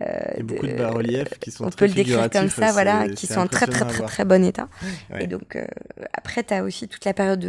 Il 0.00 0.06
y 0.36 0.40
a 0.40 0.42
beaucoup 0.42 0.66
de 0.66 0.74
bas-reliefs 0.74 1.38
qui 1.40 1.50
sont 1.50 1.64
On 1.64 1.70
peut 1.70 1.86
le 1.86 1.94
décrire 1.94 2.30
comme 2.30 2.50
ça, 2.50 2.72
voilà, 2.72 3.08
qui 3.08 3.26
sont 3.26 3.40
en 3.40 3.46
très 3.46 3.66
très 3.66 3.86
très 3.86 4.04
très 4.04 4.24
bon 4.24 4.44
état. 4.44 4.68
Et 5.18 5.26
donc, 5.26 5.58
après, 6.12 6.44
tu 6.44 6.54
as 6.54 6.62
aussi 6.62 6.88
toute 6.88 7.04
la 7.04 7.14
période 7.14 7.44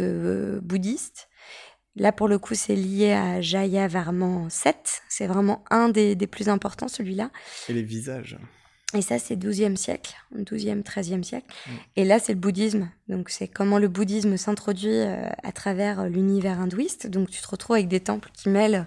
bouddhiste 0.62 1.28
Là, 1.96 2.10
pour 2.10 2.26
le 2.26 2.38
coup, 2.38 2.54
c'est 2.54 2.74
lié 2.74 3.12
à 3.12 3.40
Jaya 3.40 3.86
Varman 3.86 4.50
7. 4.50 5.02
C'est 5.08 5.26
vraiment 5.26 5.64
un 5.70 5.88
des, 5.88 6.16
plus 6.26 6.48
importants, 6.48 6.88
celui-là. 6.88 7.30
Et 7.68 7.72
les 7.72 7.82
visages. 7.82 8.36
Et 8.94 9.02
ça, 9.02 9.18
c'est 9.18 9.36
12e 9.36 9.76
siècle, 9.76 10.14
12e, 10.36 10.82
13e 10.82 11.22
siècle. 11.22 11.46
Mm. 11.66 11.70
Et 11.96 12.04
là, 12.04 12.18
c'est 12.18 12.32
le 12.32 12.38
bouddhisme. 12.38 12.90
Donc, 13.08 13.30
c'est 13.30 13.48
comment 13.48 13.78
le 13.78 13.88
bouddhisme 13.88 14.36
s'introduit 14.36 14.88
euh, 14.88 15.28
à 15.42 15.52
travers 15.52 16.08
l'univers 16.08 16.60
hindouiste. 16.60 17.06
Donc, 17.08 17.30
tu 17.30 17.40
te 17.40 17.48
retrouves 17.48 17.76
avec 17.76 17.88
des 17.88 18.00
temples 18.00 18.30
qui 18.32 18.48
mêlent 18.48 18.86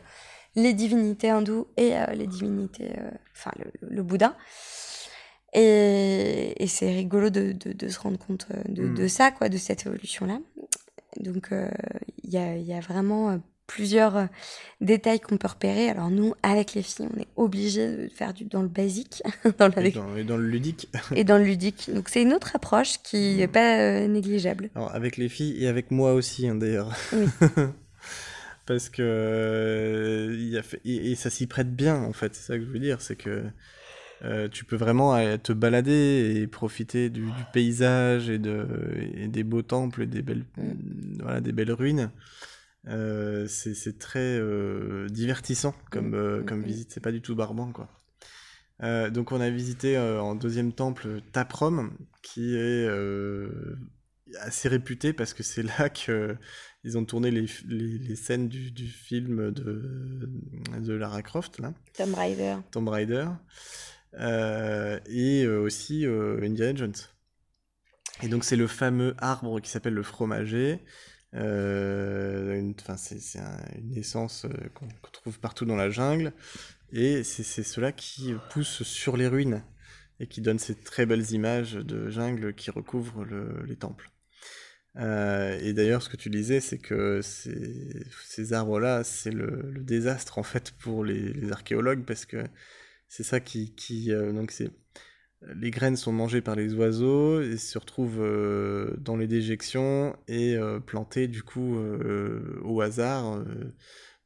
les 0.56 0.74
divinités 0.74 1.30
hindoues 1.30 1.68
et 1.78 1.96
euh, 1.96 2.06
les 2.14 2.28
divinités, 2.28 2.92
euh, 2.98 3.12
enfin, 3.34 3.52
le, 3.82 4.04
Bouddha. 4.04 4.36
Et, 5.54 6.66
c'est 6.68 6.92
rigolo 6.92 7.30
de, 7.30 7.56
se 7.88 8.00
rendre 8.00 8.18
compte 8.18 8.48
de, 8.68 8.84
mm. 8.84 8.96
de, 8.96 9.08
ça, 9.08 9.32
quoi, 9.32 9.50
de 9.50 9.58
cette 9.58 9.86
évolution-là. 9.86 10.40
Donc, 11.20 11.50
il 12.28 12.34
y 12.34 12.38
a, 12.38 12.58
y, 12.58 12.74
a, 12.74 12.80
vraiment 12.80 13.30
euh, 13.32 13.38
plusieurs 13.68 14.18
euh, 14.18 14.26
détails 14.82 15.20
qu'on 15.20 15.38
peut 15.38 15.48
repérer. 15.48 15.90
Alors 15.90 16.10
nous, 16.10 16.34
avec 16.44 16.74
les 16.74 16.82
filles, 16.82 17.08
on 17.14 17.20
est 17.20 17.28
obligé 17.36 17.88
de 17.88 18.10
faire 18.10 18.34
du, 18.34 18.46
dans 18.46 18.62
le 18.62 18.68
basique. 18.68 19.22
dans. 19.60 19.70
Et, 19.72 20.24
dans, 20.24 20.38
le 20.38 20.48
ludique. 20.48 20.90
et 21.16 21.24
dans 21.24 21.38
le 21.38 21.44
ludique. 21.44 21.90
Donc 21.94 22.10
c'est 22.10 22.22
une 22.22 22.34
autre 22.34 22.56
approche 22.56 22.98
qui 23.04 23.36
n'est 23.36 23.48
pas 23.48 23.78
euh, 23.78 24.08
négligeable. 24.08 24.70
Alors 24.76 24.94
avec 24.96 25.18
les 25.18 25.30
filles 25.30 25.64
et 25.64 25.68
avec 25.68 25.92
moi 25.92 26.14
aussi, 26.14 26.48
hein, 26.48 26.56
d'ailleurs. 26.56 26.94
Oui. 27.14 27.28
Parce 28.66 28.90
que... 28.90 30.36
y 30.38 30.58
a 30.58 30.62
et, 30.84 31.16
ça 31.16 31.30
s'y 31.30 31.48
prête 31.48 31.74
bien, 31.74 31.96
en 32.04 32.12
fait. 32.12 32.36
C'est 32.36 32.48
ça 32.48 32.58
que 32.58 32.66
je 32.66 32.70
veux 32.70 32.80
dire. 32.80 33.00
C'est 33.00 33.16
que... 33.16 33.46
tu 34.52 34.66
peux 34.66 34.76
vraiment 34.76 35.38
te 35.38 35.54
balader 35.54 36.34
et 36.36 36.48
profiter 36.48 37.10
du, 37.10 37.28
paysage 37.54 38.30
et, 38.30 38.40
de, 38.40 38.66
et 39.16 39.28
des 39.28 39.44
beaux 39.44 39.62
temples 39.62 40.04
et 40.04 40.08
des 40.08 40.22
belles, 40.22 40.46
mm. 40.58 41.22
voilà, 41.22 41.42
des 41.42 41.52
belles 41.52 41.72
ruines. 41.72 42.12
Euh, 42.90 43.48
c'est 43.48 44.00
très 44.00 44.20
euh, 44.40 45.08
divertissant 45.10 45.76
comme, 45.92 46.12
mm. 46.12 46.16
euh, 46.16 46.44
comme 46.44 46.62
mm. 46.62 46.66
visite, 46.66 46.92
c'est 46.92 47.02
pas 47.02 47.12
du 47.12 47.22
tout 47.22 47.36
barbant 47.36 47.72
quoi. 47.72 47.90
donc 49.10 49.32
on 49.32 49.42
a 49.42 49.50
visité 49.50 49.98
en 49.98 50.36
deuxième 50.36 50.72
temple 50.72 51.22
Taprom, 51.34 51.92
qui 52.22 52.56
est 52.56 52.88
assez 54.40 54.70
réputé 54.70 55.14
parce 55.14 55.34
que 55.34 55.44
c'est 55.44 55.64
là 55.80 55.90
que 55.90 56.36
ils 56.84 56.98
ont 56.98 57.04
tourné 57.04 57.32
les, 57.32 57.48
les, 57.68 58.16
scènes 58.16 58.48
du, 58.48 58.72
du, 58.72 58.88
film 58.88 59.52
de, 59.52 60.30
de 60.80 60.94
Lara 60.94 61.22
Croft 61.22 61.60
là. 61.60 61.74
Tomb 61.94 62.14
Raider. 62.14 62.56
Tomb 62.72 62.88
Raider. 62.88 63.28
Et 64.14 65.48
aussi 65.48 66.06
Indiana 66.06 66.78
Jones. 66.78 66.96
Et 68.24 68.30
donc 68.30 68.44
c'est 68.44 68.56
le 68.56 68.68
fameux 68.68 69.16
arbre 69.20 69.60
qui 69.60 69.70
s'appelle 69.70 69.94
le 69.94 70.04
fromager, 70.04 70.82
euh, 71.34 72.74
c'est 72.98 73.40
une 73.78 73.98
essence 73.98 74.46
euh, 74.46 74.70
qu'on 74.74 74.88
trouve 75.12 75.40
partout 75.40 75.66
dans 75.66 75.76
la 75.76 75.90
jungle. 75.90 76.34
Et 76.94 77.24
c'est 77.24 77.64
cela 77.64 77.92
qui 77.92 78.34
pousse 78.50 78.84
sur 78.84 79.18
les 79.18 79.28
ruines 79.28 79.62
et 80.20 80.28
qui 80.28 80.42
donne 80.42 80.58
ces 80.58 80.74
très 80.74 81.06
belles 81.06 81.32
images 81.32 81.74
de 81.74 82.10
jungle 82.10 82.54
qui 82.54 82.72
recouvrent 82.72 83.26
les 83.66 83.76
temples. 83.76 84.10
Euh, 84.96 85.60
et 85.62 85.74
d'ailleurs, 85.74 86.02
ce 86.02 86.10
que 86.10 86.18
tu 86.18 86.30
disais, 86.30 86.60
c'est 86.60 86.80
que 86.80 87.22
ces, 87.22 88.54
arbres-là, 88.54 89.04
c'est 89.04 89.32
le, 89.32 89.74
désastre 89.80 90.40
en 90.40 90.44
fait 90.44 90.72
pour 90.72 91.04
les, 91.04 91.52
archéologues 91.52 92.04
parce 92.06 92.26
que 92.26 92.44
c'est 93.08 93.24
ça 93.24 93.40
qui, 93.40 93.74
qui 93.76 94.10
donc 94.12 94.52
c'est 94.52 94.72
les 95.56 95.72
graines 95.72 95.98
sont 95.98 96.12
mangées 96.12 96.42
par 96.42 96.56
les 96.56 96.74
oiseaux 96.74 97.42
et 97.42 97.58
se 97.58 97.78
retrouvent 97.78 98.22
euh, 98.22 98.96
dans 98.98 99.16
les 99.16 99.28
déjections 99.28 100.16
et 100.28 100.56
euh, 100.56 100.80
plantées 100.80 101.28
du 101.28 101.44
coup 101.44 101.78
euh, 101.78 102.60
au 102.64 102.82
hasard 102.82 103.44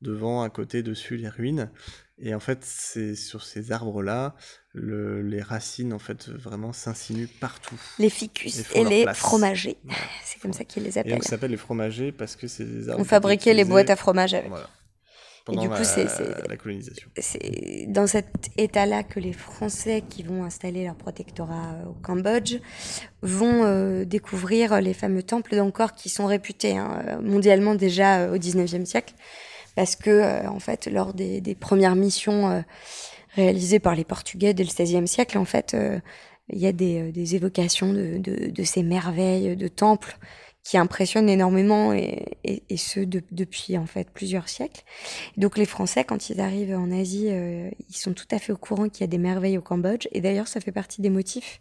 devant, 0.02 0.42
à 0.42 0.50
côté, 0.50 0.82
dessus 0.82 1.16
les 1.16 1.30
ruines. 1.30 1.70
Et 2.18 2.34
en 2.34 2.40
fait, 2.40 2.64
c'est 2.64 3.16
sur 3.16 3.44
ces 3.44 3.72
arbres-là, 3.72 4.36
le, 4.74 5.22
les 5.22 5.42
racines, 5.42 5.94
en 5.94 6.00
fait, 6.00 6.28
vraiment 6.30 6.74
s'insinuent 6.74 7.30
partout. 7.40 7.80
Les 8.00 8.10
ficus 8.10 8.64
et 8.74 8.84
les 8.84 9.06
fromagers. 9.14 9.78
C'est 10.26 10.40
comme 10.40 10.54
ça 10.54 10.66
qu'ils 10.66 10.84
les 10.84 10.98
appellent. 10.98 11.12
Et 11.12 11.16
donc, 11.16 11.24
ça 11.24 11.32
s'appelle 11.32 11.52
les 11.52 11.58
fromagers 11.58 12.12
parce 12.12 12.36
que 12.36 12.48
c'est 12.48 12.66
des 12.66 12.90
arbres. 12.90 13.02
On 13.02 13.06
fabriquait 13.06 13.54
les 13.54 13.64
boîtes 13.64 13.92
à 13.92 13.96
fromage 13.96 14.34
avec. 14.34 14.50
Voilà. 14.50 14.68
Pendant 15.46 15.64
et 15.64 15.68
du 15.68 15.74
coup, 15.74 15.84
c'est 15.84 16.06
la 16.48 16.58
colonisation. 16.58 17.10
C'est 17.18 17.86
dans 17.88 18.06
cet 18.06 18.52
état-là 18.58 19.04
que 19.04 19.20
les 19.20 19.34
Français 19.34 20.04
qui 20.08 20.22
vont 20.22 20.44
installer 20.44 20.84
leur 20.86 20.96
protectorat 20.96 21.78
au 21.89 21.94
Cambodge 21.94 22.60
vont 23.24 23.64
euh, 23.64 24.06
découvrir 24.06 24.82
les 24.82 24.94
fameux 24.94 25.24
temples 25.24 25.56
d'Angkor 25.56 25.94
qui 25.94 26.10
sont 26.10 26.28
réputés 26.28 26.78
hein, 26.78 27.20
mondialement 27.24 27.74
déjà 27.74 28.20
euh, 28.20 28.36
au 28.36 28.38
19e 28.38 28.86
siècle 28.86 29.16
parce 29.76 29.96
que 29.96 30.10
euh, 30.10 30.48
en 30.48 30.60
fait 30.60 30.88
lors 30.88 31.14
des, 31.14 31.42
des 31.42 31.56
premières 31.56 31.96
missions 31.96 32.64
réalisées 33.36 33.80
par 33.80 33.96
les 33.96 34.04
Portugais 34.04 34.54
dès 34.54 34.64
le 34.64 34.70
XVIe 34.70 35.08
siècle, 35.08 35.38
en 35.38 35.46
fait, 35.46 35.76
il 36.50 36.60
y 36.60 36.68
a 36.68 36.72
des, 36.72 37.12
des 37.12 37.36
évocations 37.36 37.94
de, 37.94 38.18
de, 38.18 38.52
de, 38.52 38.64
ces 38.64 38.84
merveilles 38.84 39.56
de 39.56 39.68
temples 39.70 40.18
qui 40.64 40.78
impressionnent 40.78 41.30
énormément 41.30 41.93
et, 41.93 42.38
et, 42.43 42.64
et 42.70 42.78
ce 42.78 42.99
depuis 42.99 43.78
en 43.78 43.86
fait 43.86 44.09
plusieurs 44.12 44.47
siècles. 44.47 44.84
Donc 45.38 45.57
les 45.57 45.66
Français, 45.66 46.03
quand 46.03 46.30
ils 46.30 46.39
arrivent 46.39 46.76
en 46.76 46.91
Asie, 46.91 47.30
ils 47.30 47.95
sont 47.95 48.14
tout 48.14 48.28
à 48.32 48.39
fait 48.39 48.53
au 48.53 48.57
courant 48.57 48.88
qu'il 48.88 49.01
y 49.01 49.03
a 49.03 49.07
des 49.07 49.18
merveilles 49.18 49.57
au 49.57 49.62
Cambodge. 49.62 50.07
Et 50.12 50.22
d'ailleurs, 50.22 50.47
ça 50.47 50.62
fait 50.62 50.72
partie 50.72 51.01
des 51.01 51.09
motifs 51.09 51.57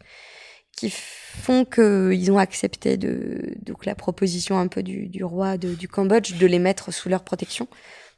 qui 0.71 0.89
font 0.91 1.65
qu'ils 1.65 2.31
ont 2.31 2.37
accepté 2.37 2.97
de, 2.97 3.55
donc 3.63 3.85
la 3.85 3.95
proposition 3.95 4.57
un 4.57 4.67
peu 4.67 4.83
du, 4.83 5.07
du 5.07 5.23
roi 5.23 5.57
de, 5.57 5.73
du 5.73 5.87
Cambodge 5.87 6.37
de 6.37 6.45
les 6.45 6.59
mettre 6.59 6.93
sous 6.93 7.09
leur 7.09 7.23
protection 7.23 7.67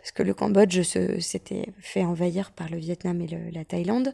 parce 0.04 0.12
que 0.12 0.24
le 0.24 0.34
Cambodge 0.34 0.82
s'était 0.82 1.68
fait 1.80 2.04
envahir 2.04 2.52
par 2.52 2.70
le 2.70 2.76
Vietnam 2.76 3.22
et 3.22 3.28
la 3.54 3.64
Thaïlande, 3.64 4.14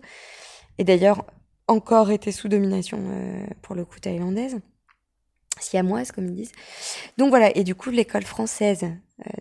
et 0.77 0.83
d'ailleurs 0.83 1.25
encore 1.67 2.11
était 2.11 2.31
sous 2.31 2.47
domination 2.47 2.99
euh, 3.09 3.47
pour 3.63 3.73
le 3.73 3.85
coup 3.85 3.99
thaïlandaise, 3.99 4.59
siamoise 5.61 6.11
comme 6.11 6.27
ils 6.27 6.35
disent. 6.35 6.51
Donc 7.17 7.29
voilà, 7.29 7.55
et 7.55 7.63
du 7.63 7.75
coup 7.75 7.89
l'école 7.89 8.23
française 8.23 8.85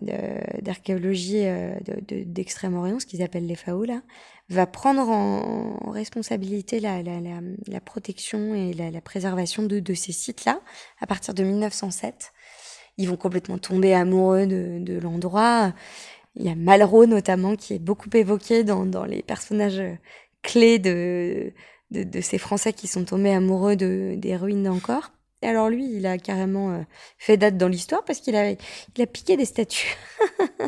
euh, 0.09 0.39
d'archéologie 0.61 1.45
euh, 1.45 1.73
d'Extrême-Orient, 2.09 2.99
ce 2.99 3.05
qu'ils 3.05 3.23
appellent 3.23 3.45
les 3.45 3.55
FAO 3.55 3.85
là, 3.85 4.01
va 4.49 4.65
prendre 4.65 5.07
en, 5.09 5.89
responsabilité 5.91 6.79
la, 6.79 7.01
la, 7.01 7.79
protection 7.79 8.53
et 8.55 8.73
la, 8.73 9.01
préservation 9.01 9.63
de, 9.63 9.93
ces 9.93 10.11
sites-là 10.11 10.59
à 10.99 11.07
partir 11.07 11.33
de 11.33 11.43
1907. 11.43 12.33
Ils 12.97 13.07
vont 13.07 13.15
complètement 13.15 13.57
tomber 13.57 13.93
amoureux 13.93 14.47
de, 14.47 14.99
l'endroit. 14.99 15.73
Il 16.35 16.45
y 16.45 16.49
a 16.49 16.55
Malraux 16.55 17.05
notamment 17.05 17.55
qui 17.55 17.73
est 17.73 17.79
beaucoup 17.79 18.09
évoqué 18.13 18.63
dans, 18.63 19.05
les 19.05 19.23
personnages 19.23 19.81
clés 20.41 20.79
de, 20.79 21.53
ces 22.21 22.37
Français 22.37 22.73
qui 22.73 22.87
sont 22.87 23.05
tombés 23.05 23.31
amoureux 23.31 23.75
de, 23.75 24.15
des 24.17 24.35
ruines 24.35 24.63
d'Angkor. 24.63 25.11
Alors 25.41 25.69
lui, 25.69 25.85
il 25.91 26.05
a 26.05 26.17
carrément 26.17 26.71
euh, 26.71 26.81
fait 27.17 27.37
date 27.37 27.57
dans 27.57 27.67
l'histoire 27.67 28.03
parce 28.03 28.19
qu'il 28.19 28.35
a, 28.35 28.51
il 28.51 29.01
a 29.01 29.07
piqué 29.07 29.37
des 29.37 29.45
statues. 29.45 29.95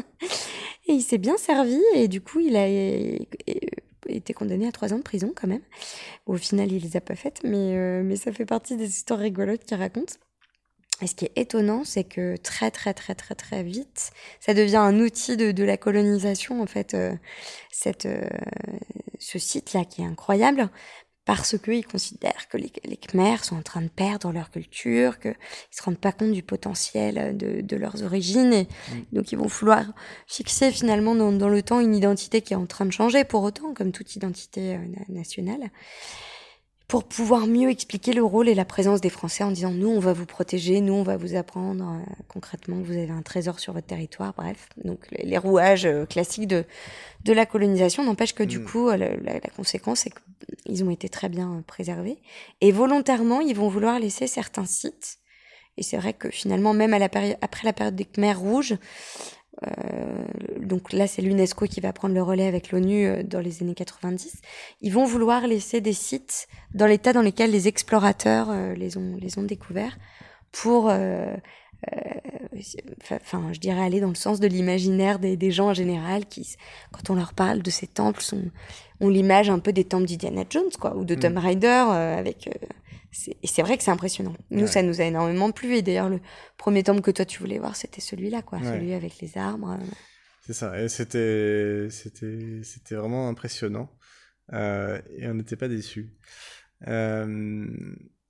et 0.87 0.93
il 0.93 1.01
s'est 1.01 1.17
bien 1.17 1.37
servi 1.37 1.79
et 1.93 2.07
du 2.07 2.21
coup, 2.21 2.39
il 2.39 2.55
a 2.55 2.67
été 4.07 4.33
condamné 4.33 4.67
à 4.67 4.71
trois 4.71 4.93
ans 4.93 4.97
de 4.97 5.03
prison 5.03 5.33
quand 5.35 5.47
même. 5.47 5.61
Au 6.25 6.37
final, 6.37 6.71
il 6.71 6.83
les 6.83 6.97
a 6.97 7.01
pas 7.01 7.15
faites, 7.15 7.41
mais, 7.43 7.75
euh, 7.75 8.01
mais 8.03 8.15
ça 8.15 8.31
fait 8.31 8.45
partie 8.45 8.77
des 8.77 8.87
histoires 8.87 9.19
rigolotes 9.19 9.63
qu'il 9.65 9.77
raconte. 9.77 10.19
Et 11.01 11.07
ce 11.07 11.15
qui 11.15 11.25
est 11.25 11.31
étonnant, 11.35 11.83
c'est 11.83 12.03
que 12.03 12.37
très 12.37 12.69
très 12.69 12.93
très 12.93 13.15
très 13.15 13.33
très 13.33 13.63
vite, 13.63 14.11
ça 14.39 14.53
devient 14.53 14.77
un 14.77 14.99
outil 14.99 15.35
de, 15.35 15.51
de 15.51 15.63
la 15.63 15.77
colonisation 15.77 16.61
en 16.61 16.67
fait. 16.67 16.93
Euh, 16.93 17.13
cette, 17.71 18.05
euh, 18.05 18.27
ce 19.19 19.39
site-là 19.39 19.85
qui 19.85 20.01
est 20.01 20.05
incroyable 20.05 20.69
parce 21.25 21.57
qu'ils 21.57 21.85
considèrent 21.85 22.47
que 22.49 22.57
les, 22.57 22.71
les 22.85 22.97
Khmers 22.97 23.43
sont 23.43 23.57
en 23.57 23.61
train 23.61 23.81
de 23.81 23.89
perdre 23.89 24.31
leur 24.31 24.49
culture, 24.49 25.19
qu'ils 25.19 25.35
se 25.69 25.83
rendent 25.83 25.99
pas 25.99 26.11
compte 26.11 26.31
du 26.31 26.43
potentiel 26.43 27.37
de, 27.37 27.61
de 27.61 27.75
leurs 27.75 28.03
origines, 28.03 28.53
et 28.53 28.63
mm. 28.63 29.03
donc 29.13 29.31
ils 29.31 29.37
vont 29.37 29.47
vouloir 29.47 29.85
fixer 30.27 30.71
finalement 30.71 31.15
dans, 31.15 31.31
dans, 31.31 31.49
le 31.49 31.61
temps 31.61 31.79
une 31.79 31.95
identité 31.95 32.41
qui 32.41 32.53
est 32.53 32.57
en 32.57 32.65
train 32.65 32.85
de 32.85 32.91
changer 32.91 33.23
pour 33.23 33.43
autant, 33.43 33.73
comme 33.73 33.91
toute 33.91 34.15
identité 34.15 34.75
euh, 34.75 34.77
nationale 35.09 35.69
pour 36.91 37.05
pouvoir 37.05 37.47
mieux 37.47 37.69
expliquer 37.69 38.11
le 38.11 38.21
rôle 38.21 38.49
et 38.49 38.53
la 38.53 38.65
présence 38.65 38.99
des 38.99 39.09
Français 39.09 39.45
en 39.45 39.51
disant 39.51 39.71
nous 39.71 39.87
on 39.87 40.01
va 40.01 40.11
vous 40.11 40.25
protéger, 40.25 40.81
nous 40.81 40.91
on 40.91 41.03
va 41.03 41.15
vous 41.15 41.37
apprendre 41.37 41.85
euh, 41.85 42.13
concrètement 42.27 42.81
que 42.81 42.85
vous 42.85 42.97
avez 42.97 43.11
un 43.11 43.21
trésor 43.21 43.61
sur 43.61 43.71
votre 43.71 43.87
territoire, 43.87 44.33
bref. 44.35 44.67
Donc 44.83 44.99
les, 45.09 45.23
les 45.23 45.37
rouages 45.37 45.85
euh, 45.85 46.05
classiques 46.05 46.49
de, 46.49 46.65
de 47.23 47.31
la 47.31 47.45
colonisation 47.45 48.03
n'empêchent 48.03 48.35
que 48.35 48.43
du 48.43 48.59
mmh. 48.59 48.65
coup 48.65 48.89
la, 48.89 48.97
la, 48.97 49.33
la 49.35 49.49
conséquence 49.55 49.99
c'est 49.99 50.11
qu'ils 50.65 50.83
ont 50.83 50.89
été 50.89 51.07
très 51.07 51.29
bien 51.29 51.63
préservés 51.65 52.17
et 52.59 52.73
volontairement 52.73 53.39
ils 53.39 53.55
vont 53.55 53.69
vouloir 53.69 53.97
laisser 53.97 54.27
certains 54.27 54.65
sites. 54.65 55.19
Et 55.77 55.83
c'est 55.83 55.95
vrai 55.95 56.11
que 56.11 56.29
finalement 56.29 56.73
même 56.73 56.93
à 56.93 56.99
la 56.99 57.07
après 57.39 57.65
la 57.65 57.71
période 57.71 57.95
des 57.95 58.03
Khmers 58.03 58.37
rouges, 58.37 58.73
euh, 58.73 58.77
donc 60.71 60.93
là, 60.93 61.05
c'est 61.05 61.21
l'UNESCO 61.21 61.65
qui 61.67 61.81
va 61.81 61.93
prendre 61.93 62.15
le 62.15 62.23
relais 62.23 62.47
avec 62.47 62.71
l'ONU 62.71 63.05
euh, 63.05 63.23
dans 63.23 63.39
les 63.39 63.61
années 63.61 63.75
90. 63.75 64.41
Ils 64.81 64.91
vont 64.91 65.05
vouloir 65.05 65.45
laisser 65.45 65.81
des 65.81 65.93
sites 65.93 66.47
dans 66.73 66.87
l'état 66.87 67.13
dans 67.13 67.21
lequel 67.21 67.51
les 67.51 67.67
explorateurs 67.67 68.47
euh, 68.49 68.73
les 68.73 68.97
ont 68.97 69.17
les 69.19 69.37
ont 69.37 69.43
découverts 69.43 69.97
pour 70.51 70.89
euh, 70.89 71.35
enfin, 73.11 73.49
je 73.51 73.59
dirais 73.59 73.81
aller 73.81 73.99
dans 73.99 74.09
le 74.09 74.15
sens 74.15 74.39
de 74.39 74.47
l'imaginaire 74.47 75.19
des, 75.19 75.35
des, 75.37 75.51
gens 75.51 75.69
en 75.69 75.73
général 75.73 76.25
qui, 76.25 76.55
quand 76.91 77.09
on 77.09 77.15
leur 77.15 77.33
parle 77.33 77.61
de 77.61 77.69
ces 77.69 77.87
temples, 77.87 78.21
sont, 78.21 78.43
ont 78.99 79.09
l'image 79.09 79.49
un 79.49 79.59
peu 79.59 79.73
des 79.73 79.83
temples 79.83 80.05
d'Indiana 80.05 80.43
Jones, 80.49 80.71
quoi, 80.79 80.95
ou 80.95 81.05
de 81.05 81.15
mm. 81.15 81.19
Tomb 81.19 81.37
Raider, 81.37 81.85
euh, 81.89 82.17
avec 82.17 82.47
et 82.47 82.57
c'est 83.11 83.61
vrai 83.61 83.77
que 83.77 83.83
c'est 83.83 83.91
impressionnant. 83.91 84.35
Nous, 84.49 84.61
ouais. 84.61 84.67
ça 84.67 84.81
nous 84.81 85.01
a 85.01 85.03
énormément 85.03 85.51
plu. 85.51 85.75
Et 85.75 85.81
d'ailleurs, 85.81 86.09
le 86.09 86.19
premier 86.57 86.83
temple 86.83 87.01
que 87.01 87.11
toi, 87.11 87.25
tu 87.25 87.39
voulais 87.39 87.59
voir, 87.59 87.75
c'était 87.75 88.01
celui-là, 88.01 88.41
quoi. 88.41 88.59
Ouais. 88.59 88.65
Celui 88.65 88.93
avec 88.93 89.19
les 89.19 89.37
arbres. 89.37 89.77
C'est 90.45 90.53
ça. 90.53 90.81
Et 90.81 90.89
c'était, 90.89 91.87
c'était, 91.89 92.61
c'était 92.63 92.95
vraiment 92.95 93.27
impressionnant. 93.27 93.89
Euh, 94.53 94.99
et 95.17 95.27
on 95.27 95.33
n'était 95.33 95.55
pas 95.55 95.67
déçus. 95.67 96.13
Euh, 96.87 97.67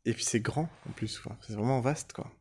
et 0.05 0.13
puis 0.13 0.23
c'est 0.23 0.39
grand, 0.39 0.69
en 0.89 0.91
plus, 0.93 1.19
quoi. 1.19 1.37
C'est 1.41 1.53
vraiment 1.53 1.79
vaste, 1.79 2.13
quoi. 2.13 2.31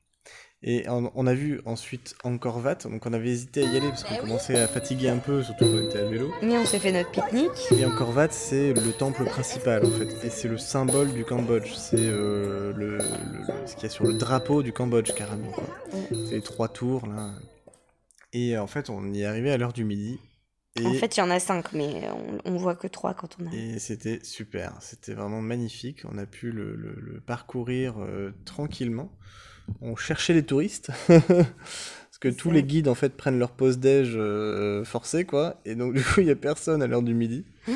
Et 0.63 0.87
on, 0.91 1.11
on, 1.15 1.27
a 1.27 1.33
vu 1.33 1.63
ensuite 1.65 2.15
Angkor 2.23 2.63
Wat, 2.63 2.75
donc 2.85 3.07
on 3.07 3.15
avait 3.15 3.31
hésité 3.31 3.65
à 3.65 3.67
y 3.67 3.79
aller 3.79 3.89
parce 3.89 4.05
qu'on 4.05 4.17
commençait 4.17 4.61
à 4.61 4.69
fatiguer 4.69 5.09
un 5.09 5.17
peu, 5.17 5.43
surtout 5.43 5.65
quand 5.65 5.71
on 5.71 5.89
était 5.89 6.01
à 6.01 6.05
vélo. 6.05 6.31
Mais 6.43 6.59
on 6.59 6.67
s'est 6.67 6.79
fait 6.79 6.93
notre 6.93 7.11
pique-nique. 7.11 7.73
Et 7.73 7.87
Angkor 7.87 8.15
Wat, 8.15 8.29
c'est 8.31 8.75
le 8.75 8.93
temple 8.93 9.25
principal 9.25 9.87
en 9.87 9.91
fait, 9.91 10.27
et 10.27 10.29
c'est 10.29 10.49
le 10.49 10.59
symbole 10.59 11.15
du 11.15 11.25
Cambodge. 11.25 11.73
C'est 11.73 11.97
euh, 11.99 12.75
le, 12.75 12.99
le, 12.99 13.05
ce 13.65 13.75
qu'il 13.75 13.85
y 13.85 13.87
a 13.87 13.89
sur 13.89 14.05
le 14.05 14.13
drapeau 14.13 14.63
du 14.63 14.75
Cambodge 14.75 15.15
carrément. 15.15 15.51
C'est 16.11 16.33
les 16.33 16.43
trois 16.43 16.69
tours 16.69 17.07
là. 17.07 17.31
Et 18.35 18.59
en 18.59 18.67
fait, 18.67 18.91
on 18.91 19.15
y 19.15 19.23
est 19.23 19.27
arrivé 19.27 19.51
à 19.51 19.57
l'heure 19.57 19.73
du 19.73 19.85
midi. 19.85 20.21
Et... 20.77 20.87
En 20.87 20.93
fait, 20.93 21.17
il 21.17 21.21
y 21.21 21.23
en 21.23 21.31
a 21.31 21.41
cinq, 21.41 21.73
mais 21.73 22.03
on, 22.45 22.53
on 22.53 22.57
voit 22.59 22.77
que 22.77 22.87
trois 22.87 23.15
quand 23.15 23.35
on 23.41 23.47
a. 23.47 23.55
Et 23.55 23.79
c'était 23.79 24.21
super, 24.23 24.75
c'était 24.81 25.15
vraiment 25.15 25.41
magnifique. 25.41 26.03
On 26.05 26.19
a 26.19 26.27
pu 26.27 26.53
le 26.53 27.23
parcourir 27.25 27.95
euh, 27.99 28.33
tranquillement 28.45 29.11
on 29.81 29.97
cherchait 29.97 30.35
les 30.35 30.43
touristes. 30.43 30.91
Parce 31.09 32.19
que 32.21 32.29
tous 32.29 32.51
les 32.51 32.63
guides, 32.63 32.89
en 32.89 32.95
fait, 32.95 33.17
prennent 33.17 33.39
leur 33.39 33.51
pause 33.51 33.79
déj 33.79 34.15
euh, 34.15 34.85
forcé, 34.85 35.25
quoi. 35.25 35.57
Et 35.65 35.75
donc, 35.75 35.95
du 35.97 36.03
coup, 36.03 36.21
il 36.21 36.27
n'y 36.27 36.33
a 36.33 36.37
personne 36.37 36.83
à 36.83 36.87
l'heure 36.87 37.03
du 37.03 37.15
midi. 37.15 37.45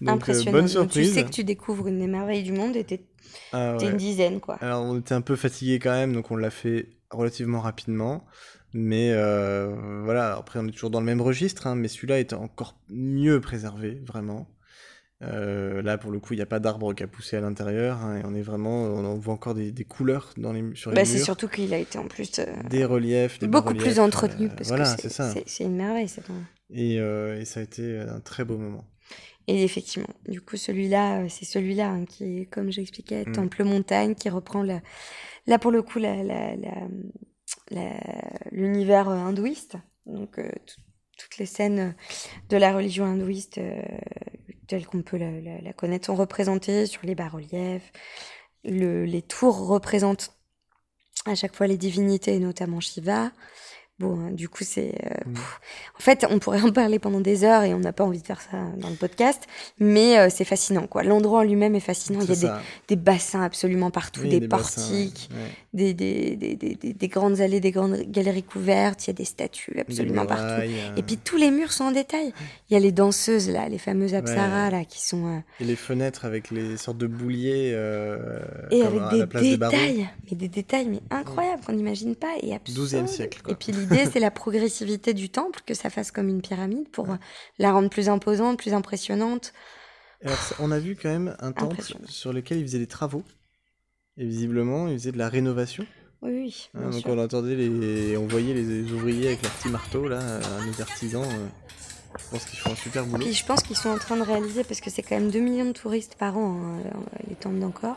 Donc, 0.00 0.10
impressionnant. 0.10 0.58
Euh, 0.58 0.60
bonne 0.60 0.68
surprise. 0.68 1.08
tu 1.08 1.12
sais 1.12 1.24
que 1.24 1.30
tu 1.30 1.42
découvres 1.42 1.88
une 1.88 1.98
des 1.98 2.06
merveilles 2.06 2.44
du 2.44 2.52
monde 2.52 2.76
et 2.76 2.84
t'es 2.84 3.02
ah, 3.52 3.76
ouais. 3.76 3.90
une 3.90 3.96
dizaine, 3.96 4.38
quoi. 4.38 4.54
Alors, 4.60 4.84
on 4.84 5.00
était 5.00 5.14
un 5.14 5.22
peu 5.22 5.34
fatigués 5.34 5.80
quand 5.80 5.90
même, 5.90 6.12
donc 6.12 6.30
on 6.30 6.36
l'a 6.36 6.50
fait 6.50 6.90
relativement 7.10 7.60
rapidement. 7.60 8.24
Mais 8.74 9.10
euh, 9.12 9.74
voilà, 10.04 10.36
après, 10.36 10.60
on 10.60 10.66
est 10.66 10.72
toujours 10.72 10.90
dans 10.90 11.00
le 11.00 11.06
même 11.06 11.20
registre, 11.20 11.66
hein, 11.66 11.74
mais 11.74 11.88
celui-là 11.88 12.20
est 12.20 12.32
encore 12.32 12.78
mieux 12.90 13.40
préservé, 13.40 14.00
vraiment. 14.06 14.46
Euh, 15.22 15.82
là, 15.82 15.98
pour 15.98 16.12
le 16.12 16.20
coup, 16.20 16.34
il 16.34 16.36
n'y 16.36 16.42
a 16.42 16.46
pas 16.46 16.60
d'arbre 16.60 16.94
qui 16.94 17.02
a 17.02 17.08
poussé 17.08 17.36
à 17.36 17.40
l'intérieur. 17.40 17.98
Hein, 17.98 18.18
et 18.18 18.22
on 18.24 18.34
est 18.34 18.42
vraiment, 18.42 18.84
on 18.84 19.18
voit 19.18 19.34
encore 19.34 19.54
des, 19.54 19.72
des 19.72 19.84
couleurs 19.84 20.32
dans 20.36 20.52
les, 20.52 20.62
sur 20.74 20.90
les 20.90 20.96
bah, 20.96 21.02
murs. 21.02 21.10
C'est 21.10 21.18
surtout 21.18 21.48
qu'il 21.48 21.74
a 21.74 21.78
été 21.78 21.98
en 21.98 22.06
plus. 22.06 22.38
Euh, 22.38 22.46
des 22.68 22.84
reliefs. 22.84 23.38
Des 23.38 23.48
beaucoup 23.48 23.74
plus 23.74 23.98
entretenu. 23.98 24.46
Euh, 24.46 24.50
parce 24.56 24.68
voilà, 24.68 24.84
c'est 24.84 25.08
ça. 25.08 25.32
C'est 25.46 25.64
une 25.64 25.76
merveille, 25.76 26.08
c'est 26.08 26.22
et, 26.70 27.00
euh, 27.00 27.40
et, 27.40 27.44
ça 27.46 27.60
a 27.60 27.62
été 27.62 27.98
un 27.98 28.20
très 28.20 28.44
beau 28.44 28.58
moment. 28.58 28.84
Et 29.46 29.64
effectivement, 29.64 30.08
du 30.28 30.42
coup, 30.42 30.58
celui-là, 30.58 31.26
c'est 31.30 31.46
celui-là 31.46 31.88
hein, 31.88 32.04
qui 32.04 32.40
est, 32.40 32.44
comme 32.44 32.70
j'expliquais, 32.70 33.24
mm. 33.26 33.32
Temple 33.32 33.64
Montagne, 33.64 34.14
qui 34.14 34.28
reprend 34.28 34.62
la, 34.62 34.82
là, 35.46 35.58
pour 35.58 35.70
le 35.70 35.82
coup, 35.82 35.98
l'univers 38.52 39.08
hindouiste. 39.08 39.76
Donc, 40.04 40.38
toutes 41.18 41.38
les 41.38 41.46
scènes 41.46 41.94
de 42.48 42.56
la 42.56 42.72
religion 42.72 43.04
hindouiste 43.04 43.60
telle 44.68 44.86
qu'on 44.86 45.02
peut 45.02 45.16
la, 45.16 45.72
connaître 45.72 46.06
sont 46.06 46.14
représentées 46.14 46.86
sur 46.86 47.04
les 47.04 47.14
bas-reliefs. 47.14 47.92
Le, 48.64 49.04
les 49.04 49.22
tours 49.22 49.66
représentent 49.66 50.32
à 51.24 51.34
chaque 51.34 51.56
fois 51.56 51.66
les 51.66 51.76
divinités, 51.76 52.38
notamment 52.38 52.80
Shiva. 52.80 53.32
Beau. 53.98 54.12
hein. 54.14 54.30
Du 54.32 54.48
coup, 54.48 54.64
c'est. 54.64 54.94
euh, 55.04 55.32
pff. 55.34 55.60
En 55.96 56.00
fait, 56.00 56.26
on 56.30 56.38
pourrait 56.38 56.60
en 56.62 56.72
parler 56.72 56.98
pendant 56.98 57.20
des 57.20 57.44
heures 57.44 57.62
et 57.64 57.74
on 57.74 57.78
n'a 57.80 57.92
pas 57.92 58.04
envie 58.04 58.20
de 58.20 58.26
faire 58.26 58.40
ça 58.40 58.58
dans 58.78 58.88
le 58.90 58.94
podcast, 58.96 59.42
mais 59.78 60.18
euh, 60.18 60.28
c'est 60.30 60.44
fascinant, 60.44 60.86
quoi. 60.86 61.02
L'endroit 61.02 61.40
en 61.40 61.42
lui-même 61.42 61.74
est 61.74 61.80
fascinant. 61.80 62.20
Il 62.22 62.28
y 62.28 62.46
a 62.46 62.60
des, 62.88 62.96
bassins 62.96 63.42
absolument 63.42 63.90
partout, 63.90 64.20
Oui, 64.22 64.28
des, 64.30 64.40
des 64.40 64.48
bassins, 64.48 64.80
portiques, 64.82 65.28
ouais. 65.32 65.50
des, 65.72 65.94
des, 65.94 66.36
des, 66.36 66.54
des, 66.56 66.74
des- 66.74 66.92
des 66.94 67.08
grandes 67.08 67.40
allées, 67.40 67.60
des 67.60 67.70
grandes 67.72 67.96
galeries 68.08 68.42
couvertes. 68.42 69.06
Il 69.06 69.08
y 69.08 69.10
a 69.10 69.14
des 69.14 69.24
statues 69.24 69.78
absolument 69.80 70.26
partout. 70.26 70.62
euh, 70.62 70.96
Et 70.96 71.02
puis 71.02 71.16
tous 71.16 71.36
les 71.36 71.50
murs 71.50 71.72
sont 71.72 71.84
en 71.84 71.92
détail. 71.92 72.32
Il 72.70 72.74
y 72.74 72.76
a 72.76 72.80
les 72.80 72.92
danseuses 72.92 73.48
là, 73.50 73.68
les 73.68 73.78
fameuses 73.78 74.14
Apsara 74.14 74.66
Ouais. 74.66 74.70
là, 74.70 74.84
qui 74.84 75.02
sont 75.04 75.42
Et 75.60 75.64
les 75.64 75.76
fenêtres 75.76 76.24
avec 76.24 76.50
les 76.50 76.76
sortes 76.76 76.98
de 76.98 77.06
bouliers. 77.06 77.74
et 78.70 78.80
comme 78.80 78.86
avec 78.98 79.02
à 79.02 79.10
des 79.10 79.18
la 79.18 79.26
place 79.26 79.42
des 79.42 79.56
barreaux. 79.56 79.72
détails, 79.76 80.08
mais 80.30 80.36
des 80.36 80.48
détails 80.48 80.86
mais 80.88 81.00
incroyables 81.10 81.62
qu'on 81.64 81.72
n'imagine 81.72 82.14
pas 82.14 82.34
et 82.42 82.54
absurdes. 82.54 82.78
12e 82.88 83.06
siècle, 83.06 83.40
quoi. 83.42 83.52
Et 83.52 83.56
puis 83.56 83.72
l'idée 83.90 84.10
c'est 84.10 84.20
la 84.20 84.30
progressivité 84.30 85.14
du 85.14 85.30
temple, 85.30 85.60
que 85.66 85.74
ça 85.74 85.90
fasse 85.90 86.10
comme 86.10 86.28
une 86.28 86.42
pyramide 86.42 86.88
pour 86.88 87.10
euh, 87.10 87.16
la 87.58 87.72
rendre 87.72 87.90
plus 87.90 88.08
imposante, 88.08 88.58
plus 88.58 88.74
impressionnante. 88.74 89.52
Alors, 90.24 90.38
on 90.58 90.70
a 90.72 90.78
vu 90.78 90.96
quand 90.96 91.08
même 91.08 91.36
un 91.38 91.52
temple 91.52 91.76
sur 92.08 92.32
lequel 92.32 92.58
ils 92.58 92.66
faisaient 92.66 92.78
des 92.78 92.86
travaux. 92.88 93.22
Et 94.16 94.24
visiblement, 94.24 94.88
ils 94.88 94.98
faisaient 94.98 95.12
de 95.12 95.18
la 95.18 95.28
rénovation. 95.28 95.86
Oui, 96.22 96.32
oui. 96.32 96.70
Hein, 96.74 96.90
donc 96.90 97.00
sûr. 97.00 97.10
on 97.10 97.18
entendait 97.18 97.54
les, 97.54 98.16
on 98.16 98.26
voyait 98.26 98.54
les 98.54 98.90
ouvriers 98.92 99.28
avec 99.28 99.42
leurs 99.42 99.52
petits 99.52 99.68
marteaux 99.68 100.08
là, 100.08 100.18
euh, 100.20 100.40
nos 100.66 100.80
artisans. 100.80 101.22
euh, 101.22 101.46
je 102.18 102.24
pense 102.30 102.44
qu'ils 102.46 102.58
font 102.58 102.72
un 102.72 102.76
super 102.76 103.06
boulot. 103.06 103.24
Puis 103.24 103.34
je 103.34 103.44
pense 103.44 103.62
qu'ils 103.62 103.76
sont 103.76 103.90
en 103.90 103.98
train 103.98 104.16
de 104.16 104.22
réaliser, 104.22 104.64
parce 104.64 104.80
que 104.80 104.90
c'est 104.90 105.02
quand 105.02 105.14
même 105.14 105.30
2 105.30 105.38
millions 105.38 105.66
de 105.66 105.72
touristes 105.72 106.16
par 106.16 106.36
an, 106.36 106.56
hein, 106.56 106.90
les 107.28 107.36
temples 107.36 107.58
d'Angkor, 107.60 107.96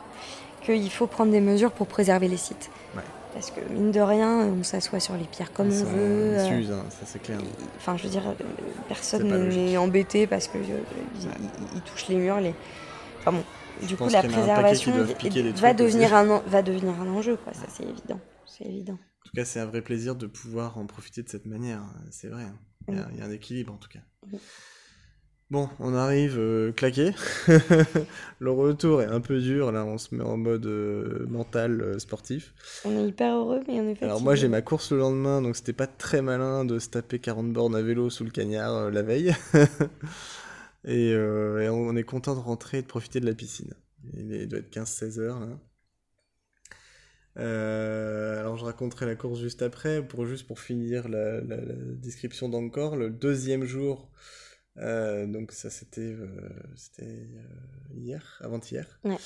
qu'il 0.64 0.90
faut 0.90 1.08
prendre 1.08 1.32
des 1.32 1.40
mesures 1.40 1.72
pour 1.72 1.88
préserver 1.88 2.28
les 2.28 2.36
sites. 2.36 2.70
Ouais. 2.94 3.02
Parce 3.32 3.50
que 3.50 3.60
mine 3.72 3.90
de 3.90 4.00
rien, 4.00 4.38
on 4.46 4.62
s'assoit 4.62 5.00
sur 5.00 5.16
les 5.16 5.24
pierres 5.24 5.52
comme 5.52 5.68
on 5.68 5.70
veut. 5.70 5.84
ils 5.84 6.38
euh, 6.38 6.48
s'usent, 6.60 6.72
hein, 6.72 6.84
ça 6.90 7.06
c'est 7.06 7.20
clair. 7.22 7.40
Enfin, 7.76 7.96
je 7.96 8.04
veux 8.04 8.10
dire, 8.10 8.26
euh, 8.28 8.34
personne 8.88 9.48
n'est 9.48 9.76
embêté 9.76 10.26
parce 10.26 10.48
que 10.48 10.58
euh, 10.58 10.78
touchent 11.86 12.08
les 12.08 12.16
murs. 12.16 12.40
Les... 12.40 12.54
Enfin 13.20 13.32
bon, 13.32 13.44
du 13.86 13.96
coup, 13.96 14.08
la 14.10 14.22
préservation 14.22 14.92
va 15.54 15.72
devenir, 15.74 16.14
un, 16.14 16.28
en- 16.30 16.42
va 16.46 16.62
devenir 16.62 17.00
un 17.00 17.08
enjeu, 17.08 17.36
quoi. 17.36 17.54
Ça, 17.54 17.66
c'est 17.68 17.84
évident. 17.84 18.20
C'est 18.46 18.64
évident. 18.66 18.94
En 18.94 19.24
tout 19.28 19.32
cas, 19.34 19.44
c'est 19.44 19.60
un 19.60 19.66
vrai 19.66 19.80
plaisir 19.80 20.14
de 20.14 20.26
pouvoir 20.26 20.76
en 20.76 20.84
profiter 20.86 21.22
de 21.22 21.28
cette 21.28 21.46
manière. 21.46 21.78
hein, 21.80 21.94
C'est 22.10 22.28
vrai. 22.28 22.42
hein. 22.42 22.56
Il 22.88 22.96
y, 22.96 22.98
a, 22.98 23.08
il 23.12 23.18
y 23.18 23.22
a 23.22 23.24
un 23.26 23.30
équilibre 23.30 23.72
en 23.72 23.76
tout 23.76 23.88
cas. 23.88 24.00
Bon, 25.52 25.68
on 25.80 25.92
arrive 25.94 26.38
euh, 26.38 26.72
claqué. 26.72 27.10
Le 28.40 28.50
retour 28.50 29.02
est 29.02 29.06
un 29.06 29.20
peu 29.20 29.38
dur. 29.38 29.70
Là, 29.70 29.84
on 29.84 29.98
se 29.98 30.14
met 30.14 30.24
en 30.24 30.38
mode 30.38 30.64
euh, 30.64 31.26
mental 31.28 31.82
euh, 31.82 31.98
sportif. 31.98 32.54
On 32.86 33.04
est 33.04 33.08
hyper 33.08 33.36
heureux, 33.36 33.60
mais 33.68 33.74
on 33.74 33.82
est 33.82 33.88
fatigué. 33.88 34.06
Alors 34.06 34.22
moi 34.22 34.34
j'ai 34.34 34.48
ma 34.48 34.62
course 34.62 34.92
le 34.92 34.98
lendemain, 34.98 35.42
donc 35.42 35.54
c'était 35.56 35.74
pas 35.74 35.86
très 35.86 36.22
malin 36.22 36.64
de 36.64 36.78
se 36.78 36.88
taper 36.88 37.18
40 37.18 37.52
bornes 37.52 37.76
à 37.76 37.82
vélo 37.82 38.08
sous 38.08 38.24
le 38.24 38.30
cagnard 38.30 38.90
la 38.90 39.02
veille. 39.02 39.34
et, 40.86 41.14
on 41.18 41.94
est 41.96 42.02
content 42.02 42.34
de 42.34 42.40
rentrer 42.40 42.78
et 42.78 42.82
de 42.82 42.86
profiter 42.86 43.20
de 43.20 43.26
la 43.26 43.34
piscine. 43.34 43.74
Il, 44.14 44.32
est- 44.32 44.44
il 44.44 44.48
doit 44.48 44.60
être 44.60 44.70
15-16 44.70 45.20
heures 45.20 45.38
là. 45.38 45.48
Euh, 47.38 48.40
alors 48.40 48.56
je 48.56 48.64
raconterai 48.64 49.04
la 49.06 49.16
course 49.16 49.40
juste 49.40 49.60
après, 49.60 50.02
pour 50.02 50.24
juste 50.26 50.46
pour 50.46 50.60
finir 50.60 51.08
la, 51.10 51.42
la- 51.42 51.56
la 51.60 51.74
description 51.74 52.48
d'encore. 52.48 52.96
Le 52.96 53.10
deuxième 53.10 53.64
jour, 53.64 54.10
euh, 54.78 55.26
donc 55.26 55.52
ça 55.52 55.70
c'était 55.70 56.00
euh, 56.14 56.48
c'était 56.76 57.04
euh, 57.04 57.94
hier, 57.94 58.38
avant-hier. 58.42 59.00
Ouais. 59.04 59.16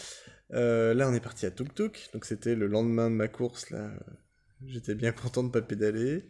Là 0.50 1.08
on 1.08 1.14
est 1.14 1.20
parti 1.20 1.46
à 1.46 1.50
Tuk 1.50 1.74
Tuk, 1.74 2.10
donc 2.12 2.24
c'était 2.24 2.54
le 2.54 2.66
lendemain 2.66 3.10
de 3.10 3.14
ma 3.16 3.28
course 3.28 3.70
là. 3.70 3.90
J'étais 4.66 4.94
bien 4.94 5.12
content 5.12 5.42
de 5.44 5.50
pas 5.50 5.62
pédaler. 5.62 6.24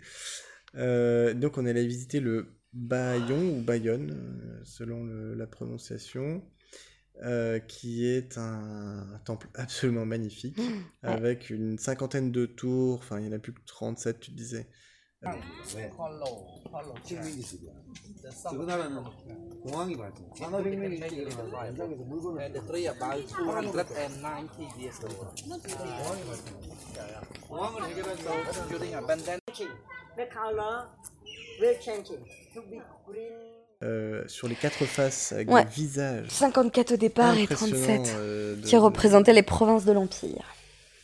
Donc 0.75 1.59
on 1.59 1.67
allait 1.67 1.87
visiter 1.87 2.21
le 2.21 2.55
Bayon 2.73 3.59
ou 3.59 3.63
Bayonne, 3.63 4.61
selon 4.65 5.05
le- 5.05 5.35
la 5.35 5.47
prononciation, 5.47 6.45
euh, 7.23 7.59
qui 7.59 8.05
est 8.07 8.37
un, 8.37 9.09
un 9.15 9.19
temple 9.25 9.49
absolument 9.55 10.05
magnifique, 10.05 10.59
avec 11.03 11.49
une 11.51 11.79
cinquantaine 11.79 12.33
de 12.33 12.45
tours, 12.47 12.99
enfin 12.99 13.19
il 13.21 13.27
y 13.27 13.29
en 13.29 13.33
a 13.33 13.39
plus 13.39 13.55
que 13.55 13.61
37 13.65 14.21
tu 14.21 14.33
disais. 14.33 14.67
저거는 18.42 19.04
공항이 19.64 19.96
맞죠. 19.96 20.24
산업혁명이 20.38 20.96
일어나서 20.98 21.66
현장에서 21.68 22.04
물건을 22.04 22.52
The 22.52 22.66
tree 22.68 22.88
about 22.88 23.28
290 23.28 24.80
years 24.80 25.00
old. 25.06 25.44
공항을 27.48 27.84
해결하죠. 27.90 28.24
During 28.70 28.96
a 28.96 29.02
pandemic, 29.06 29.68
The 30.16 30.28
color 30.30 30.88
will 31.62 31.78
change 31.82 32.10
to 32.54 32.62
be 32.70 32.82
green. 33.06 33.32
Euh, 33.84 34.24
sur 34.28 34.48
les 34.48 34.56
quatre 34.56 34.86
faces, 34.86 35.32
avec 35.32 35.50
Ouais. 35.50 35.64
des 35.66 35.72
visages 35.72 36.28
54 36.30 36.92
au 36.94 36.98
départ 36.98 37.36
et 37.36 37.44
impressionnants, 37.44 38.04
37 38.04 38.14
euh, 38.16 38.56
de- 38.56 38.62
qui 38.62 38.78
représentaient 38.78 39.34
les 39.34 39.42
provinces 39.42 39.86
de 39.86 39.92
l'Empire. 39.92 40.44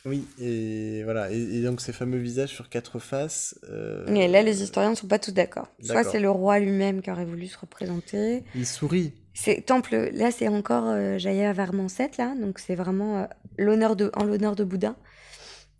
Oui, 0.05 0.25
et 0.37 1.01
voilà, 1.03 1.31
et, 1.31 1.37
et 1.37 1.61
donc 1.63 1.79
ces 1.79 1.93
fameux 1.93 2.17
visages 2.17 2.49
sur 2.49 2.67
quatre 2.67 2.99
faces. 2.99 3.57
euh, 3.69 4.05
Et 4.13 4.27
là, 4.27 4.41
les 4.41 4.61
historiens 4.61 4.91
ne 4.91 4.95
sont 4.95 5.07
pas 5.07 5.19
tous 5.19 5.31
d'accord. 5.31 5.67
Soit 5.81 6.03
c'est 6.03 6.19
le 6.19 6.29
roi 6.29 6.59
lui-même 6.59 7.01
qui 7.01 7.09
aurait 7.09 7.23
voulu 7.23 7.47
se 7.47 7.57
représenter. 7.57 8.43
Il 8.53 8.65
sourit. 8.67 9.13
C'est 9.33 9.65
temple, 9.65 10.09
là 10.13 10.29
c'est 10.31 10.47
encore 10.49 10.85
euh, 10.87 11.17
Jaya 11.17 11.53
Varmanset, 11.53 12.11
là, 12.17 12.35
donc 12.39 12.59
c'est 12.59 12.75
vraiment 12.75 13.17
euh, 13.17 13.25
l'honneur 13.57 13.95
de, 13.95 14.11
en 14.15 14.25
l'honneur 14.25 14.55
de 14.55 14.63
Bouddha. 14.63 14.95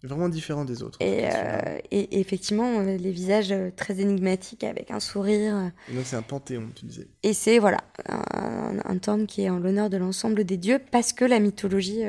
Vraiment 0.01 0.28
différent 0.28 0.65
des 0.65 0.84
autres. 0.84 0.97
Et, 1.01 1.26
euh, 1.26 1.78
et, 1.91 2.19
effectivement, 2.19 2.80
euh, 2.80 2.97
les 2.97 3.11
visages 3.11 3.53
très 3.78 4.01
énigmatiques 4.01 4.63
avec 4.63 4.91
un 4.91 4.99
sourire. 4.99 5.71
Et 5.89 5.95
donc 5.95 6.05
c'est 6.05 6.15
un 6.17 6.21
panthéon, 6.21 6.69
tu 6.76 6.86
disais. 6.86 7.07
Et 7.24 7.34
c'est 7.34 7.59
voilà, 7.59 7.78
un, 8.09 8.80
un 8.84 8.97
temple 8.97 9.28
qui 9.28 9.43
est 9.43 9.49
en 9.49 9.59
l'honneur 9.59 9.89
de 9.89 9.97
l'ensemble 9.97 10.43
des 10.45 10.57
dieux 10.57 10.80
parce 10.91 11.13
que 11.13 11.24
la 11.24 11.39
mythologie 11.39 12.01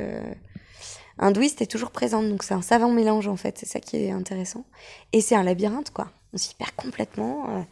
hindouiste 1.19 1.63
est 1.63 1.67
toujours 1.71 1.91
présente. 1.91 2.29
Donc 2.29 2.43
c'est 2.43 2.55
un 2.55 2.63
savant 2.63 2.91
mélange 2.91 3.29
en 3.29 3.37
fait, 3.37 3.57
c'est 3.59 3.67
ça 3.67 3.81
qui 3.81 3.97
est 3.97 4.11
intéressant. 4.11 4.65
Et 5.13 5.21
c'est 5.21 5.35
un 5.35 5.43
labyrinthe 5.43 5.91
quoi, 5.91 6.11
on 6.33 6.37
s'y 6.39 6.55
perd 6.55 6.73
complètement. 6.77 7.47
euh, 7.57 7.63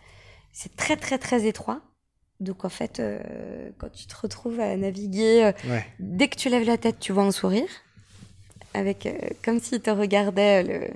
c'est 0.53 0.77
très 0.77 0.97
très 0.97 1.19
très 1.19 1.47
étroit. 1.47 1.81
Donc 2.41 2.65
en 2.65 2.69
fait, 2.69 2.99
euh, 2.99 3.21
quand 3.79 3.91
tu 3.93 4.07
te 4.07 4.15
retrouves 4.21 4.59
à 4.61 4.77
naviguer, 4.77 5.45
euh, 5.45 5.53
Ouais. 5.71 5.85
dès 6.01 6.29
que 6.29 6.37
tu 6.37 6.49
lèves 6.49 6.67
la 6.67 6.77
tête, 6.77 6.97
tu 6.99 7.13
vois 7.13 7.23
un 7.23 7.31
sourire, 7.31 7.69
avec 8.75 9.07
euh, 9.07 9.13
comme 9.45 9.61
s'il 9.61 9.81
te 9.81 9.91
regardait 9.91 10.63
le, 10.65 10.89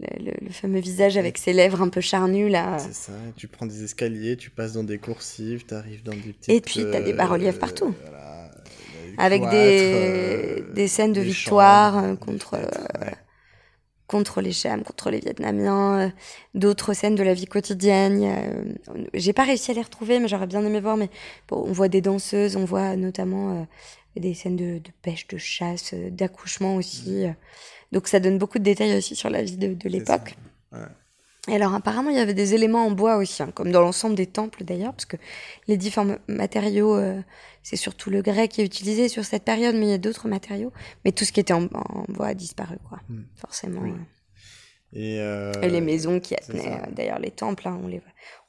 le, 0.00 0.32
le- 0.42 0.50
fameux 0.50 0.80
visage 0.80 1.16
avec 1.16 1.38
ses 1.38 1.52
lèvres 1.54 1.80
un 1.80 1.88
peu 1.88 2.00
charnues 2.02 2.48
là. 2.50 2.78
C'est 2.78 2.92
ça, 2.94 3.12
tu 3.36 3.48
prends 3.48 3.64
des 3.66 3.84
escaliers, 3.84 4.36
tu 4.36 4.50
passes 4.50 4.74
dans 4.74 4.84
des 4.84 4.98
coursives, 4.98 5.64
tu 5.66 5.72
arrives 5.74 6.02
dans 6.02 6.12
des 6.14 6.32
petites... 6.34 6.50
Et 6.50 6.60
puis, 6.60 6.84
t'as 6.92 7.00
des 7.00 7.12
euh, 7.12 7.16
bas-reliefs 7.16 7.58
partout. 7.58 7.94
voilà, 8.02 8.45
des 8.45 8.45
avec 9.18 9.42
cloîtres, 9.42 9.56
des, 9.56 10.60
euh, 10.60 10.72
des 10.74 10.88
scènes 10.88 11.12
de 11.12 11.20
victoire 11.20 11.94
chambres, 11.94 12.12
euh, 12.12 12.16
contre, 12.16 12.54
euh, 12.54 13.04
ouais. 13.04 13.14
contre 14.06 14.40
les 14.40 14.52
Chams, 14.52 14.82
contre 14.82 15.10
les 15.10 15.20
Vietnamiens, 15.20 16.12
d'autres 16.54 16.92
scènes 16.94 17.14
de 17.14 17.22
la 17.22 17.34
vie 17.34 17.46
quotidienne. 17.46 18.76
J'ai 19.14 19.32
pas 19.32 19.44
réussi 19.44 19.70
à 19.70 19.74
les 19.74 19.82
retrouver, 19.82 20.20
mais 20.20 20.28
j'aurais 20.28 20.46
bien 20.46 20.64
aimé 20.64 20.80
voir. 20.80 20.96
Mais 20.96 21.10
bon, 21.48 21.64
on 21.66 21.72
voit 21.72 21.88
des 21.88 22.00
danseuses, 22.00 22.56
on 22.56 22.64
voit 22.64 22.96
notamment 22.96 23.66
des 24.16 24.34
scènes 24.34 24.56
de, 24.56 24.78
de 24.78 24.90
pêche, 25.02 25.26
de 25.28 25.36
chasse, 25.38 25.92
d'accouchement 25.94 26.76
aussi. 26.76 27.26
euh. 27.26 27.32
Donc 27.92 28.08
ça 28.08 28.18
donne 28.18 28.38
beaucoup 28.38 28.58
de 28.58 28.64
détails 28.64 28.96
aussi 28.96 29.14
sur 29.14 29.30
la 29.30 29.42
vie 29.42 29.56
de, 29.58 29.74
de 29.74 29.88
l'époque. 29.88 30.36
Ouais. 30.72 30.78
Et 31.48 31.54
alors 31.54 31.74
apparemment 31.74 32.10
il 32.10 32.16
y 32.16 32.20
avait 32.20 32.34
des 32.34 32.54
éléments 32.54 32.86
en 32.86 32.90
bois 32.90 33.16
aussi, 33.16 33.42
hein, 33.42 33.50
comme 33.54 33.70
dans 33.70 33.80
l'ensemble 33.80 34.16
des 34.16 34.26
temples 34.26 34.64
d'ailleurs, 34.64 34.92
parce 34.92 35.04
que 35.06 35.16
les 35.68 35.76
différents 35.76 36.16
matériaux, 36.28 36.96
euh, 36.96 37.20
c'est 37.62 37.76
surtout 37.76 38.10
le 38.10 38.20
grès 38.22 38.48
qui 38.48 38.60
est 38.62 38.64
utilisé 38.64 39.08
sur 39.08 39.24
cette 39.24 39.44
période, 39.44 39.74
mais 39.76 39.86
il 39.86 39.90
y 39.90 39.94
a 39.94 39.98
d'autres 39.98 40.28
matériaux. 40.28 40.72
Mais 41.04 41.12
tout 41.12 41.24
ce 41.24 41.32
qui 41.32 41.38
était 41.40 41.52
en, 41.52 41.64
en 41.72 42.04
bois 42.08 42.26
a 42.28 42.34
disparu, 42.34 42.76
quoi, 42.88 43.00
Hmm. 43.08 43.22
forcément. 43.36 43.80
Oui. 43.82 43.90
euh. 43.92 44.02
Et, 44.92 45.20
euh, 45.20 45.52
Et 45.62 45.68
les 45.68 45.80
maisons 45.80 46.20
qui 46.20 46.34
c'est 46.40 46.52
tenaient 46.52 46.62
ça. 46.62 46.84
euh, 46.86 46.90
d'ailleurs 46.92 47.18
les 47.18 47.30
temples, 47.32 47.68
hein, 47.68 47.78
on, 47.82 47.86
les, 47.88 48.00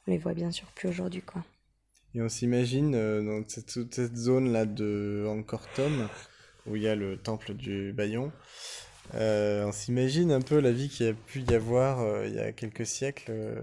on 0.06 0.10
les 0.10 0.18
voit 0.18 0.34
bien 0.34 0.50
sûr 0.50 0.66
plus 0.74 0.88
aujourd'hui, 0.88 1.22
quoi. 1.22 1.44
Et 2.14 2.22
on 2.22 2.28
s'imagine 2.28 2.94
euh, 2.94 3.22
dans 3.22 3.46
cette, 3.48 3.66
toute 3.72 3.94
cette 3.94 4.16
zone-là 4.16 4.64
de 4.66 5.26
Angkor 5.28 5.62
Thom, 5.76 6.08
où 6.66 6.74
il 6.76 6.82
y 6.82 6.88
a 6.88 6.94
le 6.94 7.16
temple 7.18 7.54
du 7.54 7.92
Bayon, 7.92 8.32
euh, 9.14 9.64
on 9.64 9.72
s'imagine 9.72 10.32
un 10.32 10.40
peu 10.40 10.60
la 10.60 10.70
vie 10.70 10.88
qu'il 10.88 11.06
y 11.06 11.08
a 11.08 11.14
pu 11.14 11.40
y 11.40 11.54
avoir 11.54 12.00
euh, 12.00 12.26
il 12.26 12.34
y 12.34 12.38
a 12.38 12.52
quelques 12.52 12.86
siècles, 12.86 13.30
euh, 13.30 13.60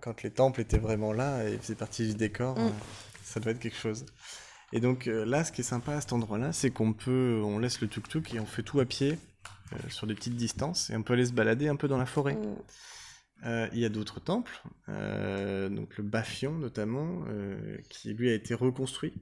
quand 0.00 0.22
les 0.22 0.30
temples 0.30 0.60
étaient 0.60 0.78
vraiment 0.78 1.12
là 1.12 1.48
et 1.48 1.56
faisaient 1.56 1.74
partie 1.74 2.06
du 2.06 2.14
décor. 2.14 2.58
Mm. 2.58 2.72
ça 3.22 3.40
doit 3.40 3.52
être 3.52 3.60
quelque 3.60 3.78
chose. 3.78 4.04
Et 4.72 4.80
donc 4.80 5.06
là, 5.06 5.44
ce 5.44 5.52
qui 5.52 5.60
est 5.60 5.64
sympa 5.64 5.92
à 5.92 6.00
cet 6.00 6.12
endroit-là, 6.12 6.52
c'est 6.52 6.70
qu'on 6.70 6.92
peut, 6.92 7.40
on 7.44 7.58
laisse 7.58 7.80
le 7.80 7.86
tuk-tuk 7.86 8.34
et 8.34 8.40
on 8.40 8.46
fait 8.46 8.64
tout 8.64 8.80
à 8.80 8.84
pied 8.84 9.18
sur 9.88 10.06
des 10.06 10.14
petites 10.14 10.36
distances 10.36 10.90
et 10.90 10.96
on 10.96 11.02
peut 11.02 11.12
aller 11.12 11.26
se 11.26 11.32
balader 11.32 11.68
un 11.68 11.76
peu 11.76 11.86
dans 11.86 11.98
la 11.98 12.06
forêt. 12.06 12.34
Mm. 12.34 13.68
Il 13.72 13.78
y 13.78 13.84
a 13.84 13.88
d'autres 13.88 14.20
temples, 14.20 14.62
donc 14.88 15.96
le 15.98 16.02
Bafion 16.02 16.52
notamment, 16.52 17.24
qui 17.88 18.14
lui 18.14 18.30
a 18.30 18.34
été 18.34 18.54
reconstruit, 18.54 19.12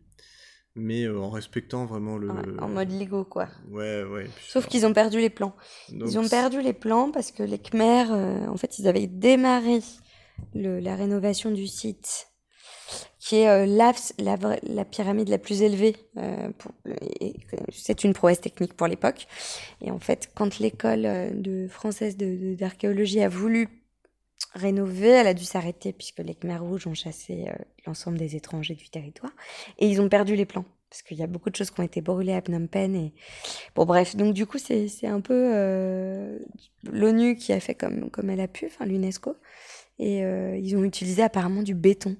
mais 0.75 1.05
euh, 1.05 1.19
en 1.21 1.31
respectant 1.31 1.85
vraiment 1.87 2.17
le. 2.19 2.29
Ouais, 2.31 2.61
en 2.61 2.69
mode 2.69 2.91
Lego, 2.93 3.25
quoi. 3.25 3.49
Ouais, 3.71 4.03
ouais. 4.05 4.29
Sauf 4.49 4.67
qu'ils 4.67 4.87
ont 4.87 4.93
perdu 4.93 5.19
les 5.21 5.31
plans. 5.31 5.55
donc 5.91 6.09
Ils 6.11 6.19
ont 6.19 6.29
perdu 6.29 6.61
les 6.63 6.73
plans 6.73 7.11
parce 7.11 7.31
que 7.33 7.43
les 7.43 7.59
Khmers, 7.59 8.13
euh, 8.13 8.47
en 8.47 8.57
fait, 8.57 8.79
ils 8.79 8.89
avaient 8.89 9.07
démarré 9.07 9.81
le- 10.55 10.81
la 10.81 10.97
rénovation 10.97 11.51
du 11.51 11.67
site, 11.67 12.29
qui 13.19 13.37
est 13.37 13.49
euh, 13.49 13.67
la, 13.67 13.93
la, 14.19 14.37
la 14.63 14.85
pyramide 14.85 15.29
la 15.29 15.39
plus 15.39 15.63
élevée. 15.63 15.97
c'est 17.73 18.05
une 18.05 18.13
prouesse 18.13 18.41
technique 18.41 18.75
pour 18.75 18.87
l'époque. 18.87 19.27
Et 19.81 19.91
en 19.91 19.99
fait, 19.99 20.31
quand 20.35 20.59
l'école 20.59 21.03
de 21.41 21.67
française 21.69 22.17
de- 22.17 22.37
de- 22.37 22.55
d'archéologie 22.55 23.21
a 23.23 23.29
voulu 23.29 23.69
rénover, 24.55 25.09
elle 25.09 25.27
a 25.27 25.35
dû 25.35 25.45
s'arrêter 25.45 25.93
puisque 25.93 26.19
les 26.19 26.35
Khmers 26.35 26.63
rouges 26.63 26.87
ont 26.87 26.95
chassé 26.95 27.47
euh, 27.49 27.53
l'ensemble 27.87 28.19
des 28.19 28.37
étrangers 28.37 28.75
du 28.75 28.89
territoire 28.89 29.33
et 29.79 29.89
ils 29.89 30.01
ont 30.01 30.09
perdu 30.09 30.37
les 30.37 30.47
plans 30.47 30.65
parce 30.91 31.03
qu'il 31.03 31.17
y 31.17 31.23
a 31.23 31.27
beaucoup 31.27 31.49
de 31.49 31.57
choses 31.57 31.71
qui 31.71 31.81
ont 31.81 31.85
été 31.85 32.03
brûlées 32.03 32.35
à 32.35 32.43
Phnom 32.43 32.67
Penh 32.67 32.95
et 32.95 33.15
bon 33.75 33.87
bref 33.87 34.15
donc 34.15 34.35
du 34.35 34.45
coup 34.45 34.59
c'est 34.59 35.07
un 35.07 35.23
peu 35.23 35.53
euh, 35.55 36.39
l'ONU 36.85 37.37
qui 37.37 37.55
a 37.55 37.61
fait 37.61 37.75
comme 37.75 38.11
comme 38.11 38.29
elle 38.29 38.41
a 38.41 38.49
pu 38.49 38.67
enfin 38.67 38.85
l'UNESCO 38.85 39.35
et 39.99 40.25
euh, 40.25 40.57
ils 40.57 40.77
ont 40.77 40.85
utilisé 40.85 41.23
apparemment 41.23 41.63
du 41.63 41.75
béton. 41.75 42.17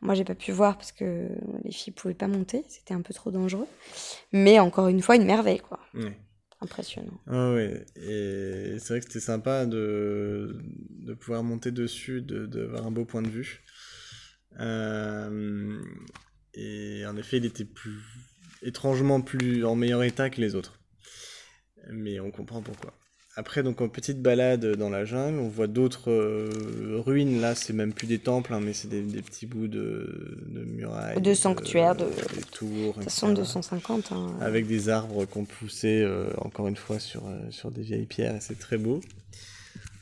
Moi 0.00 0.14
j'ai 0.14 0.24
pas 0.24 0.34
pu 0.34 0.52
voir 0.52 0.76
parce 0.76 0.92
que 0.92 1.28
les 1.64 1.72
filles 1.72 1.92
pouvaient 1.92 2.14
pas 2.14 2.28
monter, 2.28 2.64
c'était 2.68 2.94
un 2.94 3.02
peu 3.02 3.14
trop 3.14 3.30
dangereux. 3.30 3.68
Mais 4.32 4.58
encore 4.58 4.88
une 4.88 5.02
fois 5.02 5.16
une 5.16 5.24
merveille 5.24 5.60
quoi. 5.60 5.80
Impressionnant. 6.62 7.20
Ah 7.26 7.54
et 7.96 8.76
c'est 8.78 8.88
vrai 8.88 9.00
que 9.00 9.06
c'était 9.06 9.20
sympa 9.20 9.66
de, 9.66 10.56
de 10.90 11.14
pouvoir 11.14 11.42
monter 11.42 11.70
dessus, 11.70 12.22
de 12.22 12.46
d'avoir 12.46 12.86
un 12.86 12.90
beau 12.90 13.04
point 13.04 13.22
de 13.22 13.28
vue. 13.28 13.62
Euh, 14.60 15.80
et 16.54 17.04
en 17.06 17.16
effet, 17.16 17.38
il 17.38 17.44
était 17.44 17.64
plus 17.64 18.00
étrangement 18.62 19.20
plus 19.20 19.64
en 19.64 19.74
meilleur 19.74 20.02
état 20.02 20.30
que 20.30 20.40
les 20.40 20.54
autres. 20.54 20.80
Mais 21.90 22.20
on 22.20 22.30
comprend 22.30 22.62
pourquoi. 22.62 22.94
Après, 23.34 23.62
donc 23.62 23.80
en 23.80 23.88
petite 23.88 24.20
balade 24.20 24.76
dans 24.76 24.90
la 24.90 25.06
jungle, 25.06 25.38
on 25.38 25.48
voit 25.48 25.66
d'autres 25.66 26.10
euh, 26.10 26.50
ruines. 27.00 27.40
Là, 27.40 27.54
c'est 27.54 27.72
même 27.72 27.94
plus 27.94 28.06
des 28.06 28.18
temples, 28.18 28.52
hein, 28.52 28.60
mais 28.62 28.74
c'est 28.74 28.88
des, 28.88 29.00
des 29.00 29.22
petits 29.22 29.46
bouts 29.46 29.68
de, 29.68 30.38
de 30.48 30.64
murailles, 30.64 31.20
De 31.22 31.32
sanctuaires, 31.32 31.94
de- 31.96 32.04
des 32.04 32.42
tours, 32.52 32.94
Ça 33.02 33.08
sont 33.08 33.28
etc. 33.28 33.40
250 33.42 34.12
hein. 34.12 34.36
Avec 34.40 34.66
des 34.66 34.90
arbres 34.90 35.24
qu'on 35.24 35.46
poussait 35.46 36.02
euh, 36.02 36.28
encore 36.38 36.68
une 36.68 36.76
fois 36.76 36.98
sur, 36.98 37.26
euh, 37.26 37.50
sur 37.50 37.70
des 37.70 37.80
vieilles 37.82 38.04
pierres 38.06 38.36
et 38.36 38.40
c'est 38.40 38.58
très 38.58 38.76
beau. 38.76 39.00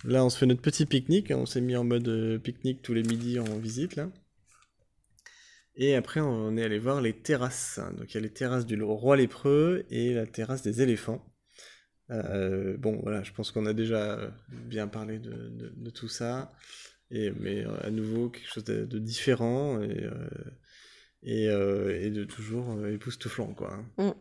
Là, 0.05 0.25
on 0.25 0.31
se 0.31 0.37
fait 0.37 0.47
notre 0.47 0.63
petit 0.63 0.85
pique-nique. 0.87 1.31
hein, 1.31 1.37
On 1.39 1.47
s'est 1.47 1.61
mis 1.61 1.77
en 1.77 1.85
mode 1.85 2.09
euh, 2.09 2.39
pique-nique 2.39 2.83
tous 2.83 2.95
les 2.95 3.05
midis 3.05 3.39
en 3.39 3.45
visite 3.59 3.95
là. 3.95 4.09
Et 5.77 5.95
après, 5.95 6.21
on 6.21 6.57
est 6.57 6.65
allé 6.65 6.79
voir 6.81 7.01
les 7.01 7.13
terrasses. 7.13 7.79
Donc, 7.97 8.11
il 8.13 8.15
y 8.15 8.19
a 8.19 8.21
les 8.21 8.31
terrasses 8.33 8.67
du 8.67 8.83
roi 8.83 9.17
lépreux 9.17 9.85
et 9.91 10.15
la 10.15 10.27
terrasse 10.27 10.63
des 10.63 10.83
éléphants. 10.83 11.25
Euh, 12.11 12.77
bon, 12.77 12.99
voilà, 13.03 13.23
je 13.23 13.33
pense 13.33 13.51
qu'on 13.53 13.67
a 13.67 13.73
déjà 13.73 14.19
bien 14.49 14.89
parlé 14.89 15.19
de, 15.19 15.31
de- 15.31 15.73
de 15.77 15.91
tout 15.91 16.09
ça. 16.09 16.53
Et, 17.11 17.33
mais 17.41 17.65
euh, 17.65 17.71
à 17.83 17.91
nouveau, 17.91 18.29
quelque 18.31 18.49
chose 18.49 18.65
de, 18.65 18.85
de 18.85 18.99
différent 18.99 19.81
et, 19.83 20.05
euh, 20.05 20.11
et, 21.23 21.49
euh, 21.49 22.01
et 22.01 22.11
de 22.11 22.25
toujours 22.25 22.71
euh, 22.73 22.93
époustouflant, 22.93 23.53
quoi. 23.55 23.75
hein. 23.99 24.15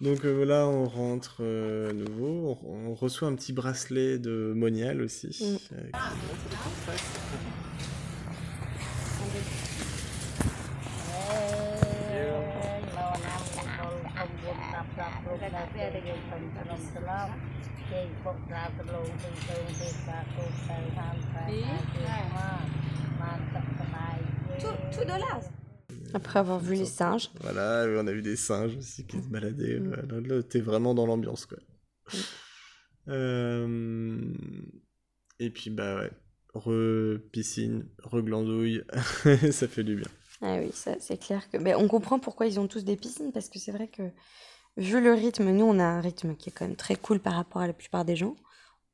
Mm. 0.00 0.04
Donc 0.04 0.24
euh, 0.24 0.44
là, 0.44 0.66
on 0.66 0.84
rentre 0.86 1.38
euh, 1.40 1.90
à 1.90 1.92
nouveau. 1.92 2.58
On, 2.64 2.90
on 2.90 2.94
reçoit 2.94 3.28
un 3.28 3.34
petit 3.34 3.52
bracelet 3.52 4.18
de 4.18 4.52
monial 4.54 5.00
aussi. 5.00 5.58
Mm. 5.72 5.76
Dollars. 25.04 25.40
Après 26.12 26.38
avoir 26.38 26.60
vu 26.60 26.74
les 26.74 26.86
singes. 26.86 27.30
Voilà, 27.40 27.86
on 27.88 28.06
a 28.06 28.12
vu 28.12 28.22
des 28.22 28.36
singes 28.36 28.76
aussi 28.76 29.06
qui 29.06 29.20
se 29.20 29.28
baladaient. 29.28 29.80
Mm. 29.80 30.26
Là, 30.26 30.42
t'es 30.42 30.60
vraiment 30.60 30.94
dans 30.94 31.06
l'ambiance, 31.06 31.46
quoi. 31.46 31.58
Euh, 33.08 34.32
Et 35.38 35.50
puis, 35.50 35.70
bah 35.70 35.96
ouais, 35.96 36.10
re-piscine, 36.54 37.88
re-glandouille, 38.02 38.84
ça 39.50 39.68
fait 39.68 39.84
du 39.84 39.96
bien. 39.96 40.08
Ah 40.40 40.58
oui, 40.58 40.70
ça 40.72 40.96
c'est 41.00 41.16
clair 41.16 41.48
que. 41.50 41.56
Mais 41.56 41.74
on 41.74 41.88
comprend 41.88 42.18
pourquoi 42.18 42.46
ils 42.46 42.60
ont 42.60 42.68
tous 42.68 42.84
des 42.84 42.96
piscines 42.96 43.32
parce 43.32 43.48
que 43.48 43.58
c'est 43.58 43.72
vrai 43.72 43.88
que 43.88 44.02
vu 44.76 45.00
le 45.00 45.12
rythme, 45.12 45.50
nous 45.50 45.64
on 45.64 45.78
a 45.78 45.84
un 45.84 46.00
rythme 46.00 46.34
qui 46.36 46.50
est 46.50 46.52
quand 46.52 46.66
même 46.66 46.76
très 46.76 46.96
cool 46.96 47.20
par 47.20 47.34
rapport 47.34 47.62
à 47.62 47.66
la 47.66 47.72
plupart 47.72 48.04
des 48.04 48.16
gens. 48.16 48.36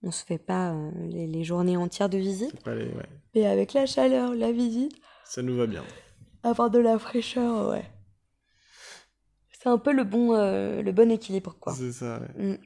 On 0.03 0.11
se 0.11 0.25
fait 0.25 0.39
pas 0.39 0.73
euh, 0.73 0.91
les, 1.09 1.27
les 1.27 1.45
journées 1.45 1.77
entières 1.77 2.09
de 2.09 2.19
visite. 2.19 2.55
Ouais, 2.67 2.91
Et 3.35 3.47
avec 3.47 3.75
la 3.75 3.87
chaleur, 3.87 4.35
la 4.35 4.53
visite, 4.53 4.93
ça 5.25 5.43
nous 5.43 5.57
va 5.57 5.67
bien. 5.67 5.85
avoir 6.43 6.71
de 6.71 6.79
la 6.79 6.99
fraîcheur, 6.99 7.69
ouais. 7.71 7.85
C'est 9.53 9.69
un 9.69 9.79
peu 9.79 9.93
le 9.93 10.05
bon, 10.05 10.35
euh, 10.35 10.81
le 10.83 10.93
bon 10.93 11.11
équilibre 11.11 11.55
quoi. 11.61 11.75
C'est 11.75 11.93
ça, 11.93 12.21
ouais. 12.21 12.53
Mm. 12.55 12.59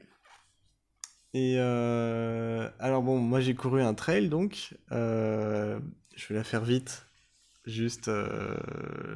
Et 1.33 1.55
euh, 1.57 2.69
alors 2.79 3.03
bon, 3.03 3.19
moi 3.19 3.41
j'ai 3.41 3.55
couru 3.55 3.81
un 3.81 3.93
trail 3.93 4.29
donc, 4.29 4.75
euh, 4.91 5.79
je 6.15 6.27
vais 6.29 6.35
la 6.35 6.43
faire 6.43 6.63
vite. 6.63 7.05
Juste 7.65 8.07
euh, 8.09 8.55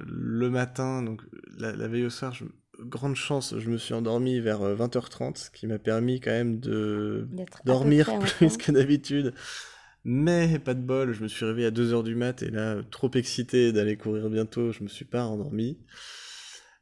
le 0.08 0.50
matin, 0.50 1.04
donc 1.04 1.22
la, 1.58 1.72
la 1.74 1.88
veille 1.88 2.06
au 2.06 2.10
soir, 2.10 2.34
je- 2.34 2.46
grande 2.84 3.16
chance, 3.16 3.56
je 3.58 3.70
me 3.70 3.78
suis 3.78 3.94
endormi 3.94 4.40
vers 4.40 4.62
euh, 4.62 4.76
20h30, 4.76 5.38
ce 5.38 5.52
qui 5.52 5.68
m'a 5.68 5.80
permis 5.80 6.20
quand 6.20 6.32
même 6.32 6.60
de 6.60 7.28
à 7.38 7.64
dormir 7.66 8.18
plus 8.38 8.58
que 8.58 8.72
d'habitude. 8.72 9.34
Mais 10.06 10.60
pas 10.60 10.74
de 10.74 10.82
bol, 10.82 11.12
je 11.14 11.22
me 11.24 11.28
suis 11.28 11.46
réveillé 11.46 11.68
à 11.68 11.72
2h 11.72 12.04
du 12.04 12.16
mat 12.16 12.42
et 12.42 12.50
là, 12.50 12.82
trop 12.90 13.12
excité 13.14 13.74
d'aller 13.74 13.98
courir 13.98 14.30
bientôt, 14.30 14.72
je 14.72 14.84
me 14.84 14.88
suis 14.88 15.06
pas 15.06 15.26
endormi. 15.26 15.78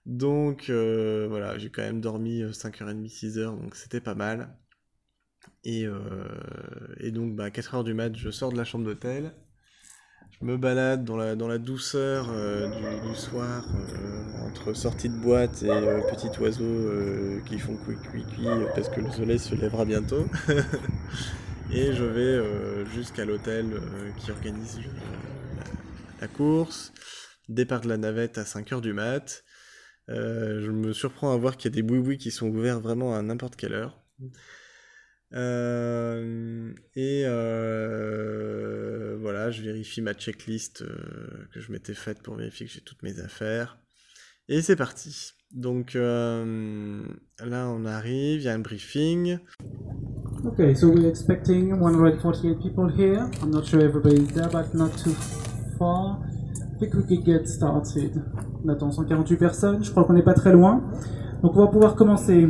Donc 0.05 0.69
euh, 0.69 1.27
voilà, 1.29 1.57
j'ai 1.57 1.69
quand 1.69 1.81
même 1.81 1.99
dormi 1.99 2.41
euh, 2.41 2.51
5h30, 2.51 3.09
6h, 3.09 3.43
donc 3.61 3.75
c'était 3.75 3.99
pas 4.01 4.15
mal. 4.15 4.55
Et, 5.63 5.85
euh, 5.85 5.99
et 6.99 7.11
donc, 7.11 7.35
bah, 7.35 7.49
4h 7.49 7.83
du 7.83 7.93
mat, 7.93 8.15
je 8.15 8.29
sors 8.29 8.51
de 8.51 8.57
la 8.57 8.63
chambre 8.63 8.85
d'hôtel. 8.85 9.33
Je 10.39 10.45
me 10.45 10.57
balade 10.57 11.03
dans 11.03 11.17
la, 11.17 11.57
douceur 11.57 12.28
euh, 12.32 12.67
du, 13.01 13.15
soir, 13.15 13.65
euh, 13.75 14.47
entre 14.47 14.73
sortie 14.73 15.09
de 15.09 15.15
boîte 15.15 15.63
et 15.63 15.69
euh, 15.69 16.01
petits 16.01 16.30
oiseaux 16.39 17.41
qui 17.47 17.57
font 17.57 17.75
cuit 17.78 17.97
cuit 18.11 18.23
cuit 18.23 18.47
parce 18.75 18.89
que 18.89 19.01
le 19.01 19.09
soleil 19.09 19.39
se 19.39 19.55
lèvera 19.55 19.86
bientôt. 19.86 20.25
et 21.71 21.93
je 21.93 22.03
vais 22.03 22.86
jusqu'à 22.93 23.25
l'hôtel 23.25 23.82
qui 24.17 24.32
organise 24.32 24.80
la, 26.21 26.28
course. 26.28 26.93
Départ 27.49 27.82
de 27.82 27.89
la 27.89 27.97
navette 27.97 28.38
à 28.38 28.43
5h 28.43 28.82
du 28.82 28.93
mat. 28.93 29.43
Je 30.07 30.69
me 30.69 30.93
surprends 30.93 31.34
à 31.34 31.38
voir 31.38 31.57
qu'il 31.57 31.71
y 31.71 31.73
a 31.73 31.75
des 31.75 31.82
boui 31.82 32.17
qui 32.17 32.30
sont 32.30 32.47
ouverts 32.47 32.80
vraiment 32.80 33.15
à 33.15 33.21
n'importe 33.23 33.55
quelle 33.55 33.73
heure. 33.73 33.99
Euh, 35.34 36.71
et 36.95 37.23
euh, 37.25 39.17
voilà, 39.19 39.51
je 39.51 39.61
vérifie 39.61 40.01
ma 40.01 40.13
checklist 40.13 40.84
euh, 40.84 40.88
que 41.53 41.59
je 41.59 41.71
m'étais 41.71 41.93
faite 41.93 42.21
pour 42.21 42.36
vérifier 42.36 42.65
que 42.65 42.71
j'ai 42.71 42.82
toutes 42.82 43.03
mes 43.03 43.19
affaires. 43.19 43.78
Et 44.47 44.61
c'est 44.61 44.78
parti. 44.78 45.34
Donc 45.53 45.93
là, 45.93 46.43
on 46.45 47.86
arrive, 47.86 48.41
il 48.41 48.43
y 48.43 48.49
a 48.49 48.53
un 48.53 48.59
briefing. 48.59 49.39
Okay, 50.45 50.75
so 50.75 50.88
we're 50.88 51.09
expecting 51.09 51.73
148 51.73 52.59
people 52.61 52.88
here. 52.89 53.30
I'm 53.41 53.51
not 53.51 53.65
sure 53.65 53.82
everybody's 53.82 54.32
there, 54.34 54.47
but 54.49 54.73
not 54.73 54.91
too 54.97 55.15
far. 55.78 56.19
I 56.78 56.80
think 56.80 56.93
we 56.93 57.03
could 57.03 57.25
get 57.25 57.47
started. 57.47 58.21
On 58.63 58.69
attend 58.69 58.91
148 58.91 59.38
personnes, 59.38 59.84
je 59.84 59.91
crois 59.91 60.05
qu'on 60.05 60.13
n'est 60.13 60.23
pas 60.23 60.36
très 60.36 60.53
loin. 60.53 60.84
Donc 61.41 61.55
on 61.55 61.65
va 61.65 61.67
pouvoir 61.67 61.95
commencer. 61.95 62.47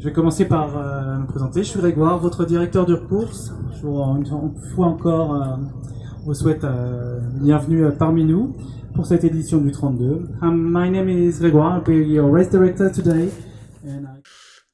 Je 0.00 0.06
vais 0.06 0.14
commencer 0.14 0.46
par 0.46 0.78
euh, 0.78 1.18
me 1.18 1.26
présenter. 1.26 1.62
Je 1.62 1.68
suis 1.68 1.78
Grégoire, 1.78 2.18
votre 2.18 2.46
directeur 2.46 2.86
de 2.86 2.94
course. 2.94 3.52
Je 3.76 3.82
vous, 3.82 3.98
une 3.98 4.24
fois 4.74 4.86
encore, 4.86 5.34
euh, 5.34 5.56
vous 6.24 6.32
souhaite 6.32 6.64
euh, 6.64 7.20
bienvenue 7.34 7.84
euh, 7.84 7.90
parmi 7.90 8.24
nous 8.24 8.56
pour 8.94 9.04
cette 9.04 9.24
édition 9.24 9.58
du 9.58 9.72
32. 9.72 10.26
Um, 10.40 10.70
my 10.72 10.90
name 10.90 11.10
is 11.10 11.38
Grégoire, 11.38 11.76
I'll 11.76 11.84
be 11.84 12.08
your 12.08 12.32
race 12.32 12.48
director 12.48 12.90
today. 12.90 13.28
And 13.86 14.04
I... 14.04 14.22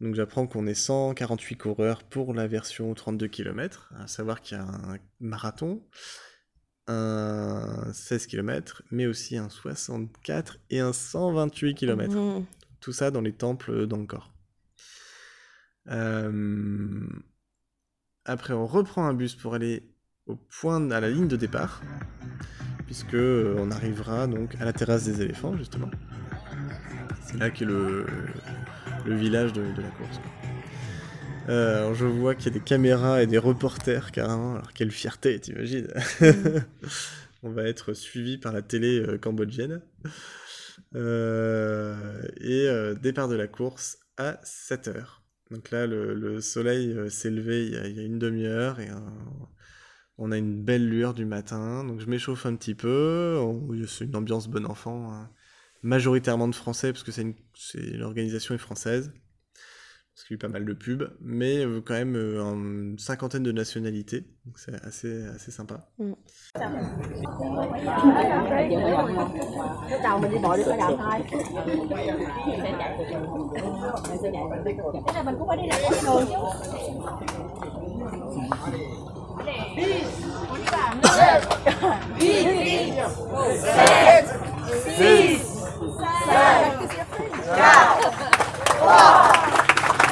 Donc 0.01 0.15
j'apprends 0.15 0.47
qu'on 0.47 0.69
est 0.69 0.75
148 0.75 1.57
coureurs 1.57 2.05
pour 2.05 2.33
la 2.33 2.47
version 2.47 2.95
32 2.95 3.27
km, 3.27 3.93
à 3.99 4.07
savoir 4.07 4.41
qu'il 4.41 4.59
y 4.59 4.61
a 4.61 4.65
un 4.65 4.99
marathon, 5.19 5.83
un 6.87 7.93
16 7.93 8.29
km, 8.29 8.83
mais 8.93 9.07
aussi 9.07 9.37
un 9.37 9.49
64 9.49 10.59
et 10.71 10.79
un 10.79 10.93
128 10.93 11.75
km. 11.75 12.15
Mhm. 12.15 12.45
Tout 12.79 12.93
ça 12.93 13.11
dans 13.11 13.23
les 13.23 13.33
temples 13.33 13.89
d'Angkor. 13.89 14.36
Euh, 15.89 17.07
Après, 18.25 18.53
on 18.55 18.67
reprend 18.67 19.07
un 19.07 19.15
bus 19.15 19.35
pour 19.35 19.55
aller 19.55 19.83
au 20.27 20.37
point, 20.37 20.91
à 20.91 21.01
la 21.01 21.09
ligne 21.11 21.29
de 21.29 21.37
départ, 21.37 21.81
puisque 22.87 23.15
euh, 23.15 23.55
on 23.59 23.71
arrivera 23.71 24.27
donc 24.27 24.57
à 24.61 24.65
la 24.65 24.73
terrasse 24.73 25.05
des 25.05 25.23
éléphants, 25.23 25.57
justement. 25.57 25.91
C'est 27.23 27.39
là 27.39 27.51
qu'est 27.51 27.65
le, 27.65 28.07
le 29.05 29.15
village 29.15 29.53
de, 29.53 29.63
de 29.73 29.83
la 29.83 29.91
course. 29.91 30.21
Euh, 31.49 31.79
alors 31.79 31.95
je 31.95 32.07
vois 32.07 32.35
qu'il 32.35 32.47
y 32.47 32.57
a 32.57 32.59
des 32.59 32.65
caméras 32.65 33.23
et 33.23 33.27
des 33.27 33.39
reporters 33.39 34.11
carrément. 34.11 34.55
Alors 34.57 34.73
quelle 34.73 34.91
fierté, 34.91 35.39
t'imagines? 35.41 35.89
On 37.43 37.51
va 37.51 37.65
être 37.65 37.93
suivi 37.93 38.39
par 38.39 38.53
la 38.53 38.63
télé 38.63 38.99
euh, 39.01 39.19
cambodgienne. 39.19 39.81
Euh, 40.95 42.23
et 42.41 42.69
départ 43.01 43.29
de 43.29 43.35
la 43.37 43.47
course 43.47 43.99
à 44.17 44.41
7 44.43 44.89
heures. 44.89 45.23
Donc 45.51 45.71
là, 45.71 45.87
le, 45.87 46.15
le 46.15 46.41
soleil 46.41 46.93
euh, 46.93 47.09
s'est 47.09 47.31
levé 47.31 47.67
il 47.67 47.97
y 47.97 48.01
a, 48.01 48.03
une 48.03 48.19
demi-heure 48.19 48.81
et 48.81 48.91
euh, 48.91 48.99
on 50.19 50.33
a 50.33 50.39
une 50.39 50.63
belle 50.63 50.89
lueur 50.89 51.15
du 51.15 51.25
matin. 51.25 51.85
Donc 51.85 52.01
je 52.01 52.07
m'échauffe 52.07 52.47
un 52.47 52.57
petit 52.57 52.75
peu. 52.75 53.39
C'est 53.87 54.07
une 54.07 54.17
ambiance 54.17 54.49
bon 54.49 54.67
enfant. 54.67 55.13
hein. 55.13 55.31
Majoritairement 55.83 56.49
de 56.49 56.55
français 56.55 56.93
parce 56.93 57.05
que 57.05 57.13
c'est 57.13 57.23
est 58.55 58.59
française. 58.59 59.13
Parce 60.17 60.25
qu'il 60.25 60.35
y 60.35 60.37
a 60.37 60.37
eu 60.37 60.39
pas 60.39 60.49
mal 60.49 60.65
de 60.65 60.73
pubs, 60.73 61.11
mais 61.21 61.59
euh, 61.59 61.83
quand 61.85 61.93
même 61.93 62.17
euh, 62.17 62.41
une 62.43 62.99
cinquantaine 62.99 63.43
de 63.43 63.53
nationalités, 63.53 64.25
donc 64.47 64.59
c'est 64.59 64.75
assez, 64.83 65.27
assez 65.27 65.51
sympa. 65.51 65.91
Mm. 65.99 66.15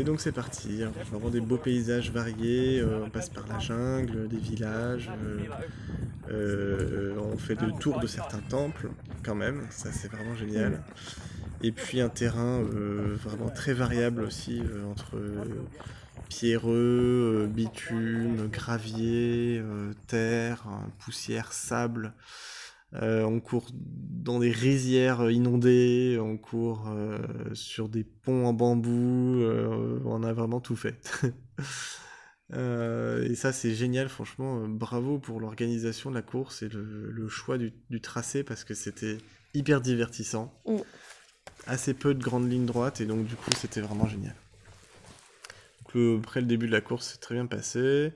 et 0.00 0.04
donc 0.04 0.22
c'est 0.22 0.32
parti, 0.32 0.82
hein. 0.82 0.92
vraiment 1.10 1.28
des 1.28 1.42
beaux 1.42 1.58
paysages 1.58 2.10
variés, 2.10 2.80
euh, 2.80 3.04
on 3.04 3.10
passe 3.10 3.28
par 3.28 3.46
la 3.46 3.58
jungle, 3.58 4.28
des 4.28 4.38
villages, 4.38 5.10
euh, 5.22 5.44
euh, 6.30 7.18
on 7.18 7.36
fait 7.36 7.60
le 7.60 7.70
tour 7.72 8.00
de 8.00 8.06
certains 8.06 8.40
temples 8.40 8.88
quand 9.22 9.34
même, 9.34 9.66
ça 9.68 9.92
c'est 9.92 10.10
vraiment 10.10 10.34
génial. 10.34 10.82
Et 11.62 11.70
puis 11.70 12.00
un 12.00 12.08
terrain 12.08 12.62
vraiment 12.62 13.50
très 13.50 13.74
variable 13.74 14.22
aussi, 14.22 14.62
entre 14.90 15.18
pierreux, 16.30 17.46
bitume, 17.52 18.48
gravier, 18.50 19.62
terre, 20.06 20.64
hein, 20.66 20.88
poussière, 21.00 21.52
sable. 21.52 22.14
Euh, 22.94 23.22
on 23.22 23.38
court 23.40 23.68
dans 23.72 24.40
des 24.40 24.50
rizières 24.50 25.30
inondées, 25.30 26.18
on 26.20 26.36
court 26.36 26.88
euh, 26.88 27.18
sur 27.54 27.88
des 27.88 28.02
ponts 28.04 28.46
en 28.46 28.52
bambou, 28.52 29.40
euh, 29.42 30.00
on 30.04 30.22
a 30.24 30.32
vraiment 30.32 30.60
tout 30.60 30.76
fait. 30.76 31.22
Euh, 32.52 33.22
et 33.30 33.36
ça 33.36 33.52
c'est 33.52 33.76
génial, 33.76 34.08
franchement, 34.08 34.64
euh, 34.64 34.66
bravo 34.66 35.20
pour 35.20 35.38
l'organisation 35.38 36.10
de 36.10 36.16
la 36.16 36.22
course 36.22 36.62
et 36.62 36.68
le, 36.68 37.08
le 37.12 37.28
choix 37.28 37.58
du, 37.58 37.72
du 37.90 38.00
tracé 38.00 38.42
parce 38.42 38.64
que 38.64 38.74
c'était 38.74 39.18
hyper 39.54 39.80
divertissant. 39.80 40.52
Mm. 40.66 40.78
Assez 41.68 41.94
peu 41.94 42.12
de 42.12 42.20
grandes 42.20 42.50
lignes 42.50 42.66
droites 42.66 43.00
et 43.00 43.06
donc 43.06 43.24
du 43.24 43.36
coup 43.36 43.50
c'était 43.56 43.80
vraiment 43.80 44.08
génial. 44.08 44.34
Donc, 45.84 45.94
le- 45.94 46.18
après 46.18 46.40
le 46.40 46.46
début 46.48 46.66
de 46.66 46.72
la 46.72 46.80
course, 46.80 47.10
c'est 47.12 47.20
très 47.20 47.36
bien 47.36 47.46
passé. 47.46 48.12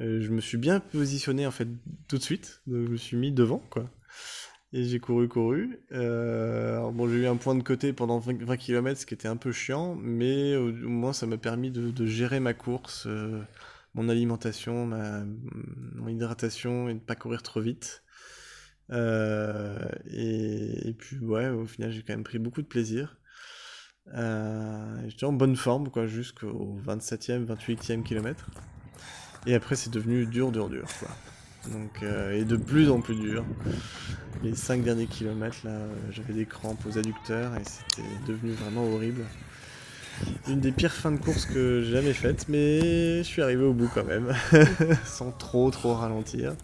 Euh, 0.00 0.20
je 0.20 0.30
me 0.30 0.40
suis 0.40 0.58
bien 0.58 0.80
positionné 0.80 1.46
en 1.46 1.50
fait 1.50 1.68
tout 2.08 2.18
de 2.18 2.22
suite, 2.22 2.62
donc 2.66 2.86
je 2.86 2.90
me 2.90 2.96
suis 2.96 3.16
mis 3.16 3.32
devant 3.32 3.58
quoi. 3.70 3.88
Et 4.72 4.84
j'ai 4.84 4.98
couru, 4.98 5.28
couru. 5.28 5.78
Euh, 5.92 6.90
bon, 6.90 7.08
j'ai 7.08 7.18
eu 7.18 7.26
un 7.26 7.36
point 7.36 7.54
de 7.54 7.62
côté 7.62 7.92
pendant 7.92 8.18
20, 8.18 8.42
20 8.42 8.56
km, 8.56 9.00
ce 9.00 9.06
qui 9.06 9.14
était 9.14 9.28
un 9.28 9.36
peu 9.36 9.52
chiant, 9.52 9.94
mais 9.94 10.56
au, 10.56 10.72
moins 10.88 11.12
ça 11.12 11.26
m'a 11.26 11.38
permis 11.38 11.70
de, 11.70 12.06
gérer 12.06 12.40
ma 12.40 12.54
course, 12.54 13.06
euh, 13.06 13.40
mon 13.94 14.08
alimentation, 14.08 14.86
ma, 14.86 15.24
mon 15.94 16.08
hydratation 16.08 16.88
et 16.88 16.94
de 16.94 16.98
pas 16.98 17.14
courir 17.14 17.42
trop 17.42 17.60
vite. 17.60 18.02
Et, 18.90 18.96
puis 20.98 21.18
ouais, 21.20 21.48
au 21.50 21.66
final 21.66 21.92
j'ai 21.92 22.02
quand 22.02 22.12
même 22.12 22.24
pris 22.24 22.38
beaucoup 22.38 22.62
de 22.62 22.66
plaisir. 22.66 23.16
J'étais 24.08 25.24
en 25.24 25.32
bonne 25.32 25.56
forme 25.56 25.90
quoi, 25.90 26.06
jusqu'au 26.08 26.78
27e, 26.84 27.46
28e 27.46 28.02
kilomètre. 28.02 28.50
Et 29.46 29.54
après, 29.54 29.76
c'est 29.76 29.90
devenu 29.90 30.26
dur, 30.26 30.50
dur, 30.52 30.68
dur, 30.68 30.86
quoi. 30.98 31.08
Donc, 31.70 32.02
euh, 32.02 32.38
et 32.38 32.44
de 32.44 32.56
plus 32.56 32.90
en 32.90 33.00
plus 33.00 33.14
dur. 33.14 33.44
Les 34.42 34.54
5 34.54 34.82
derniers 34.82 35.06
kilomètres, 35.06 35.56
là, 35.64 35.78
j'avais 36.10 36.34
des 36.34 36.44
crampes 36.46 36.84
aux 36.86 36.98
adducteurs 36.98 37.54
et 37.56 37.62
c'était 37.64 38.08
devenu 38.26 38.52
vraiment 38.52 38.84
horrible. 38.84 39.22
Une 40.48 40.60
des 40.60 40.70
pires 40.72 40.92
fins 40.92 41.10
de 41.12 41.16
course 41.18 41.44
que 41.46 41.82
j'ai 41.82 41.92
jamais 41.92 42.12
faites, 42.12 42.48
mais 42.48 43.18
je 43.18 43.22
suis 43.24 43.42
arrivé 43.42 43.64
au 43.64 43.72
bout 43.72 43.88
quand 43.92 44.04
même, 44.04 44.32
sans 45.04 45.32
trop, 45.32 45.70
trop 45.70 45.94
ralentir. 45.94 46.54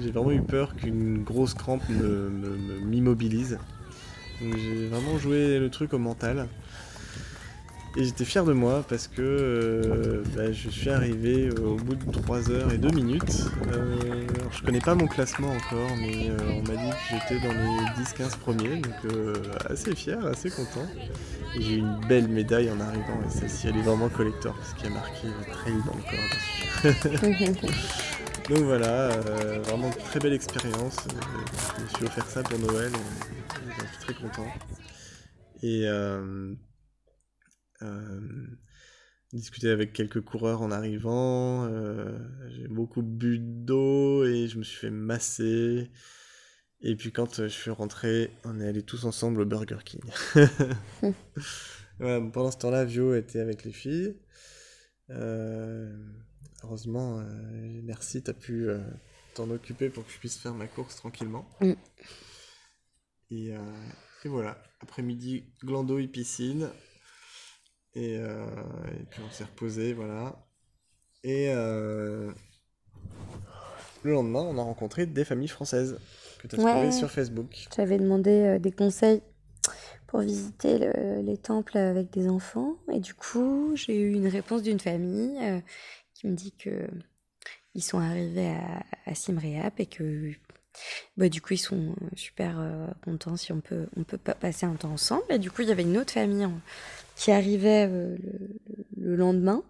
J'ai 0.00 0.10
vraiment 0.10 0.30
eu 0.30 0.40
peur 0.40 0.74
qu'une 0.76 1.22
grosse 1.22 1.54
crampe 1.54 1.86
me- 1.90 2.30
me- 2.30 2.56
me- 2.56 2.80
m'immobilise. 2.86 3.58
Donc 4.40 4.56
j'ai 4.56 4.86
vraiment 4.88 5.18
joué 5.18 5.58
le 5.58 5.68
truc 5.70 5.92
au 5.92 5.98
mental. 5.98 6.48
Et 7.96 8.02
j'étais 8.02 8.24
fier 8.24 8.44
de 8.44 8.52
moi 8.52 8.84
parce 8.88 9.06
que 9.06 9.22
euh, 9.22 10.24
bah, 10.34 10.50
je 10.50 10.68
suis 10.68 10.90
arrivé 10.90 11.48
au 11.50 11.76
bout 11.76 11.94
de 11.94 12.10
3 12.10 12.50
heures 12.50 12.72
et 12.72 12.78
2 12.78 12.88
minutes. 12.90 13.44
Euh, 13.72 14.26
alors, 14.36 14.52
je 14.52 14.62
connais 14.64 14.80
pas 14.80 14.96
mon 14.96 15.06
classement 15.06 15.52
encore, 15.52 15.90
mais 16.00 16.28
euh, 16.28 16.36
on 16.50 16.62
m'a 16.62 16.74
dit 16.74 16.90
que 16.90 17.14
j'étais 17.28 17.46
dans 17.46 17.52
les 17.52 18.02
10-15 18.02 18.38
premiers, 18.38 18.76
donc 18.78 18.94
euh, 19.12 19.34
assez 19.70 19.94
fier, 19.94 20.26
assez 20.26 20.50
content. 20.50 20.84
J'ai 21.56 21.74
eu 21.74 21.78
une 21.78 22.00
belle 22.08 22.26
médaille 22.26 22.68
en 22.68 22.80
arrivant, 22.80 23.20
et 23.24 23.30
celle-ci 23.30 23.68
elle 23.68 23.76
est 23.76 23.82
vraiment 23.82 24.08
collector 24.08 24.54
parce 24.56 24.74
qu'il 24.74 24.86
y 24.86 24.92
a 24.92 24.94
marqué 24.94 25.28
trail 25.52 25.74
dans 25.86 25.94
le 25.94 26.02
corps 26.02 26.24
donc 28.50 28.58
voilà, 28.58 29.08
vraiment 29.68 29.90
très 29.90 30.18
belle 30.18 30.32
expérience. 30.32 30.96
Je 31.78 31.82
me 31.82 31.88
suis 31.88 32.04
offert 32.06 32.26
ça 32.26 32.42
pour 32.42 32.58
Noël, 32.58 32.90
et, 32.92 33.68
et 33.68 33.70
j'en 33.70 33.86
suis 33.86 33.98
très 34.00 34.14
content. 34.14 34.46
Et 35.62 35.86
euh, 37.82 38.20
discuter 39.32 39.68
avec 39.68 39.92
quelques 39.92 40.20
coureurs 40.22 40.62
en 40.62 40.70
arrivant. 40.70 41.66
euh, 41.66 42.18
j'ai 42.50 42.68
beaucoup 42.68 43.02
bu 43.02 43.38
d'eau 43.40 44.24
et 44.24 44.48
je 44.48 44.58
me 44.58 44.62
suis 44.62 44.78
fait 44.78 44.90
masser. 44.90 45.90
Et 46.80 46.96
puis 46.96 47.12
quand 47.12 47.40
euh, 47.40 47.44
je 47.44 47.52
suis 47.54 47.70
rentré, 47.70 48.30
on 48.44 48.60
est 48.60 48.68
allés 48.68 48.82
tous 48.82 49.04
ensemble 49.04 49.40
au 49.40 49.46
Burger 49.46 49.78
King. 49.84 50.02
Voilà, 52.00 52.20
pendant 52.32 52.50
ce 52.50 52.58
temps-là, 52.58 52.84
Vio 52.84 53.14
était 53.14 53.38
avec 53.38 53.62
les 53.62 53.72
filles. 53.72 54.16
Euh, 55.10 55.96
heureusement, 56.64 57.20
euh, 57.20 57.80
merci, 57.84 58.20
t'as 58.20 58.32
pu 58.32 58.66
t'en 59.34 59.48
occuper 59.50 59.90
pour 59.90 60.04
que 60.04 60.10
je 60.12 60.18
puisse 60.18 60.36
faire 60.36 60.54
ma 60.54 60.66
course 60.66 60.96
tranquillement. 60.96 61.48
Mm. 61.60 61.72
Et, 63.30 63.50
et 64.24 64.28
voilà, 64.28 64.60
après-midi, 64.80 65.44
glando 65.62 66.00
et 66.00 66.08
piscine. 66.08 66.68
Et, 67.96 68.16
euh, 68.18 68.44
et 69.00 69.04
puis 69.10 69.22
on 69.26 69.30
s'est 69.32 69.44
reposé, 69.44 69.92
voilà. 69.92 70.34
Et 71.22 71.48
euh, 71.50 72.30
le 74.02 74.12
lendemain, 74.12 74.40
on 74.42 74.58
a 74.58 74.62
rencontré 74.62 75.06
des 75.06 75.24
familles 75.24 75.48
françaises 75.48 75.98
que 76.40 76.48
tu 76.48 76.56
as 76.56 76.62
Ouais. 76.62 76.70
trouvées 76.72 76.92
sur 76.92 77.10
Facebook. 77.10 77.66
J'avais 77.76 77.98
demandé 77.98 78.30
euh, 78.30 78.58
des 78.58 78.72
conseils 78.72 79.22
pour 80.06 80.20
visiter 80.20 80.78
le- 80.78 81.22
les 81.22 81.38
temples 81.38 81.78
avec 81.78 82.10
des 82.10 82.28
enfants. 82.28 82.76
Et 82.92 83.00
du 83.00 83.14
coup, 83.14 83.72
j'ai 83.74 83.98
eu 84.00 84.12
une 84.12 84.28
réponse 84.28 84.62
d'une 84.62 84.80
famille 84.80 85.38
euh, 85.42 85.60
qui 86.14 86.26
me 86.26 86.34
dit 86.34 86.52
que 86.52 86.86
ils 87.74 87.82
sont 87.82 87.98
arrivés 87.98 88.50
à, 88.50 88.82
à 89.06 89.14
Siem 89.14 89.38
Reap 89.38 89.80
et 89.80 89.86
que 89.86 90.30
bah, 91.16 91.28
du 91.28 91.40
coup, 91.40 91.54
ils 91.54 91.58
sont 91.58 91.94
super 92.16 92.56
euh, 92.58 92.86
contents 93.04 93.36
si 93.36 93.52
on 93.52 93.60
peut, 93.60 93.86
on 93.96 94.04
peut 94.04 94.18
pa- 94.18 94.34
passer 94.34 94.66
un 94.66 94.74
temps 94.74 94.90
ensemble. 94.92 95.24
Et 95.30 95.38
du 95.38 95.50
coup, 95.50 95.62
il 95.62 95.68
y 95.68 95.72
avait 95.72 95.82
une 95.82 95.96
autre 95.96 96.12
famille 96.12 96.44
en- 96.44 96.60
qui 97.16 97.30
arrivait 97.30 97.88
euh, 97.88 98.16
le, 98.96 99.06
le 99.10 99.16
lendemain. 99.16 99.62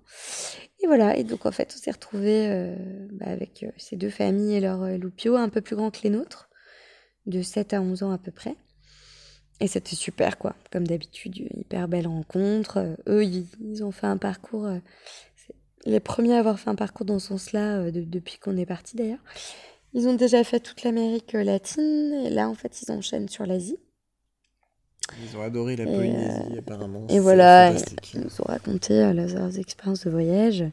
Et 0.84 0.86
voilà, 0.86 1.16
et 1.16 1.24
donc 1.24 1.46
en 1.46 1.50
fait, 1.50 1.72
on 1.74 1.80
s'est 1.80 1.90
retrouvés 1.90 2.46
euh, 2.50 2.76
bah, 3.12 3.24
avec 3.28 3.62
euh, 3.62 3.70
ces 3.78 3.96
deux 3.96 4.10
familles 4.10 4.56
et 4.56 4.60
leurs 4.60 4.82
euh, 4.82 4.98
loupiaux 4.98 5.34
un 5.36 5.48
peu 5.48 5.62
plus 5.62 5.76
grands 5.76 5.90
que 5.90 6.00
les 6.02 6.10
nôtres, 6.10 6.50
de 7.24 7.40
7 7.40 7.72
à 7.72 7.80
11 7.80 8.02
ans 8.02 8.10
à 8.10 8.18
peu 8.18 8.30
près. 8.30 8.54
Et 9.60 9.66
c'était 9.66 9.96
super, 9.96 10.36
quoi. 10.36 10.54
Comme 10.70 10.86
d'habitude, 10.86 11.38
hyper 11.38 11.88
belle 11.88 12.06
rencontre. 12.06 12.96
Eux, 13.08 13.24
ils, 13.24 13.82
ont 13.82 13.92
fait 13.92 14.06
un 14.06 14.18
parcours. 14.18 14.68
les 15.86 16.00
premiers 16.00 16.34
à 16.34 16.40
avoir 16.40 16.58
fait 16.58 16.68
un 16.68 16.74
parcours 16.74 17.06
dans 17.06 17.18
ce 17.18 17.28
sens-là 17.28 17.90
de- 17.90 18.02
depuis 18.02 18.38
qu'on 18.38 18.56
est 18.58 18.66
parti 18.66 18.94
d'ailleurs. 18.96 19.22
Ils 19.94 20.06
ont 20.08 20.14
déjà 20.14 20.44
fait 20.44 20.60
toute 20.60 20.82
l'Amérique 20.82 21.32
latine 21.32 22.12
et 22.26 22.30
là, 22.30 22.48
en 22.48 22.54
fait, 22.54 22.82
ils 22.82 22.92
enchaînent 22.92 23.28
sur 23.28 23.46
l'Asie. 23.46 23.78
Ils 25.22 25.36
ont 25.36 25.42
adoré 25.42 25.76
la 25.76 25.84
Polynésie, 25.84 26.54
euh, 26.54 26.58
apparemment. 26.58 27.06
Et 27.08 27.18
voilà, 27.20 27.72
ils 28.14 28.20
nous 28.20 28.40
ont 28.40 28.44
raconté 28.44 28.94
euh, 28.94 29.12
leurs, 29.12 29.58
expériences 29.58 30.04
de 30.06 30.10
voyage. 30.10 30.64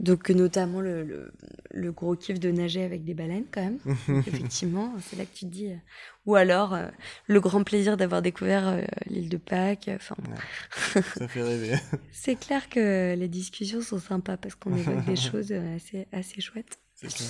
Donc, 0.00 0.30
notamment 0.30 0.80
le, 0.80 1.04
le, 1.04 1.32
le 1.70 1.92
gros 1.92 2.16
kiff 2.16 2.40
de 2.40 2.50
nager 2.50 2.82
avec 2.82 3.04
des 3.04 3.14
baleines, 3.14 3.44
quand 3.52 3.62
même. 3.62 3.78
Effectivement, 4.26 4.92
c'est 5.00 5.16
là 5.16 5.24
que 5.24 5.32
tu 5.32 5.44
te 5.46 5.50
dis. 5.50 5.68
euh, 5.68 5.76
Ou 6.26 6.34
alors, 6.34 6.74
euh, 6.74 6.88
le 7.28 7.40
grand 7.40 7.62
plaisir 7.62 7.96
d'avoir 7.96 8.20
découvert 8.20 8.66
euh, 8.66 8.80
l'île 9.06 9.28
de 9.28 9.36
Pâques. 9.36 9.88
Enfin, 9.94 10.16
Ça 11.16 11.28
fait 11.28 11.42
rêver. 11.42 11.76
c'est 12.10 12.34
clair 12.34 12.68
que 12.68 13.14
les 13.14 13.28
discussions 13.28 13.80
sont 13.80 14.00
sympas 14.00 14.36
parce 14.36 14.56
qu'on 14.56 14.74
évoque 14.76 15.04
des 15.04 15.16
choses 15.30 15.52
assez, 15.52 16.08
assez 16.12 16.40
chouettes. 16.40 16.78
C'est 16.94 17.08
clair. 17.08 17.28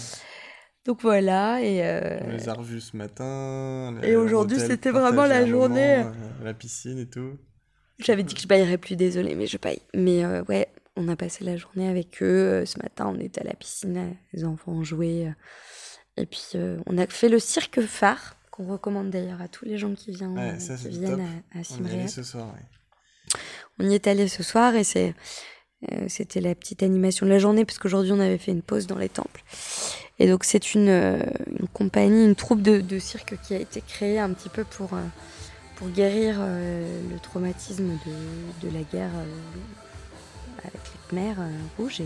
Donc 0.85 1.01
voilà, 1.03 1.61
et, 1.63 1.81
euh, 1.85 2.19
On 2.25 2.31
les 2.31 2.49
a 2.49 2.55
revus 2.55 2.81
ce 2.81 2.97
matin. 2.97 3.95
Et 4.03 4.17
aujourd'hui, 4.17 4.59
c'était 4.59 4.91
vraiment 4.91 5.27
la 5.27 5.41
moment, 5.41 5.51
journée. 5.51 5.99
euh, 6.05 6.11
la 6.43 6.55
piscine 6.55 6.99
et 6.99 7.07
tout. 7.09 7.39
J'avais 8.01 8.25
dit 8.25 8.35
que 8.35 8.41
je 8.41 8.49
baillerais 8.49 8.79
plus, 8.79 8.97
désolée, 8.97 9.37
mais 9.37 9.47
je 9.47 9.59
baille. 9.59 9.81
Mais 9.95 10.25
euh, 10.25 10.43
ouais, 10.49 10.67
on 10.97 11.07
a 11.09 11.15
passé 11.15 11.45
la 11.45 11.57
journée 11.57 11.89
avec 11.89 12.21
eux. 12.23 12.65
Ce 12.67 12.79
matin, 12.83 13.07
on 13.15 13.21
était 13.21 13.43
à 13.43 13.45
la 13.45 13.55
piscine, 13.55 14.17
les 14.33 14.45
enfants 14.45 14.73
ont 14.73 14.83
joué. 14.83 15.33
Et 16.17 16.27
puis, 16.27 16.43
euh, 16.57 16.79
on 16.87 16.99
a 16.99 17.07
fait 17.07 17.29
le 17.29 17.39
cirque 17.39 17.81
phare, 17.83 18.37
qu'on 18.51 18.67
recommande 18.67 19.11
d'ailleurs 19.11 19.41
à 19.41 19.47
tous 19.49 19.65
les 19.65 19.79
gens 19.79 19.95
qui, 19.95 20.11
viennent, 20.11 20.37
Ouais, 20.37 20.59
ça, 20.59 20.75
qui 20.75 20.83
c'est 20.83 20.89
viennent 20.89 21.11
top. 21.17 21.21
à, 21.21 21.59
à 21.59 21.61
On 21.61 21.61
y 21.61 21.61
allait 21.61 21.65
Simréat. 21.65 22.09
ce 22.09 22.23
soir, 22.25 22.49
ouais. 22.49 23.39
On 23.79 23.89
y 23.89 23.95
est 23.95 24.07
allé 24.09 24.27
ce 24.27 24.43
soir 24.43 24.75
et 24.75 24.85
c'est 24.85 25.15
c'était 26.09 26.41
la 26.41 26.55
petite 26.55 26.83
animation 26.83 27.27
de 27.27 27.31
la 27.33 27.39
journée 27.39 27.65
parce 27.65 27.79
qu'aujourd'hui 27.79 28.13
on 28.13 28.21
avait 28.21 28.39
fait 28.39 28.53
une 28.53 28.63
pause 28.63 28.87
dans 28.87 28.99
les 28.99 29.09
temples. 29.09 29.43
Et 30.19 30.29
donc 30.29 30.45
c'est 30.45 30.75
une, 30.75 30.89
euh, 30.89 31.19
compagnie, 31.73 32.25
une 32.25 32.35
troupe 32.37 32.63
de, 32.63 32.81
de 32.81 32.99
cirque 32.99 33.35
qui 33.43 33.55
a 33.55 33.59
été 33.59 33.81
créée 33.81 34.19
un 34.19 34.31
petit 34.31 34.49
peu 34.49 34.65
pour, 34.65 34.95
euh, 34.95 35.03
pour 35.77 35.89
guérir 35.89 36.37
euh, 36.39 37.01
le 37.11 37.19
traumatisme 37.19 37.99
de, 38.07 38.69
de 38.69 38.73
la 38.73 38.83
guerre 38.83 39.11
euh, 39.17 40.59
avec 40.59 40.75
les 40.75 41.09
Khmers 41.09 41.41
euh, 41.41 41.51
rouges 41.79 42.01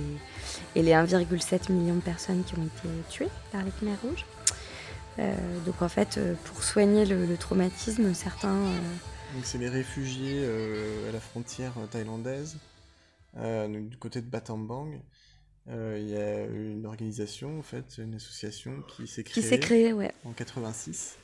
et, 0.74 0.82
les 0.82 0.92
1,7 0.92 1.72
million 1.72 1.96
de 1.96 2.00
personnes 2.00 2.42
qui 2.44 2.54
ont 2.58 2.64
été 2.64 2.88
tuées 3.10 3.28
par 3.52 3.62
les 3.62 3.70
Khmers 3.72 4.00
rouges. 4.02 4.24
Euh, 5.18 5.34
donc 5.64 5.82
en 5.82 5.88
fait, 5.88 6.18
euh, 6.18 6.34
pour 6.44 6.62
soigner 6.62 7.04
le, 7.06 7.36
traumatisme, 7.36 8.12
certains... 8.14 8.48
euh, 8.54 8.78
Donc 9.34 9.44
c'est 9.44 9.58
les 9.58 9.68
réfugiés 9.68 10.42
euh, 10.42 11.08
à 11.08 11.12
la 11.12 11.20
frontière 11.20 11.72
euh, 11.78 11.86
thaïlandaise, 11.86 12.56
euh, 12.56 12.75
donc 13.36 13.88
du 13.88 13.96
côté 13.96 14.20
de 14.22 14.26
Battambang. 14.28 15.00
Euh, 15.68 15.98
Il 16.00 16.08
y 16.08 16.16
a 16.16 16.46
une 16.46 16.86
organisation, 16.86 17.58
en 17.58 17.62
fait, 17.62 17.98
une 17.98 18.14
association 18.14 18.82
qui 18.82 19.06
s'est 19.06 19.24
créée, 19.24 19.42
s'est 19.42 19.60
créée, 19.60 19.92
ouais. 19.92 20.12
en 20.24 20.32
86. 20.32 21.16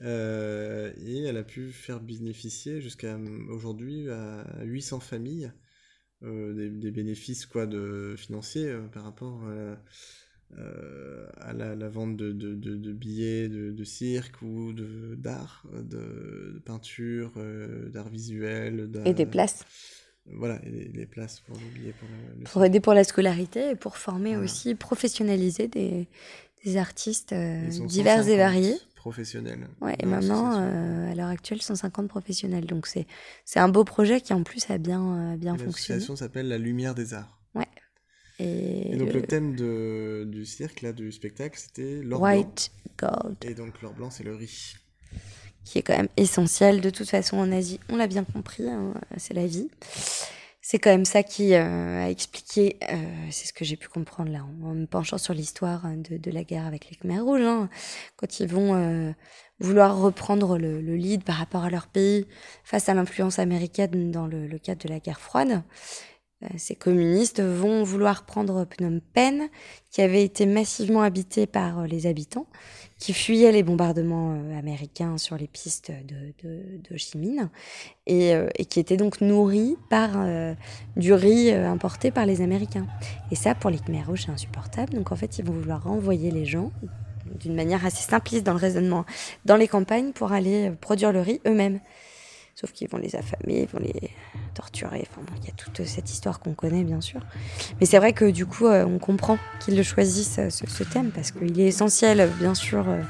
Euh, 0.00 0.92
et 1.06 1.22
elle 1.22 1.36
a 1.36 1.44
pu 1.44 1.70
faire 1.70 2.00
bénéficier 2.00 2.80
jusqu'à 2.80 3.14
euh, 3.14 3.46
aujourd'hui 3.48 4.10
à 4.10 4.44
800 4.64 4.98
familles 5.00 5.52
euh, 6.24 6.52
des, 6.52 6.68
des 6.68 6.90
bénéfices 6.90 7.46
quoi, 7.46 7.66
de, 7.66 8.14
financiers 8.18 8.66
euh, 8.68 8.82
par 8.88 9.04
rapport 9.04 9.44
à, 9.44 9.78
euh, 10.58 11.26
la, 11.54 11.74
la 11.76 11.88
vente 11.88 12.16
de, 12.16 12.32
de- 12.32 12.54
de- 12.54 12.76
de 12.76 12.92
billets 12.92 13.48
de, 13.48 13.84
cirque 13.84 14.42
ou 14.42 14.72
de- 14.72 15.14
d'art, 15.16 15.64
de, 15.72 16.60
peinture, 16.64 17.32
euh, 17.36 17.88
d'art 17.90 18.08
visuel. 18.08 18.90
Et 19.04 19.14
des 19.14 19.26
places. 19.26 19.64
Voilà, 20.32 20.58
les, 20.64 20.88
les 20.88 21.06
places 21.06 21.40
pour 21.40 21.56
les 21.56 21.78
billets 21.78 21.92
pour 21.92 22.08
le, 22.08 22.40
le 22.40 22.44
pour 22.44 22.64
aider 22.64 22.80
pour 22.80 22.94
la 22.94 23.04
scolarité 23.04 23.70
et 23.70 23.74
pour 23.76 23.96
former 23.98 24.30
Voilà. 24.30 24.44
aussi, 24.44 24.74
professionnaliser 24.74 25.68
des, 25.68 26.08
des 26.64 26.76
artistes 26.78 27.32
euh, 27.32 27.68
divers 27.68 28.20
et 28.20 28.22
150 28.22 28.36
variés. 28.38 28.76
Professionnels. 28.96 29.68
Ouais, 29.82 29.96
et 29.98 30.06
maintenant, 30.06 30.58
euh, 30.58 31.12
à 31.12 31.14
l'heure 31.14 31.28
actuelle, 31.28 31.60
150 31.60 32.08
professionnels. 32.08 32.64
Donc 32.64 32.86
c'est 32.86 33.06
c'est 33.44 33.60
un 33.60 33.68
beau 33.68 33.84
projet 33.84 34.22
qui 34.22 34.32
en 34.32 34.42
plus 34.42 34.70
a 34.70 34.78
bien, 34.78 35.34
euh, 35.34 35.36
bien 35.36 35.52
fonctionné. 35.58 35.98
L'association 36.00 36.16
s'appelle 36.16 36.48
La 36.48 36.56
Lumière 36.56 36.94
des 36.94 37.12
Arts. 37.12 37.38
Ouais. 37.54 37.68
Et, 38.38 38.92
Et 38.92 38.96
donc 38.96 39.08
le 39.12 39.20
le 39.20 39.26
thème 39.26 39.54
de, 39.56 40.24
du 40.26 40.46
cirque, 40.46 40.80
là, 40.80 40.94
du 40.94 41.12
spectacle, 41.12 41.58
c'était 41.60 42.00
l'or 42.02 42.22
White 42.22 42.70
blanc. 42.98 43.10
gold. 43.22 43.36
Et 43.42 43.52
donc 43.52 43.82
l'or 43.82 43.92
blanc, 43.92 44.10
c'est 44.10 44.24
le 44.24 44.34
riz. 44.34 44.76
Qui 45.64 45.78
est 45.78 45.82
quand 45.82 45.96
même 45.96 46.08
essentiel. 46.16 46.80
De 46.80 46.90
toute 46.90 47.08
façon, 47.08 47.38
en 47.38 47.50
Asie, 47.52 47.80
on 47.88 47.96
l'a 47.96 48.06
bien 48.06 48.24
compris, 48.24 48.68
hein, 48.68 48.94
c'est 49.16 49.34
la 49.34 49.46
vie. 49.46 49.68
C'est 50.66 50.78
quand 50.78 50.90
même 50.90 51.04
ça 51.04 51.22
qui 51.22 51.52
euh, 51.52 52.02
a 52.02 52.08
expliqué, 52.08 52.78
euh, 52.90 52.96
c'est 53.30 53.46
ce 53.46 53.52
que 53.52 53.66
j'ai 53.66 53.76
pu 53.76 53.88
comprendre 53.88 54.32
là, 54.32 54.46
en, 54.64 54.74
me 54.74 54.86
penchant 54.86 55.18
sur 55.18 55.34
l'histoire 55.34 55.84
hein, 55.84 55.96
de, 55.98 56.30
la 56.30 56.42
guerre 56.42 56.64
avec 56.64 56.88
les 56.88 56.96
Khmers 56.96 57.22
rouges, 57.22 57.42
hein, 57.42 57.68
quand 58.16 58.40
ils 58.40 58.48
vont 58.48 58.74
euh, 58.74 59.12
vouloir 59.60 59.98
reprendre 59.98 60.56
le, 60.56 60.80
le 60.80 60.96
lead 60.96 61.22
par 61.22 61.36
rapport 61.36 61.64
à 61.64 61.70
leur 61.70 61.86
pays 61.86 62.26
face 62.64 62.88
à 62.88 62.94
l'influence 62.94 63.38
américaine 63.38 64.10
dans 64.10 64.26
le, 64.26 64.46
le 64.46 64.58
cadre 64.58 64.82
de 64.82 64.88
la 64.88 65.00
guerre 65.00 65.20
froide. 65.20 65.62
Ces 66.56 66.74
communistes 66.74 67.42
vont 67.42 67.84
vouloir 67.84 68.26
prendre 68.26 68.66
Phnom 68.66 69.00
Penh, 69.12 69.48
qui 69.90 70.02
avait 70.02 70.24
été 70.24 70.46
massivement 70.46 71.02
habité 71.02 71.46
par 71.46 71.86
les 71.86 72.06
habitants, 72.06 72.46
qui 73.04 73.12
fuyaient 73.12 73.52
les 73.52 73.62
bombardements 73.62 74.32
euh, 74.32 74.58
américains 74.58 75.18
sur 75.18 75.36
les 75.36 75.46
pistes 75.46 75.90
de, 75.90 76.32
de, 76.42 76.78
de 76.88 76.94
Ho 76.94 76.96
Chi 76.96 77.18
Minh, 77.18 77.50
et, 78.06 78.34
euh, 78.34 78.48
et 78.56 78.64
qui 78.64 78.80
était 78.80 78.96
donc 78.96 79.20
nourri 79.20 79.76
par 79.90 80.12
euh, 80.16 80.54
du 80.96 81.12
riz 81.12 81.52
importé 81.52 82.10
par 82.10 82.24
les 82.24 82.40
Américains. 82.40 82.86
Et 83.30 83.34
ça, 83.34 83.54
pour 83.54 83.68
les 83.68 83.76
Khmer 83.76 84.04
rouges, 84.04 84.22
c'est 84.24 84.32
insupportable. 84.32 84.94
Donc 84.94 85.12
en 85.12 85.16
fait, 85.16 85.38
ils 85.38 85.44
vont 85.44 85.52
vouloir 85.52 85.84
renvoyer 85.84 86.30
les 86.30 86.46
gens 86.46 86.72
d'une 87.40 87.54
manière 87.54 87.84
assez 87.84 88.02
simpliste 88.02 88.46
dans 88.46 88.54
le 88.54 88.58
raisonnement 88.58 89.04
dans 89.44 89.56
les 89.56 89.68
campagnes 89.68 90.12
pour 90.12 90.32
aller 90.32 90.70
produire 90.80 91.12
le 91.12 91.20
riz 91.20 91.42
eux-mêmes. 91.46 91.80
Sauf 92.54 92.72
qu'ils 92.72 92.88
vont 92.88 92.98
les 92.98 93.16
affamer, 93.16 93.62
ils 93.62 93.68
vont 93.68 93.80
les 93.80 94.10
torturer. 94.54 95.08
Enfin, 95.10 95.22
il 95.42 95.48
y 95.48 95.50
a 95.50 95.54
toute 95.56 95.84
cette 95.84 96.08
histoire 96.10 96.38
qu'on 96.38 96.54
connaît, 96.54 96.84
bien 96.84 97.00
sûr. 97.00 97.20
Mais 97.80 97.86
c'est 97.86 97.98
vrai 97.98 98.12
que 98.12 98.30
du 98.30 98.46
coup, 98.46 98.66
euh, 98.66 98.84
on 98.84 98.98
comprend 98.98 99.38
qu'ils 99.58 99.82
choisissent, 99.82 100.38
euh, 100.38 100.50
ce, 100.50 100.84
thème, 100.84 101.10
parce 101.10 101.32
qu'il 101.32 101.58
est 101.60 101.66
essentiel, 101.66 102.30
bien 102.38 102.54
sûr, 102.54 102.88
euh, 102.88 103.00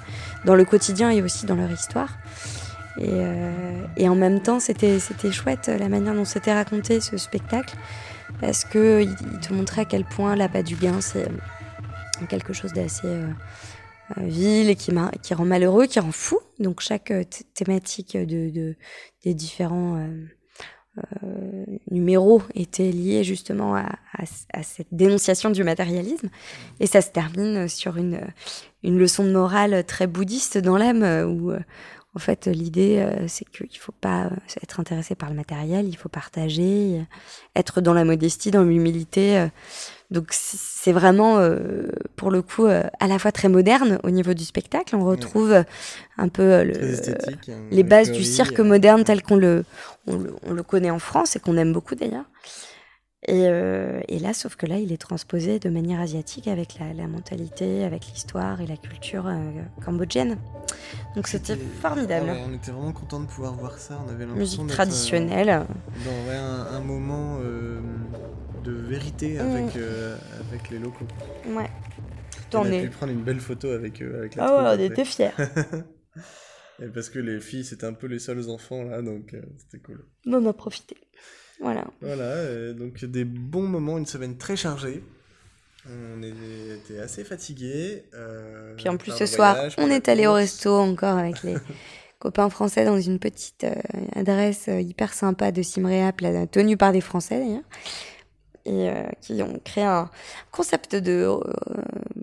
dans 0.46 0.54
le 0.54 0.64
quotidien 0.64 1.10
et 1.10 1.20
aussi 1.20 1.44
dans 1.44 1.56
leur 1.56 1.70
histoire. 1.70 2.16
Et, 2.98 4.08
en 4.08 4.14
même 4.14 4.40
temps, 4.40 4.60
c'était 4.60 5.00
chouette 5.32 5.66
la 5.66 5.88
manière 5.88 6.14
dont 6.14 6.24
c'était 6.24 6.54
raconté 6.54 7.00
ce 7.00 7.16
spectacle, 7.16 7.74
parce 8.40 8.64
que 8.64 9.02
il, 9.02 9.40
te 9.40 9.52
montrait 9.52 9.82
à 9.82 9.84
quel 9.84 10.04
point 10.04 10.36
l'appât 10.36 10.62
du 10.62 10.76
gain, 10.76 11.00
c'est 11.00 11.28
quelque 12.28 12.52
chose 12.52 12.72
d'assez 12.72 13.08
euh, 14.18 14.22
vil 14.26 14.68
et 14.70 14.76
qui, 14.76 14.92
rend 15.34 15.44
malheureux, 15.44 15.86
qui 15.86 16.00
rend 16.00 16.12
fou. 16.12 16.38
Donc 16.58 16.80
chaque 16.80 17.10
euh, 17.10 17.24
thé- 17.24 17.44
thématique 17.54 18.16
de, 18.16 18.50
de- 18.50 18.76
des 19.24 19.34
différents 19.34 19.96
euh, 19.96 21.64
numéros 21.90 22.42
était 22.54 22.90
liée 22.90 23.24
justement 23.24 23.74
à, 23.74 23.88
cette 24.62 24.86
dénonciation 24.92 25.50
du 25.50 25.64
matérialisme. 25.64 26.28
Et 26.78 26.86
ça 26.86 27.00
se 27.00 27.10
termine 27.10 27.68
sur 27.68 27.96
une, 27.96 28.20
une 28.82 28.98
leçon 28.98 29.24
de 29.24 29.32
morale 29.32 29.84
très 29.84 30.06
bouddhiste 30.06 30.58
dans 30.58 30.76
l'âme, 30.76 31.02
où 31.28 31.52
en 31.52 32.18
fait 32.20 32.46
l'idée 32.46 33.04
c'est 33.26 33.44
qu'il 33.44 33.66
ne 33.66 33.78
faut 33.78 33.90
pas 34.00 34.30
être 34.62 34.78
intéressé 34.78 35.16
par 35.16 35.30
le 35.30 35.34
matériel, 35.34 35.88
il 35.88 35.96
faut 35.96 36.08
partager, 36.08 37.04
être 37.56 37.80
dans 37.80 37.94
la 37.94 38.04
modestie, 38.04 38.52
dans 38.52 38.62
l'humilité. 38.62 39.48
Donc 40.14 40.28
c'est 40.30 40.92
vraiment, 40.92 41.38
euh, 41.38 41.88
pour 42.16 42.30
le 42.30 42.40
coup, 42.40 42.66
euh, 42.66 42.84
à 43.00 43.06
la 43.08 43.18
fois 43.18 43.32
très 43.32 43.48
moderne 43.48 43.98
au 44.04 44.10
niveau 44.10 44.32
du 44.32 44.44
spectacle. 44.44 44.94
On 44.94 45.04
retrouve 45.04 45.52
euh, 45.52 45.62
un 46.16 46.28
peu 46.28 46.62
le- 46.62 46.72
hein, 47.50 47.58
les 47.70 47.82
bases 47.82 48.12
du 48.12 48.22
cirque 48.24 48.60
moderne 48.60 49.02
tel 49.04 49.22
qu'on 49.22 49.36
le, 49.36 49.64
on 50.06 50.16
le, 50.16 50.32
on 50.46 50.52
le 50.52 50.62
connaît 50.62 50.90
en 50.90 51.00
France 51.00 51.34
et 51.36 51.40
qu'on 51.40 51.56
aime 51.56 51.72
beaucoup 51.72 51.96
d'ailleurs. 51.96 52.26
Et, 53.26 53.44
et 54.08 54.18
là, 54.18 54.34
sauf 54.34 54.54
que 54.54 54.66
là, 54.66 54.76
il 54.76 54.92
est 54.92 55.00
transposé 55.00 55.58
de 55.58 55.70
manière 55.70 55.98
asiatique 55.98 56.46
avec 56.46 56.78
la, 56.78 56.92
la 56.92 57.06
mentalité, 57.08 57.82
avec 57.82 58.02
l'histoire 58.12 58.60
et 58.60 58.66
la 58.66 58.76
culture 58.76 59.24
cambodgienne. 59.82 60.36
Donc 61.16 61.26
c'était 61.26 61.56
formidable. 61.56 62.26
Ah 62.28 62.34
ouais, 62.34 62.44
on 62.50 62.52
était 62.52 62.70
vraiment 62.70 62.92
content 62.92 63.20
de 63.20 63.26
pouvoir 63.26 63.54
voir 63.54 63.78
ça. 63.78 63.98
On 64.06 64.10
avait 64.12 64.26
l'impression 64.26 64.66
traditionnelle. 64.66 65.46
dans 66.04 66.30
ouais, 66.30 66.36
un, 66.36 66.76
un 66.76 66.80
moment 66.80 67.38
de 68.64 68.72
vérité 68.72 69.34
Mm. 69.34 69.40
avec, 69.40 69.76
euh, 69.76 70.16
avec 70.50 70.70
les 70.70 70.78
locaux. 70.78 71.06
Ouais. 71.46 71.70
On 72.52 72.58
On 72.58 72.64
a 72.66 72.70
est- 72.70 72.82
pu 72.84 72.88
prendre 72.90 73.12
une 73.12 73.22
belle 73.22 73.40
photo 73.40 73.70
avec 73.70 74.00
eux. 74.02 74.14
Avec 74.16 74.36
la 74.36 74.44
Ah 74.44 74.74
ouais, 74.76 74.78
on 74.78 74.84
était 74.92 75.04
fiers. 75.04 75.30
Et 76.82 76.86
parce 76.88 77.08
que 77.08 77.18
les 77.20 77.40
filles, 77.40 77.64
c'était 77.64 77.86
un 77.86 77.92
peu 77.92 78.06
les 78.08 78.18
seuls 78.18 78.48
enfants 78.50 78.82
là, 78.82 79.00
donc 79.02 79.32
euh, 79.34 79.40
c'était 79.58 79.78
cool. 79.84 80.04
On 80.26 80.34
en 80.34 80.46
a 80.46 80.52
profité. 80.52 80.96
Voilà. 81.60 81.84
Voilà, 82.00 82.24
euh, 82.24 82.72
donc 82.72 83.04
des 83.04 83.24
bons 83.24 83.66
moments, 83.66 83.96
une 83.98 84.06
semaine 84.06 84.36
très 84.36 84.56
chargée. 84.56 85.02
On 85.86 86.22
était 86.22 86.98
assez 86.98 87.24
fatigués. 87.24 88.04
euh, 88.14 88.74
Puis 88.76 88.88
en 88.88 88.96
plus, 88.96 89.12
ce 89.12 89.26
soir, 89.26 89.54
voyage, 89.54 89.74
on 89.78 89.88
est 89.90 90.08
allé 90.08 90.26
au 90.26 90.32
resto 90.32 90.74
encore 90.74 91.16
avec 91.18 91.42
les 91.42 91.54
copains 92.18 92.48
français 92.50 92.84
dans 92.84 92.98
une 93.00 93.18
petite 93.18 93.66
adresse 94.16 94.68
hyper 94.68 95.12
sympa 95.12 95.52
de 95.52 95.62
Simréap, 95.62 96.22
tenue 96.50 96.76
par 96.76 96.92
des 96.92 97.02
Français 97.02 97.38
d'ailleurs, 97.38 97.62
et 98.66 98.88
euh, 98.90 99.04
qui 99.20 99.42
ont 99.42 99.60
créé 99.64 99.84
un 99.84 100.10
concept 100.50 100.94
de 100.96 101.26
euh, 101.26 101.38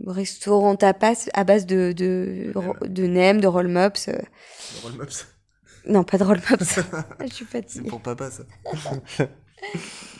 restaurant 0.07 0.75
tapas 0.75 1.29
à 1.33 1.43
base 1.43 1.65
de, 1.65 1.91
de, 1.95 2.51
de 2.87 3.05
nem, 3.05 3.39
de 3.39 3.47
roll 3.47 3.67
mops. 3.67 4.07
euh. 4.09 4.17
Roll 4.83 4.93
mops. 4.93 5.27
Non, 5.87 6.03
pas 6.03 6.17
de 6.17 6.23
roll 6.23 6.39
mops. 6.49 6.79
Je 7.21 7.25
suis 7.27 7.45
C'est 7.45 7.51
fatiguée. 7.51 7.89
pour 7.89 8.01
papa 8.01 8.29
ça. 8.31 8.43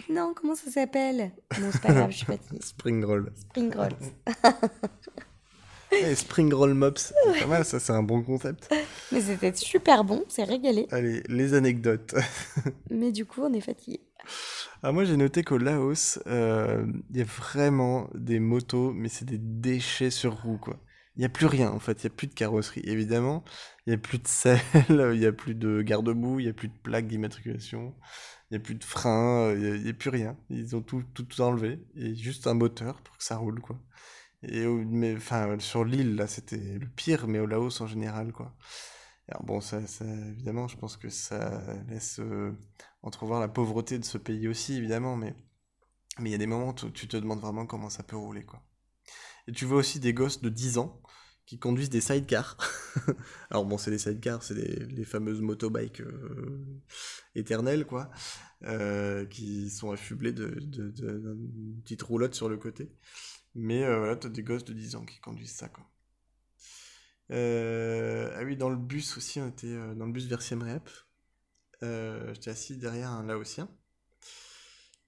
Non, 0.09 0.33
comment 0.35 0.55
ça 0.55 0.69
s'appelle? 0.69 1.31
Non, 1.59 1.69
c'est 1.71 1.81
pas 1.81 1.93
grave, 1.93 2.11
je 2.11 2.17
suis 2.17 2.25
fatiguée. 2.27 2.59
Spring 2.61 3.03
roll. 3.05 3.31
Spring 3.35 3.73
rolls. 3.73 3.95
Spring 6.15 6.53
roll 6.53 6.73
mops, 6.73 7.13
c'est 7.33 7.39
pas 7.41 7.47
mal 7.47 7.65
ça, 7.65 7.79
c'est 7.79 7.93
un 7.93 8.03
bon 8.03 8.21
concept. 8.21 8.73
Mais 9.11 9.21
c'était 9.21 9.53
super 9.53 10.03
bon, 10.03 10.23
c'est 10.27 10.43
régalé. 10.43 10.87
Allez, 10.91 11.23
les 11.27 11.53
anecdotes. 11.53 12.15
Mais 12.89 13.11
du 13.11 13.25
coup, 13.25 13.41
on 13.43 13.53
est 13.53 13.61
fatigué. 13.61 14.01
Ah, 14.83 14.91
moi 14.91 15.03
j'ai 15.03 15.17
noté 15.17 15.43
qu'au 15.43 15.57
Laos, 15.57 16.19
euh, 16.27 16.85
il 17.11 17.17
y 17.17 17.21
a 17.21 17.25
vraiment 17.25 18.09
des 18.13 18.39
motos, 18.39 18.93
mais 18.93 19.09
c'est 19.09 19.25
des 19.25 19.37
déchets 19.39 20.09
sur 20.11 20.41
roues 20.41 20.57
quoi. 20.57 20.79
Il 21.15 21.19
n'y 21.19 21.25
a 21.25 21.29
plus 21.29 21.45
rien 21.47 21.69
en 21.71 21.79
fait, 21.79 22.03
il 22.03 22.07
n'y 22.07 22.13
a 22.13 22.15
plus 22.15 22.27
de 22.27 22.33
carrosserie 22.33 22.81
évidemment, 22.85 23.43
il 23.85 23.91
n'y 23.91 23.95
a 23.95 23.97
plus 23.97 24.19
de 24.19 24.27
selle, 24.27 24.59
il 24.89 25.19
n'y 25.19 25.25
a 25.25 25.31
plus 25.33 25.55
de 25.55 25.81
garde-boue, 25.81 26.39
il 26.39 26.43
n'y 26.43 26.49
a 26.49 26.53
plus 26.53 26.69
de 26.69 26.77
plaques 26.83 27.07
d'immatriculation, 27.07 27.95
il 28.49 28.55
n'y 28.55 28.57
a 28.57 28.59
plus 28.63 28.75
de 28.75 28.83
frein, 28.83 29.49
euh, 29.49 29.75
il 29.75 29.81
n'y 29.83 29.87
a, 29.87 29.91
a 29.91 29.93
plus 29.93 30.09
rien. 30.09 30.37
Ils 30.49 30.75
ont 30.75 30.81
tout, 30.81 31.03
tout, 31.13 31.23
tout 31.23 31.41
enlevé, 31.41 31.79
et 31.95 32.15
juste 32.15 32.47
un 32.47 32.53
moteur 32.53 33.01
pour 33.01 33.17
que 33.17 33.23
ça 33.23 33.37
roule 33.37 33.59
quoi. 33.59 33.77
Et 34.43 34.65
mais, 34.65 35.15
enfin, 35.15 35.59
sur 35.59 35.85
l'île 35.85 36.15
là 36.15 36.27
c'était 36.27 36.57
le 36.79 36.87
pire, 36.87 37.27
mais 37.27 37.39
au 37.39 37.45
Laos 37.45 37.79
en 37.81 37.87
général 37.87 38.31
quoi. 38.33 38.55
Alors 39.29 39.43
bon, 39.45 39.61
ça, 39.61 39.85
ça, 39.87 40.05
évidemment, 40.05 40.67
je 40.67 40.77
pense 40.77 40.97
que 40.97 41.09
ça 41.09 41.61
laisse 41.89 42.19
euh, 42.19 42.53
entrevoir 43.03 43.39
la 43.39 43.47
pauvreté 43.47 43.99
de 43.99 44.05
ce 44.05 44.17
pays 44.17 44.47
aussi, 44.47 44.75
évidemment, 44.77 45.15
mais 45.17 45.35
mais 46.19 46.29
il 46.29 46.33
y 46.33 46.35
a 46.35 46.39
des 46.39 46.47
moments 46.47 46.69
où 46.83 46.91
tu 46.91 47.07
te 47.07 47.17
demandes 47.17 47.41
vraiment 47.41 47.65
comment 47.67 47.89
ça 47.89 48.03
peut 48.03 48.17
rouler, 48.17 48.43
quoi. 48.45 48.63
Et 49.47 49.51
tu 49.51 49.65
vois 49.65 49.79
aussi 49.79 49.99
des 49.99 50.13
gosses 50.13 50.41
de 50.41 50.49
10 50.49 50.77
ans 50.77 51.01
qui 51.45 51.59
conduisent 51.59 51.89
des 51.89 52.01
sidecars. 52.01 52.57
Alors 53.51 53.65
bon, 53.65 53.77
c'est 53.77 53.91
des 53.91 53.97
sidecars, 53.99 54.43
c'est 54.43 54.55
les 54.55 55.05
fameuses 55.05 55.41
motobikes 55.41 56.01
euh, 56.01 56.65
éternelles, 57.35 57.85
quoi, 57.85 58.11
euh, 58.63 59.25
qui 59.25 59.69
sont 59.69 59.91
affublées 59.91 60.33
de, 60.33 60.47
de, 60.61 60.89
de- 60.91 61.35
d'une 61.37 61.81
petite 61.83 62.01
roulotte 62.03 62.35
sur 62.35 62.49
le 62.49 62.57
côté. 62.57 62.91
Mais 63.55 63.83
euh, 63.83 63.99
voilà, 63.99 64.15
t'as 64.15 64.29
des 64.29 64.43
gosses 64.43 64.65
de 64.65 64.73
10 64.73 64.95
ans 64.95 65.05
qui 65.05 65.19
conduisent 65.19 65.53
ça, 65.53 65.67
quoi. 65.69 65.85
Euh, 67.31 68.33
ah 68.37 68.43
oui, 68.43 68.57
dans 68.57 68.69
le 68.69 68.75
bus 68.75 69.17
aussi, 69.17 69.39
on 69.39 69.47
était 69.47 69.67
euh, 69.67 69.93
dans 69.93 70.05
le 70.05 70.11
bus 70.11 70.27
vers 70.27 70.41
Siem 70.41 70.63
Reap. 70.63 70.89
J'étais 71.81 72.51
assis 72.51 72.77
derrière 72.77 73.09
un 73.09 73.23
Laotien. 73.23 73.67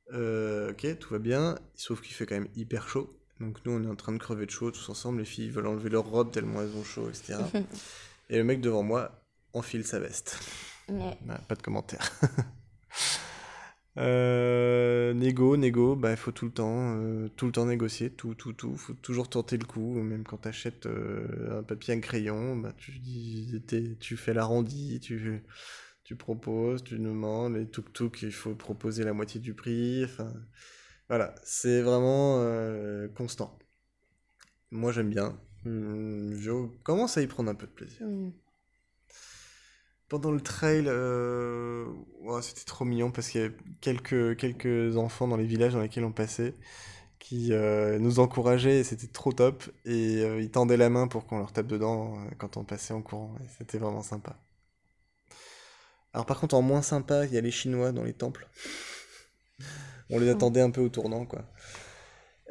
Ok, 0.10 0.98
tout 1.00 1.14
va 1.14 1.20
bien, 1.20 1.58
sauf 1.76 2.02
qu'il 2.02 2.14
fait 2.14 2.26
quand 2.26 2.36
même 2.36 2.50
hyper 2.56 2.88
chaud. 2.88 3.20
Donc 3.40 3.64
nous, 3.66 3.74
on 3.74 3.84
est 3.84 3.88
en 3.88 3.96
train 3.96 4.12
de 4.12 4.18
crever 4.18 4.46
de 4.46 4.52
chaud 4.52 4.72
tous 4.72 4.90
ensemble. 4.90 5.20
Les 5.20 5.26
filles 5.26 5.50
veulent 5.50 5.68
enlever 5.68 5.90
leur 5.90 6.06
robe 6.06 6.32
tellement 6.32 6.62
elles 6.62 6.76
ont 6.76 6.84
chaud, 6.84 7.10
etc. 7.10 7.40
Et 8.30 8.38
le 8.38 8.44
mec 8.44 8.62
devant 8.62 8.84
moi 8.84 9.24
enfile 9.54 9.86
sa 9.86 10.00
veste. 10.00 10.40
Ouais. 10.88 11.18
Pas 11.48 11.56
de 11.56 11.62
commentaire. 11.62 12.12
Euh, 13.98 15.14
négo, 15.14 15.56
négo, 15.56 15.96
bah 15.96 16.16
faut 16.16 16.32
tout 16.32 16.46
le 16.46 16.52
temps, 16.52 16.96
euh, 16.98 17.30
tout 17.36 17.46
le 17.46 17.52
temps 17.52 17.66
négocier, 17.68 18.10
tout, 18.12 18.34
tout, 18.34 18.52
tout, 18.54 18.76
faut 18.76 18.94
toujours 18.94 19.30
tenter 19.30 19.56
le 19.58 19.66
coup, 19.66 19.94
même 20.02 20.24
quand 20.24 20.38
t'achètes 20.38 20.88
euh, 20.88 21.60
un 21.60 21.64
papier, 21.64 21.94
un 21.94 22.00
crayon, 22.00 22.56
bah 22.56 22.74
tu 22.76 22.92
tu 24.00 24.18
fais 24.18 24.34
l'arrondi, 24.34 25.00
tu, 25.00 25.44
tu 26.04 26.16
proposes, 26.16 26.84
tu 26.84 26.98
demandes, 27.00 27.56
les 27.56 27.68
tuk-tuk, 27.68 28.24
il 28.24 28.32
faut 28.32 28.56
proposer 28.56 29.04
la 29.04 29.14
moitié 29.14 29.40
du 29.40 29.54
prix, 29.54 30.04
enfin, 30.06 30.34
voilà, 31.10 31.36
c'est 31.44 31.82
vraiment 31.82 32.40
euh, 32.42 33.08
constant. 33.10 33.60
Moi 34.72 34.92
j'aime 34.92 35.10
bien, 35.10 35.40
Hum, 35.66 36.34
je 36.36 36.52
commence 36.84 37.16
à 37.18 37.22
y 37.22 37.28
prendre 37.28 37.50
un 37.50 37.56
peu 37.56 37.66
de 37.68 37.72
plaisir. 37.72 38.06
Mm. 38.06 38.32
Pendant 40.14 40.30
le 40.30 40.42
trail, 40.42 40.86
euh, 40.86 41.88
c'était 42.44 42.66
trop 42.66 42.86
mignon 42.86 43.10
parce 43.10 43.30
qu'il 43.30 43.42
y 43.42 43.46
avait 43.46 43.56
quelques, 43.82 44.96
enfants 44.96 45.28
dans 45.28 45.38
les 45.38 45.48
villages 45.48 45.74
dans 45.74 45.82
lesquels 45.82 46.06
on 46.06 46.12
passait 46.12 46.54
qui 47.18 47.52
euh, 47.52 47.98
nous 47.98 48.20
encourageaient 48.20 48.78
et 48.78 48.84
c'était 48.84 49.08
trop 49.08 49.32
top. 49.34 49.64
Et 49.86 50.22
euh, 50.22 50.40
ils 50.40 50.52
tendaient 50.52 50.78
la 50.78 50.92
main 50.92 51.08
pour 51.08 51.26
qu'on 51.26 51.40
leur 51.40 51.52
tape 51.52 51.66
dedans 51.66 52.16
quand 52.38 52.58
on 52.58 52.64
passait 52.64 52.94
en 52.94 53.02
courant. 53.02 53.34
et 53.44 53.48
c'était 53.58 53.80
vraiment 53.80 54.04
sympa. 54.04 54.38
Alors 56.14 56.28
par 56.28 56.40
contre, 56.40 56.54
en 56.54 56.62
moins 56.62 56.84
sympa, 56.84 57.26
il 57.26 57.34
y 57.34 57.38
a 57.40 57.42
les 57.42 57.50
Chinois 57.50 57.92
dans 57.92 58.04
les 58.04 58.14
temples. 58.14 58.48
on 60.12 60.20
les 60.20 60.30
attendait 60.30 60.62
un 60.62 60.70
peu 60.70 60.82
au 60.82 60.90
tournant, 60.90 61.26
quoi. 61.26 61.42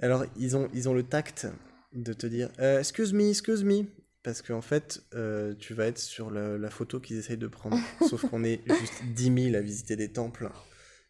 Alors, 0.00 0.24
ils 0.36 0.56
ont, 0.56 0.68
ils 0.74 0.88
ont 0.88 0.94
le 0.94 1.04
tact 1.04 1.46
de 1.92 2.12
te 2.12 2.26
dire 2.26 2.50
Excuse 2.58 3.12
me, 3.12 3.28
excuse 3.28 3.62
me. 3.62 3.84
Parce 4.22 4.40
qu'en 4.40 4.60
fait, 4.62 5.02
euh, 5.14 5.54
tu 5.58 5.74
vas 5.74 5.86
être 5.86 5.98
sur 5.98 6.30
la, 6.30 6.56
la 6.56 6.70
photo 6.70 7.00
qu'ils 7.00 7.16
essayent 7.18 7.36
de 7.36 7.48
prendre. 7.48 7.76
Sauf 8.08 8.28
qu'on 8.30 8.44
est 8.44 8.60
juste 8.66 9.02
10 9.14 9.30
000 9.30 9.56
à 9.56 9.60
visiter 9.60 9.96
des 9.96 10.12
temples. 10.12 10.48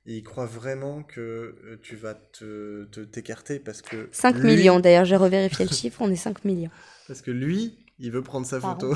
Et 0.07 0.17
ils 0.17 0.23
croient 0.23 0.47
vraiment 0.47 1.03
que 1.03 1.21
euh, 1.21 1.79
tu 1.83 1.95
vas 1.95 2.15
te 2.15 2.85
te- 2.87 3.01
t'écarter 3.01 3.61
parce 3.61 3.83
que. 3.83 4.09
5 4.13 4.37
lui- 4.39 4.57
millions, 4.57 4.81
d'ailleurs, 4.81 5.05
j'ai 5.05 5.17
revérifié 5.17 5.65
le 5.65 5.71
chiffre, 5.71 6.01
on 6.01 6.11
est 6.11 6.17
5 6.17 6.45
millions. 6.45 6.71
Parce 7.07 7.21
que 7.23 7.31
lui, 7.31 7.77
il 7.99 8.11
veut 8.11 8.23
prendre 8.23 8.47
sa 8.47 8.61
photo. 8.61 8.95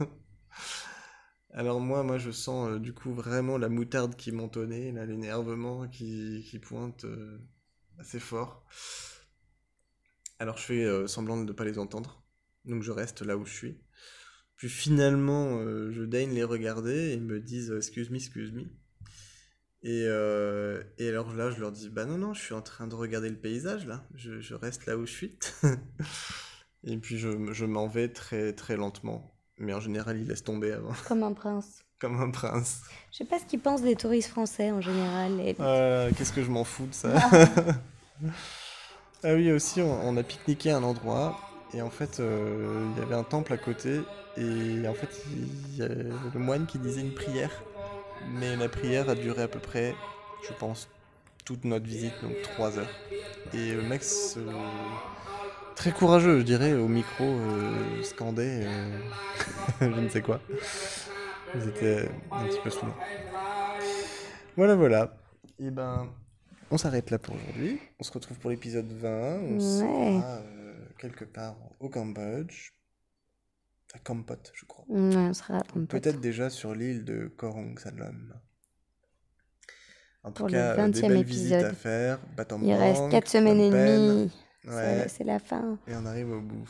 Alors 1.54 1.78
moi, 1.80 2.02
moi, 2.02 2.18
je 2.18 2.32
sens 2.32 2.68
euh, 2.68 2.78
du 2.80 2.92
coup 2.92 3.14
vraiment 3.14 3.58
la 3.58 3.68
moutarde 3.68 4.16
qui 4.16 4.32
là, 4.92 5.06
l'énervement 5.06 5.86
qui, 5.88 6.44
qui 6.50 6.58
pointe 6.58 7.04
euh, 7.04 7.38
assez 7.98 8.18
fort. 8.18 8.64
Alors 10.38 10.58
je 10.58 10.62
fais 10.64 10.84
semblant 11.08 11.36
de 11.36 11.44
ne 11.44 11.52
pas 11.52 11.64
les 11.64 11.78
entendre. 11.78 12.23
Donc 12.64 12.82
je 12.82 12.90
reste 12.92 13.22
là 13.22 13.36
où 13.36 13.44
je 13.44 13.52
suis. 13.52 13.78
Puis 14.56 14.68
finalement, 14.68 15.58
euh, 15.58 15.90
je 15.92 16.02
daigne 16.02 16.32
les 16.32 16.44
regarder 16.44 17.10
et 17.10 17.14
ils 17.14 17.22
me 17.22 17.40
disent 17.40 17.70
euh, 17.70 17.78
excuse 17.78 18.10
me, 18.10 18.16
excuse 18.16 18.52
me. 18.52 18.62
Et, 19.82 20.04
euh, 20.06 20.82
et 20.98 21.08
alors 21.08 21.34
là, 21.34 21.50
je 21.50 21.60
leur 21.60 21.70
dis 21.72 21.90
bah 21.90 22.06
non, 22.06 22.16
non, 22.16 22.32
je 22.34 22.40
suis 22.40 22.54
en 22.54 22.62
train 22.62 22.86
de 22.86 22.94
regarder 22.94 23.28
le 23.28 23.36
paysage 23.36 23.86
là. 23.86 24.04
Je, 24.14 24.40
je 24.40 24.54
reste 24.54 24.86
là 24.86 24.96
où 24.96 25.04
je 25.06 25.12
suis. 25.12 25.38
et 26.84 26.96
puis 26.98 27.18
je, 27.18 27.52
je 27.52 27.64
m'en 27.64 27.86
vais 27.88 28.08
très 28.08 28.52
très 28.52 28.76
lentement. 28.76 29.30
Mais 29.58 29.72
en 29.74 29.80
général, 29.80 30.18
ils 30.18 30.26
laissent 30.26 30.42
tomber 30.44 30.72
avant. 30.72 30.94
Comme 31.06 31.22
un 31.22 31.32
prince. 31.32 31.80
Comme 32.00 32.20
un 32.20 32.30
prince. 32.30 32.80
Je 33.12 33.18
sais 33.18 33.24
pas 33.24 33.38
ce 33.38 33.44
qu'ils 33.44 33.60
pensent 33.60 33.80
des 33.82 33.94
touristes 33.96 34.28
français 34.28 34.70
en 34.72 34.80
général. 34.80 35.38
et- 35.40 35.54
Euh, 35.60 36.10
Qu'est-ce 36.16 36.32
que 36.32 36.42
je 36.42 36.50
m'en 36.50 36.64
fous 36.64 36.86
de 36.86 36.92
ça? 36.94 37.14
Ah 39.22 39.34
oui, 39.34 39.50
aussi, 39.52 39.80
on, 39.80 40.08
on 40.08 40.16
a 40.16 40.22
pique-niqué 40.22 40.70
à 40.72 40.78
un 40.78 40.82
endroit, 40.82 41.38
et 41.72 41.82
en 41.82 41.90
fait, 41.90 42.20
euh, 42.20 42.86
il 42.94 43.00
y 43.00 43.04
avait 43.04 43.14
un 43.14 43.22
temple 43.24 43.52
à 43.52 43.56
côté, 43.56 44.00
et 44.36 44.86
en 44.88 44.94
fait, 44.94 45.08
il 45.32 45.76
y 45.76 45.82
a 45.82 45.88
le 45.88 46.38
moine 46.40 46.66
qui 46.66 46.78
disait 46.78 47.00
une 47.00 47.14
prière, 47.14 47.50
mais 48.32 48.56
la 48.56 48.68
prière 48.68 49.08
a 49.08 49.14
duré 49.14 49.42
à 49.42 49.48
peu 49.48 49.58
près, 49.58 49.94
je 50.48 50.52
pense, 50.54 50.88
toute 51.44 51.64
notre 51.64 51.86
visite, 51.86 52.14
donc 52.22 52.32
trois 52.42 52.78
heures. 52.78 52.90
Et 53.52 53.72
le 53.72 53.82
mec, 53.82 54.02
très 55.74 55.92
courageux, 55.92 56.38
je 56.38 56.44
dirais, 56.44 56.72
au 56.74 56.88
micro, 56.88 57.24
euh, 57.24 58.02
scandait 58.02 58.62
euh, 58.64 58.98
je 59.80 59.86
ne 59.86 60.08
sais 60.08 60.22
quoi. 60.22 60.40
Ils 61.54 61.68
étaient 61.68 62.08
un 62.32 62.46
petit 62.46 62.58
peu 62.62 62.70
saoulés. 62.70 62.92
Voilà, 64.56 64.74
voilà. 64.76 65.16
Et 65.60 65.70
ben, 65.70 66.08
on 66.70 66.78
s'arrête 66.78 67.10
là 67.10 67.18
pour 67.18 67.34
aujourd'hui. 67.36 67.78
On 68.00 68.04
se 68.04 68.12
retrouve 68.12 68.38
pour 68.38 68.50
l'épisode 68.50 68.90
20. 68.90 69.08
On 69.08 69.54
Ouais. 69.54 69.60
sera 69.60 70.38
quelque 71.08 71.24
part 71.24 71.56
au 71.80 71.88
Cambodge. 71.88 72.70
À 73.94 73.98
Kampot, 73.98 74.34
je 74.54 74.64
crois. 74.64 74.84
Ouais, 74.88 75.14
on 75.16 75.34
sera 75.34 75.58
à 75.58 75.62
Kampot. 75.62 75.86
Peut-être 75.86 76.20
déjà 76.20 76.50
sur 76.50 76.74
l'île 76.74 77.04
de 77.04 77.28
Korong 77.28 77.78
Salom. 77.78 78.32
En 80.24 80.30
tout 80.32 80.38
Pour 80.42 80.46
le 80.48 80.52
cas, 80.54 80.72
euh, 80.72 80.88
des 80.88 81.00
20e 81.02 81.08
belles 81.08 81.22
visites 81.24 81.52
à 81.52 81.58
épisode. 81.60 81.74
faire. 81.76 82.18
Il 82.62 82.72
reste 82.72 83.08
4 83.10 83.28
semaines 83.28 83.60
et 83.60 83.70
demie. 83.70 84.32
C'est- 84.62 84.70
Ouais. 84.70 85.06
C'est 85.08 85.24
la 85.24 85.38
fin. 85.38 85.78
Et 85.86 85.94
on 85.94 86.06
arrive 86.06 86.30
au 86.30 86.40
bout. 86.40 86.68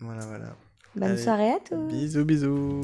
Voilà, 0.00 0.24
voilà. 0.24 0.56
Bonne 0.96 1.10
Allez, 1.10 1.22
soirée 1.22 1.50
à 1.52 1.60
tous. 1.60 1.86
Bisous, 1.88 2.24
bisous. 2.24 2.80